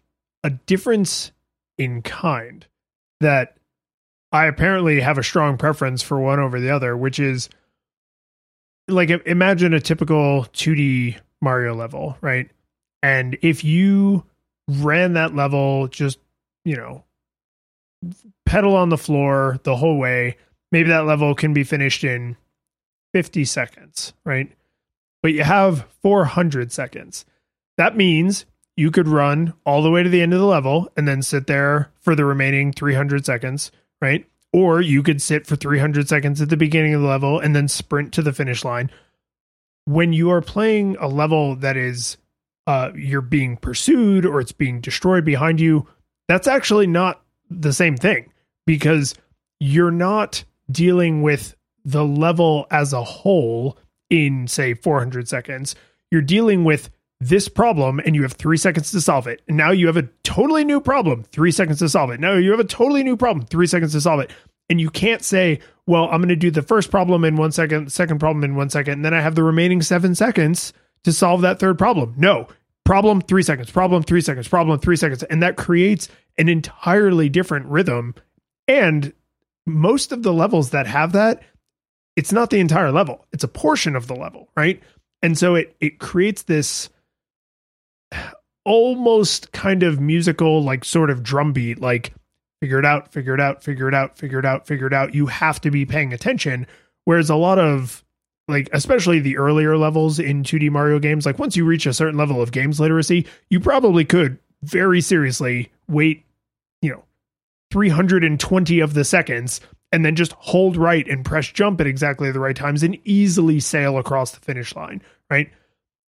[0.45, 1.33] a difference
[1.79, 2.67] in kind
[3.21, 3.57] that
[4.33, 7.49] I apparently have a strong preference for one over the other, which is
[8.89, 12.51] like imagine a typical 2D Mario level, right?
[13.03, 14.25] And if you
[14.69, 16.19] ran that level just,
[16.65, 17.05] you know,
[18.44, 20.36] pedal on the floor the whole way,
[20.70, 22.36] maybe that level can be finished in
[23.12, 24.51] 50 seconds, right?
[25.23, 27.24] But you have 400 seconds.
[27.77, 28.47] That means
[28.77, 31.47] you could run all the way to the end of the level and then sit
[31.47, 33.70] there for the remaining 300 seconds,
[34.01, 34.27] right?
[34.52, 37.69] Or you could sit for 300 seconds at the beginning of the level and then
[37.69, 38.90] sprint to the finish line.
[39.85, 42.16] When you are playing a level that is
[42.66, 45.86] uh, you're being pursued or it's being destroyed behind you,
[46.28, 48.32] that's actually not the same thing
[48.67, 49.15] because
[49.61, 53.79] you're not dealing with the level as a whole
[54.11, 55.75] in say 400 seconds.
[56.11, 56.91] You're dealing with
[57.21, 59.43] this problem and you have three seconds to solve it.
[59.49, 62.21] And now you have a totally new problem, three seconds to solve it.
[62.21, 64.31] Now you have a totally new problem, three seconds to solve it.
[64.69, 67.93] And you can't say, well, I'm going to do the first problem in one second,
[67.93, 70.73] second problem in one second, and then I have the remaining seven seconds
[71.05, 72.15] to solve that third problem.
[72.17, 72.49] No,
[72.85, 75.23] problem, three seconds, problem, three seconds, problem, three seconds.
[75.25, 76.09] And that creates
[76.39, 78.15] an entirely different rhythm.
[78.69, 79.13] And
[79.67, 81.43] most of the levels that have that,
[82.17, 84.83] it's not the entire level, it's a portion of the level, right?
[85.23, 86.91] And so it it creates this
[88.65, 92.13] almost kind of musical, like sort of drum beat, like
[92.61, 95.15] figure it out, figure it out, figure it out, figure it out, figure it out.
[95.15, 96.67] You have to be paying attention.
[97.05, 98.05] Whereas a lot of
[98.49, 102.19] like especially the earlier levels in 2D Mario games, like once you reach a certain
[102.19, 106.25] level of games literacy, you probably could very seriously wait,
[107.73, 112.39] 320 of the seconds and then just hold right and press jump at exactly the
[112.39, 115.51] right times and easily sail across the finish line, right?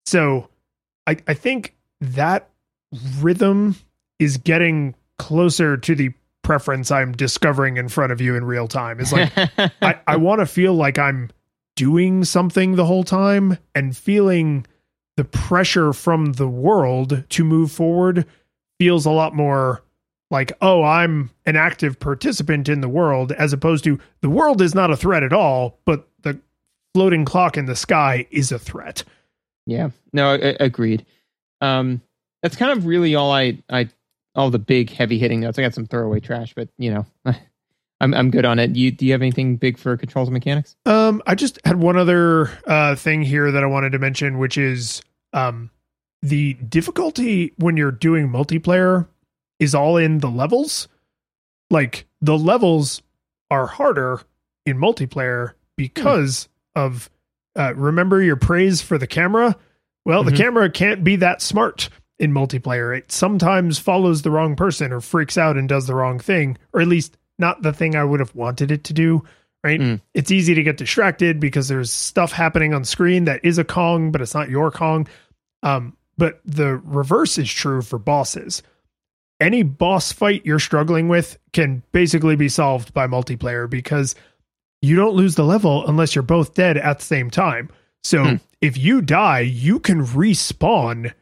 [0.05, 0.51] So
[1.07, 2.51] I, I think that
[3.19, 3.77] rhythm
[4.19, 6.13] is getting closer to the
[6.43, 9.01] preference I'm discovering in front of you in real time.
[9.01, 9.33] Is like
[9.83, 11.31] I, I want to feel like I'm
[11.77, 14.67] doing something the whole time and feeling
[15.17, 18.27] the pressure from the world to move forward
[18.79, 19.84] feels a lot more
[20.35, 24.75] like, oh, I'm an active participant in the world, as opposed to the world is
[24.75, 26.39] not a threat at all, but the
[26.93, 29.05] floating clock in the sky is a threat.
[29.65, 31.07] Yeah, no, I, agreed.
[31.61, 32.03] Um,
[32.43, 33.89] that's kind of really all I, I,
[34.35, 35.57] all the big heavy hitting notes.
[35.57, 37.07] I got some throwaway trash, but you know,
[38.01, 38.75] I'm, I'm good on it.
[38.75, 40.75] You, do you have anything big for controls and mechanics?
[40.85, 44.59] Um, I just had one other uh, thing here that I wanted to mention, which
[44.59, 45.01] is
[45.33, 45.71] um,
[46.23, 49.07] the difficulty when you're doing multiplayer
[49.59, 50.89] is all in the levels.
[51.71, 53.03] Like the levels
[53.51, 54.21] are harder
[54.67, 56.83] in multiplayer because hmm.
[56.83, 57.11] of
[57.57, 59.57] uh, remember your praise for the camera.
[60.05, 60.31] Well, mm-hmm.
[60.31, 62.97] the camera can't be that smart in multiplayer.
[62.97, 66.81] It sometimes follows the wrong person or freaks out and does the wrong thing, or
[66.81, 69.25] at least not the thing I would have wanted it to do.
[69.63, 69.81] Right?
[69.81, 70.01] Mm.
[70.13, 74.13] It's easy to get distracted because there's stuff happening on screen that is a Kong,
[74.13, 75.09] but it's not your Kong.
[75.63, 78.63] Um, but the reverse is true for bosses.
[79.41, 84.15] Any boss fight you're struggling with can basically be solved by multiplayer because
[84.81, 87.71] you don't lose the level unless you're both dead at the same time.
[88.03, 88.37] So hmm.
[88.61, 91.13] if you die, you can respawn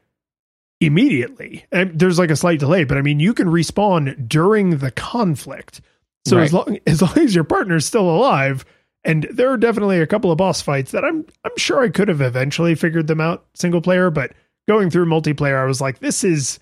[0.80, 1.64] immediately.
[1.70, 5.80] And there's like a slight delay, but I mean, you can respawn during the conflict.
[6.26, 6.44] So right.
[6.44, 8.64] as long as long as your partner's still alive,
[9.05, 12.09] and there are definitely a couple of boss fights that I'm I'm sure I could
[12.09, 14.32] have eventually figured them out single player, but
[14.68, 16.59] going through multiplayer, I was like, this is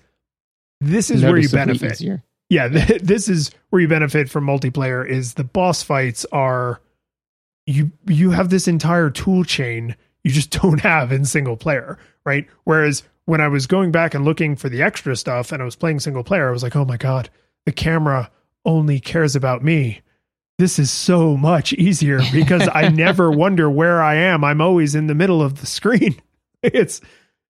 [0.81, 1.93] this is where you benefit.
[1.93, 2.23] Easier.
[2.49, 5.07] Yeah, th- this is where you benefit from multiplayer.
[5.07, 6.81] Is the boss fights are
[7.65, 12.47] you you have this entire tool chain you just don't have in single player, right?
[12.63, 15.75] Whereas when I was going back and looking for the extra stuff and I was
[15.75, 17.29] playing single player, I was like, oh my God,
[17.65, 18.31] the camera
[18.65, 20.01] only cares about me.
[20.57, 24.43] This is so much easier because I never wonder where I am.
[24.43, 26.15] I'm always in the middle of the screen.
[26.63, 27.01] It's,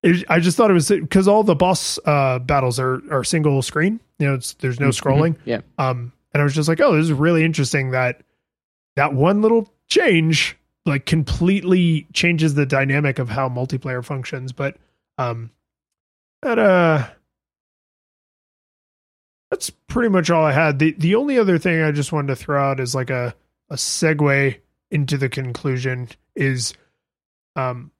[0.04, 3.62] it, I just thought it was because all the boss uh, battles are, are single
[3.62, 4.00] screen.
[4.20, 5.08] You know, there's no mm-hmm.
[5.08, 5.36] scrolling.
[5.46, 5.62] Yeah.
[5.78, 8.22] Um, and I was just like, oh, this is really interesting that
[8.96, 14.52] that one little change like completely changes the dynamic of how multiplayer functions.
[14.52, 14.78] But
[15.18, 15.52] um,
[16.42, 17.08] that uh,
[19.52, 20.80] that's pretty much all I had.
[20.80, 23.36] the The only other thing I just wanted to throw out is like a
[23.70, 24.58] a segue
[24.90, 26.74] into the conclusion is
[27.56, 27.92] um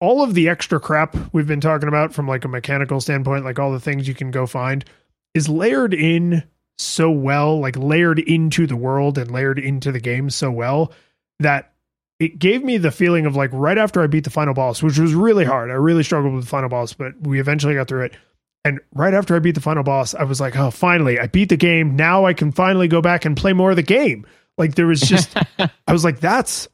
[0.00, 3.58] all of the extra crap we've been talking about from like a mechanical standpoint, like
[3.58, 4.84] all the things you can go find,
[5.34, 6.42] is layered in
[6.78, 10.92] so well, like layered into the world and layered into the game so well
[11.40, 11.72] that
[12.18, 14.98] it gave me the feeling of like right after I beat the final boss, which
[14.98, 15.70] was really hard.
[15.70, 18.16] I really struggled with the final boss, but we eventually got through it.
[18.64, 21.50] And right after I beat the final boss, I was like, oh, finally, I beat
[21.50, 21.94] the game.
[21.94, 24.26] Now I can finally go back and play more of the game.
[24.58, 25.36] Like there was just,
[25.86, 26.68] I was like, that's,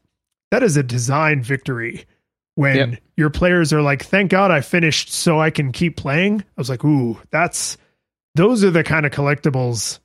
[0.51, 2.07] that is a design victory
[2.55, 3.01] when yep.
[3.16, 6.41] your players are like, thank God I finished so I can keep playing.
[6.41, 7.79] I was like, ooh, that's,
[8.35, 9.99] those are the kind of collectibles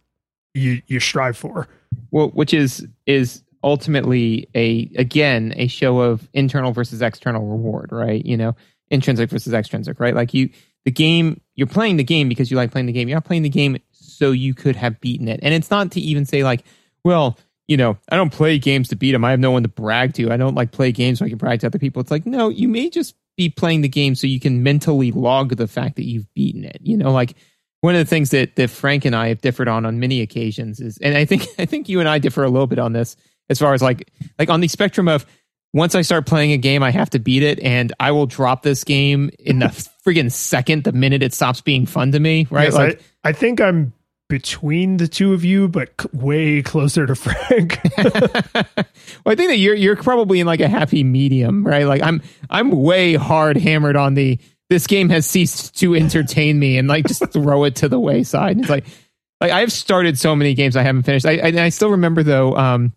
[0.53, 1.67] you, you strive for.
[2.11, 8.25] Well, which is, is ultimately a again a show of internal versus external reward, right?
[8.25, 8.55] You know,
[8.89, 10.15] intrinsic versus extrinsic, right?
[10.15, 10.49] Like you
[10.85, 13.09] the game you're playing the game because you like playing the game.
[13.09, 15.39] You're not playing the game so you could have beaten it.
[15.43, 16.63] And it's not to even say like,
[17.03, 17.37] well,
[17.67, 19.25] you know, I don't play games to beat them.
[19.25, 20.31] I have no one to brag to.
[20.31, 22.01] I don't like play games so I can brag to other people.
[22.01, 25.55] It's like, no, you may just be playing the game so you can mentally log
[25.55, 26.79] the fact that you've beaten it.
[26.81, 27.35] You know, like
[27.81, 30.79] one of the things that, that Frank and I have differed on on many occasions
[30.79, 33.15] is, and I think I think you and I differ a little bit on this,
[33.49, 35.25] as far as like like on the spectrum of
[35.73, 38.63] once I start playing a game, I have to beat it, and I will drop
[38.63, 39.65] this game in the
[40.05, 42.47] friggin' second the minute it stops being fun to me.
[42.49, 42.65] Right?
[42.65, 43.93] Yes, like, I, I think I'm
[44.29, 47.79] between the two of you, but c- way closer to Frank.
[47.97, 48.13] well,
[49.25, 51.85] I think that you're you're probably in like a happy medium, right?
[51.85, 54.39] Like I'm I'm way hard hammered on the
[54.69, 58.59] this game has ceased to entertain me, and like just throw it to the wayside.
[58.59, 58.85] It's like
[59.39, 61.25] like I've started so many games I haven't finished.
[61.25, 62.55] I I, I still remember though.
[62.55, 62.93] um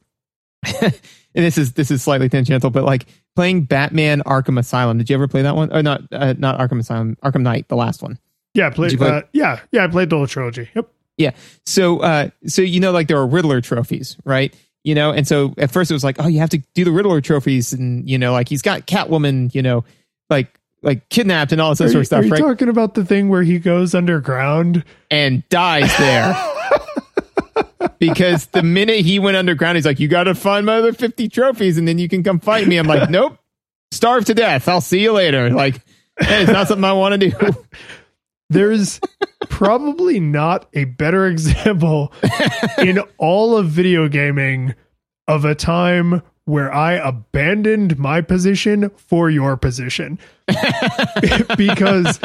[0.83, 4.99] and this is this is slightly tangential, but like playing Batman Arkham Asylum.
[4.99, 5.73] Did you ever play that one?
[5.73, 6.03] Or not?
[6.13, 7.17] Uh, not Arkham Asylum.
[7.25, 8.19] Arkham Knight, the last one.
[8.55, 8.99] Yeah, I played.
[8.99, 9.09] Play?
[9.09, 10.69] Uh, yeah, yeah, I played the whole trilogy.
[10.75, 10.91] Yep.
[11.21, 11.33] Yeah.
[11.67, 14.55] So, uh, so you know, like there are Riddler trophies, right?
[14.85, 16.91] You know, and so at first it was like, oh, you have to do the
[16.91, 19.85] Riddler trophies, and you know, like he's got Catwoman, you know,
[20.31, 22.23] like like kidnapped and all this sort of stuff.
[22.23, 22.41] Are you right?
[22.41, 26.35] talking about the thing where he goes underground and dies there?
[27.99, 31.29] because the minute he went underground, he's like, "You got to find my other fifty
[31.29, 33.39] trophies, and then you can come fight me." I'm like, "Nope,
[33.93, 34.67] starve to death.
[34.69, 35.75] I'll see you later." Like,
[36.19, 37.37] hey, it's not something I want to do.
[38.51, 38.99] There's
[39.49, 42.13] probably not a better example
[42.79, 44.75] in all of video gaming
[45.29, 50.19] of a time where I abandoned my position for your position.
[51.57, 52.19] because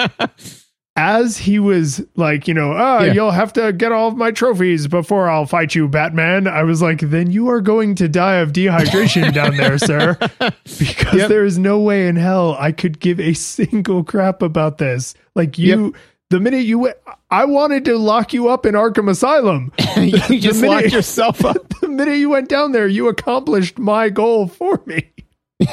[0.98, 3.14] as he was like, you know, ah, Yeah.
[3.14, 6.48] you'll have to get all of my trophies before I'll fight you, Batman.
[6.48, 11.14] I was like, then you are going to die of dehydration down there, sir, because
[11.14, 11.30] Yep.
[11.30, 15.14] there is no way in hell I could give a single crap about this.
[15.36, 15.94] Like you,
[16.30, 16.98] the minute you went,
[17.30, 19.72] I wanted to lock you up in Arkham Asylum.
[19.98, 21.68] you just minute- locked yourself up.
[21.82, 25.12] the minute you went down there, you accomplished my goal for me.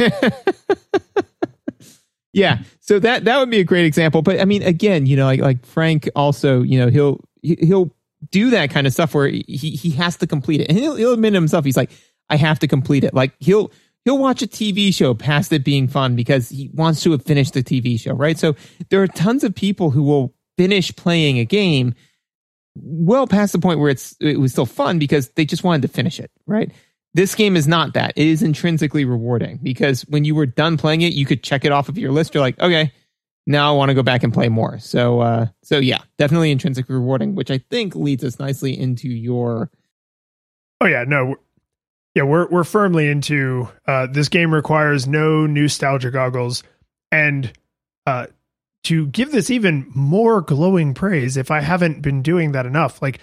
[2.33, 2.61] Yeah.
[2.81, 4.23] So that that would be a great example.
[4.23, 7.95] But I mean, again, you know, like like Frank also, you know, he'll he- he'll
[8.31, 11.13] do that kind of stuff where he he has to complete it, and he'll, he'll
[11.13, 11.91] admit himself, he's like,
[12.31, 13.13] I have to complete it.
[13.13, 13.71] Like he'll
[14.07, 17.53] he'll watch a TV show past it being fun because he wants to have finished
[17.53, 18.39] the TV show, right?
[18.39, 18.57] So
[18.89, 21.93] there are tons of people who will finish playing a game
[22.77, 25.89] well past the point where it's it was still fun because they just wanted to
[25.89, 26.71] finish it, right?
[27.15, 28.13] This game is not that.
[28.15, 31.73] It is intrinsically rewarding because when you were done playing it, you could check it
[31.73, 32.33] off of your list.
[32.33, 32.93] You're like, okay,
[33.45, 34.79] now I want to go back and play more.
[34.79, 39.69] So, uh, so yeah, definitely intrinsically rewarding, which I think leads us nicely into your.
[40.81, 41.37] Oh yeah, no,
[42.15, 46.63] yeah, we're we're firmly into uh, this game requires no nostalgia goggles,
[47.11, 47.53] and
[48.07, 48.27] uh,
[48.85, 53.21] to give this even more glowing praise, if I haven't been doing that enough, like.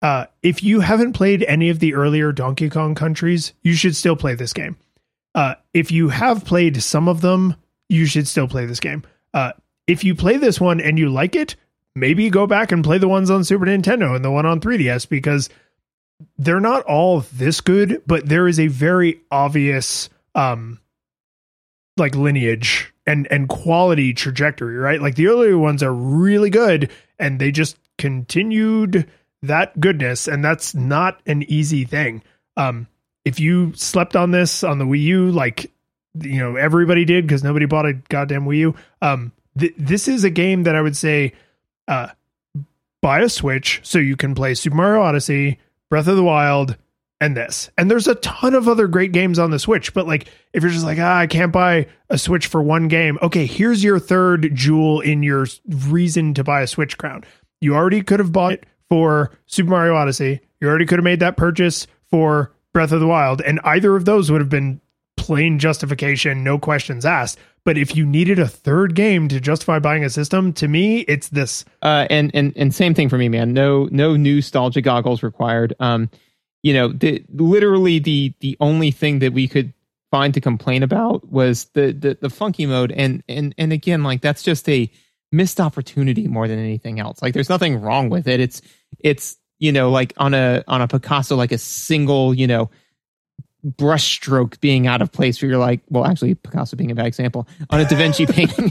[0.00, 4.16] Uh, if you haven't played any of the earlier Donkey Kong countries, you should still
[4.16, 4.76] play this game.
[5.32, 7.54] Uh, if you have played some of them,
[7.88, 9.04] you should still play this game.
[9.32, 9.52] Uh,
[9.86, 11.56] if you play this one and you like it,
[11.94, 15.08] maybe go back and play the ones on Super Nintendo and the one on 3DS
[15.08, 15.48] because
[16.38, 20.78] they're not all this good, but there is a very obvious um
[21.98, 25.00] like lineage and and quality trajectory, right?
[25.00, 29.08] Like the earlier ones are really good and they just continued
[29.42, 32.22] that goodness and that's not an easy thing.
[32.56, 32.86] Um
[33.24, 35.70] if you slept on this on the Wii U like
[36.20, 40.24] you know everybody did because nobody bought a goddamn Wii U, um th- this is
[40.24, 41.32] a game that I would say
[41.88, 42.08] uh
[43.00, 45.58] buy a Switch so you can play Super Mario Odyssey,
[45.90, 46.76] Breath of the Wild,
[47.22, 47.70] and this.
[47.78, 50.72] And there's a ton of other great games on the Switch, but like if you're
[50.72, 54.54] just like, ah, I can't buy a Switch for one game, okay, here's your third
[54.54, 57.22] jewel in your reason to buy a Switch crown.
[57.60, 60.40] You already could have bought it for Super Mario Odyssey.
[60.60, 64.04] You already could have made that purchase for Breath of the Wild, and either of
[64.04, 64.80] those would have been
[65.16, 67.38] plain justification, no questions asked.
[67.64, 71.28] But if you needed a third game to justify buying a system, to me, it's
[71.28, 71.64] this.
[71.82, 73.52] Uh, and and and same thing for me, man.
[73.52, 75.74] No no nostalgia goggles required.
[75.78, 76.10] Um,
[76.62, 79.72] you know, the literally the the only thing that we could
[80.10, 84.20] find to complain about was the the the funky mode, and and and again, like
[84.20, 84.90] that's just a
[85.32, 87.22] missed opportunity more than anything else.
[87.22, 88.38] Like, there's nothing wrong with it.
[88.38, 88.62] It's
[89.00, 92.70] it's you know like on a on a Picasso, like a single you know
[93.64, 97.06] brush stroke being out of place where you're like, well, actually, Picasso being a bad
[97.06, 98.70] example on a Da Vinci painting.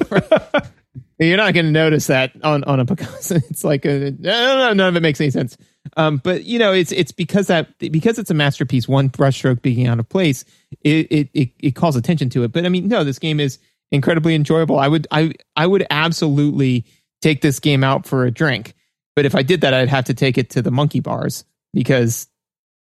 [1.22, 3.36] You're not going to notice that on, on a Picasso.
[3.50, 5.56] It's like a, no, none of it makes any sense.
[5.96, 8.88] Um, but you know, it's it's because that because it's a masterpiece.
[8.88, 10.46] One brushstroke being out of place,
[10.82, 12.52] it, it it it calls attention to it.
[12.52, 13.60] But I mean, no, this game is
[13.92, 14.80] incredibly enjoyable.
[14.80, 16.86] I would I I would absolutely
[17.22, 18.74] take this game out for a drink.
[19.16, 22.28] But if I did that, I'd have to take it to the monkey bars because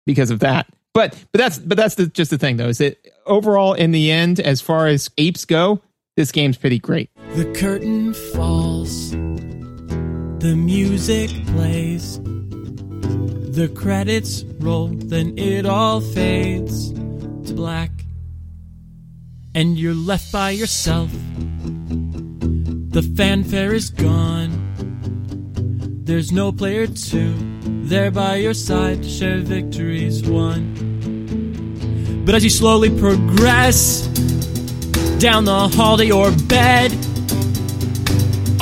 [0.06, 0.66] because of that.
[0.92, 4.10] But but that's but that's the, just the thing though is that overall in the
[4.10, 5.80] end, as far as apes go,
[6.16, 7.10] this game's pretty great.
[7.36, 17.90] The curtain falls, the music plays, the credits roll, then it all fades to black,
[19.54, 21.10] and you're left by yourself.
[22.90, 24.50] The fanfare is gone.
[26.04, 27.34] There's no player two
[27.88, 32.22] there by your side to share victories won.
[32.24, 34.06] But as you slowly progress,
[35.18, 37.07] down the hall to your bed.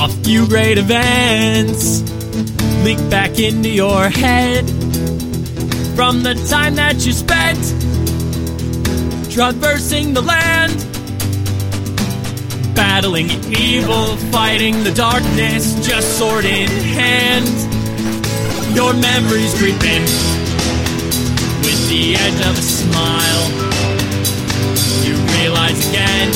[0.07, 2.01] A few great events
[2.85, 4.65] leak back into your head
[5.97, 7.59] from the time that you spent
[9.29, 10.77] traversing the land,
[12.73, 17.47] battling evil, fighting the darkness, just sword in hand.
[18.73, 20.03] Your memories creeping
[21.63, 23.67] with the edge of a smile
[25.03, 26.31] you realize again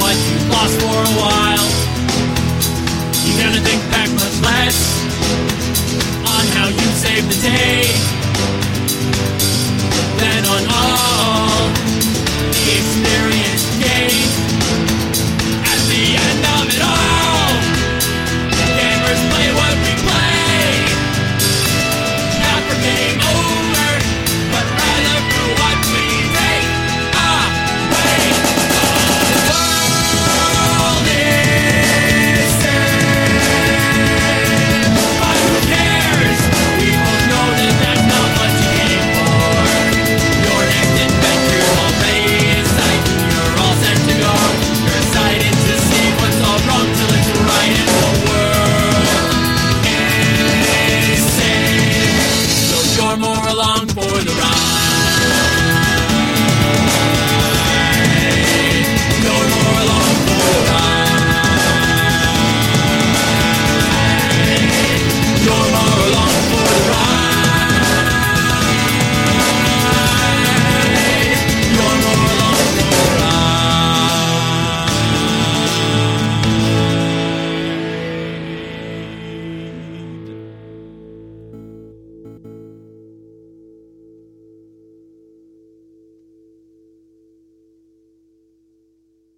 [0.00, 1.87] what you lost for a while.
[3.38, 5.02] Gonna think back much less
[6.26, 7.86] on how you saved the day
[10.18, 11.68] than on all
[12.52, 14.57] the experience gained.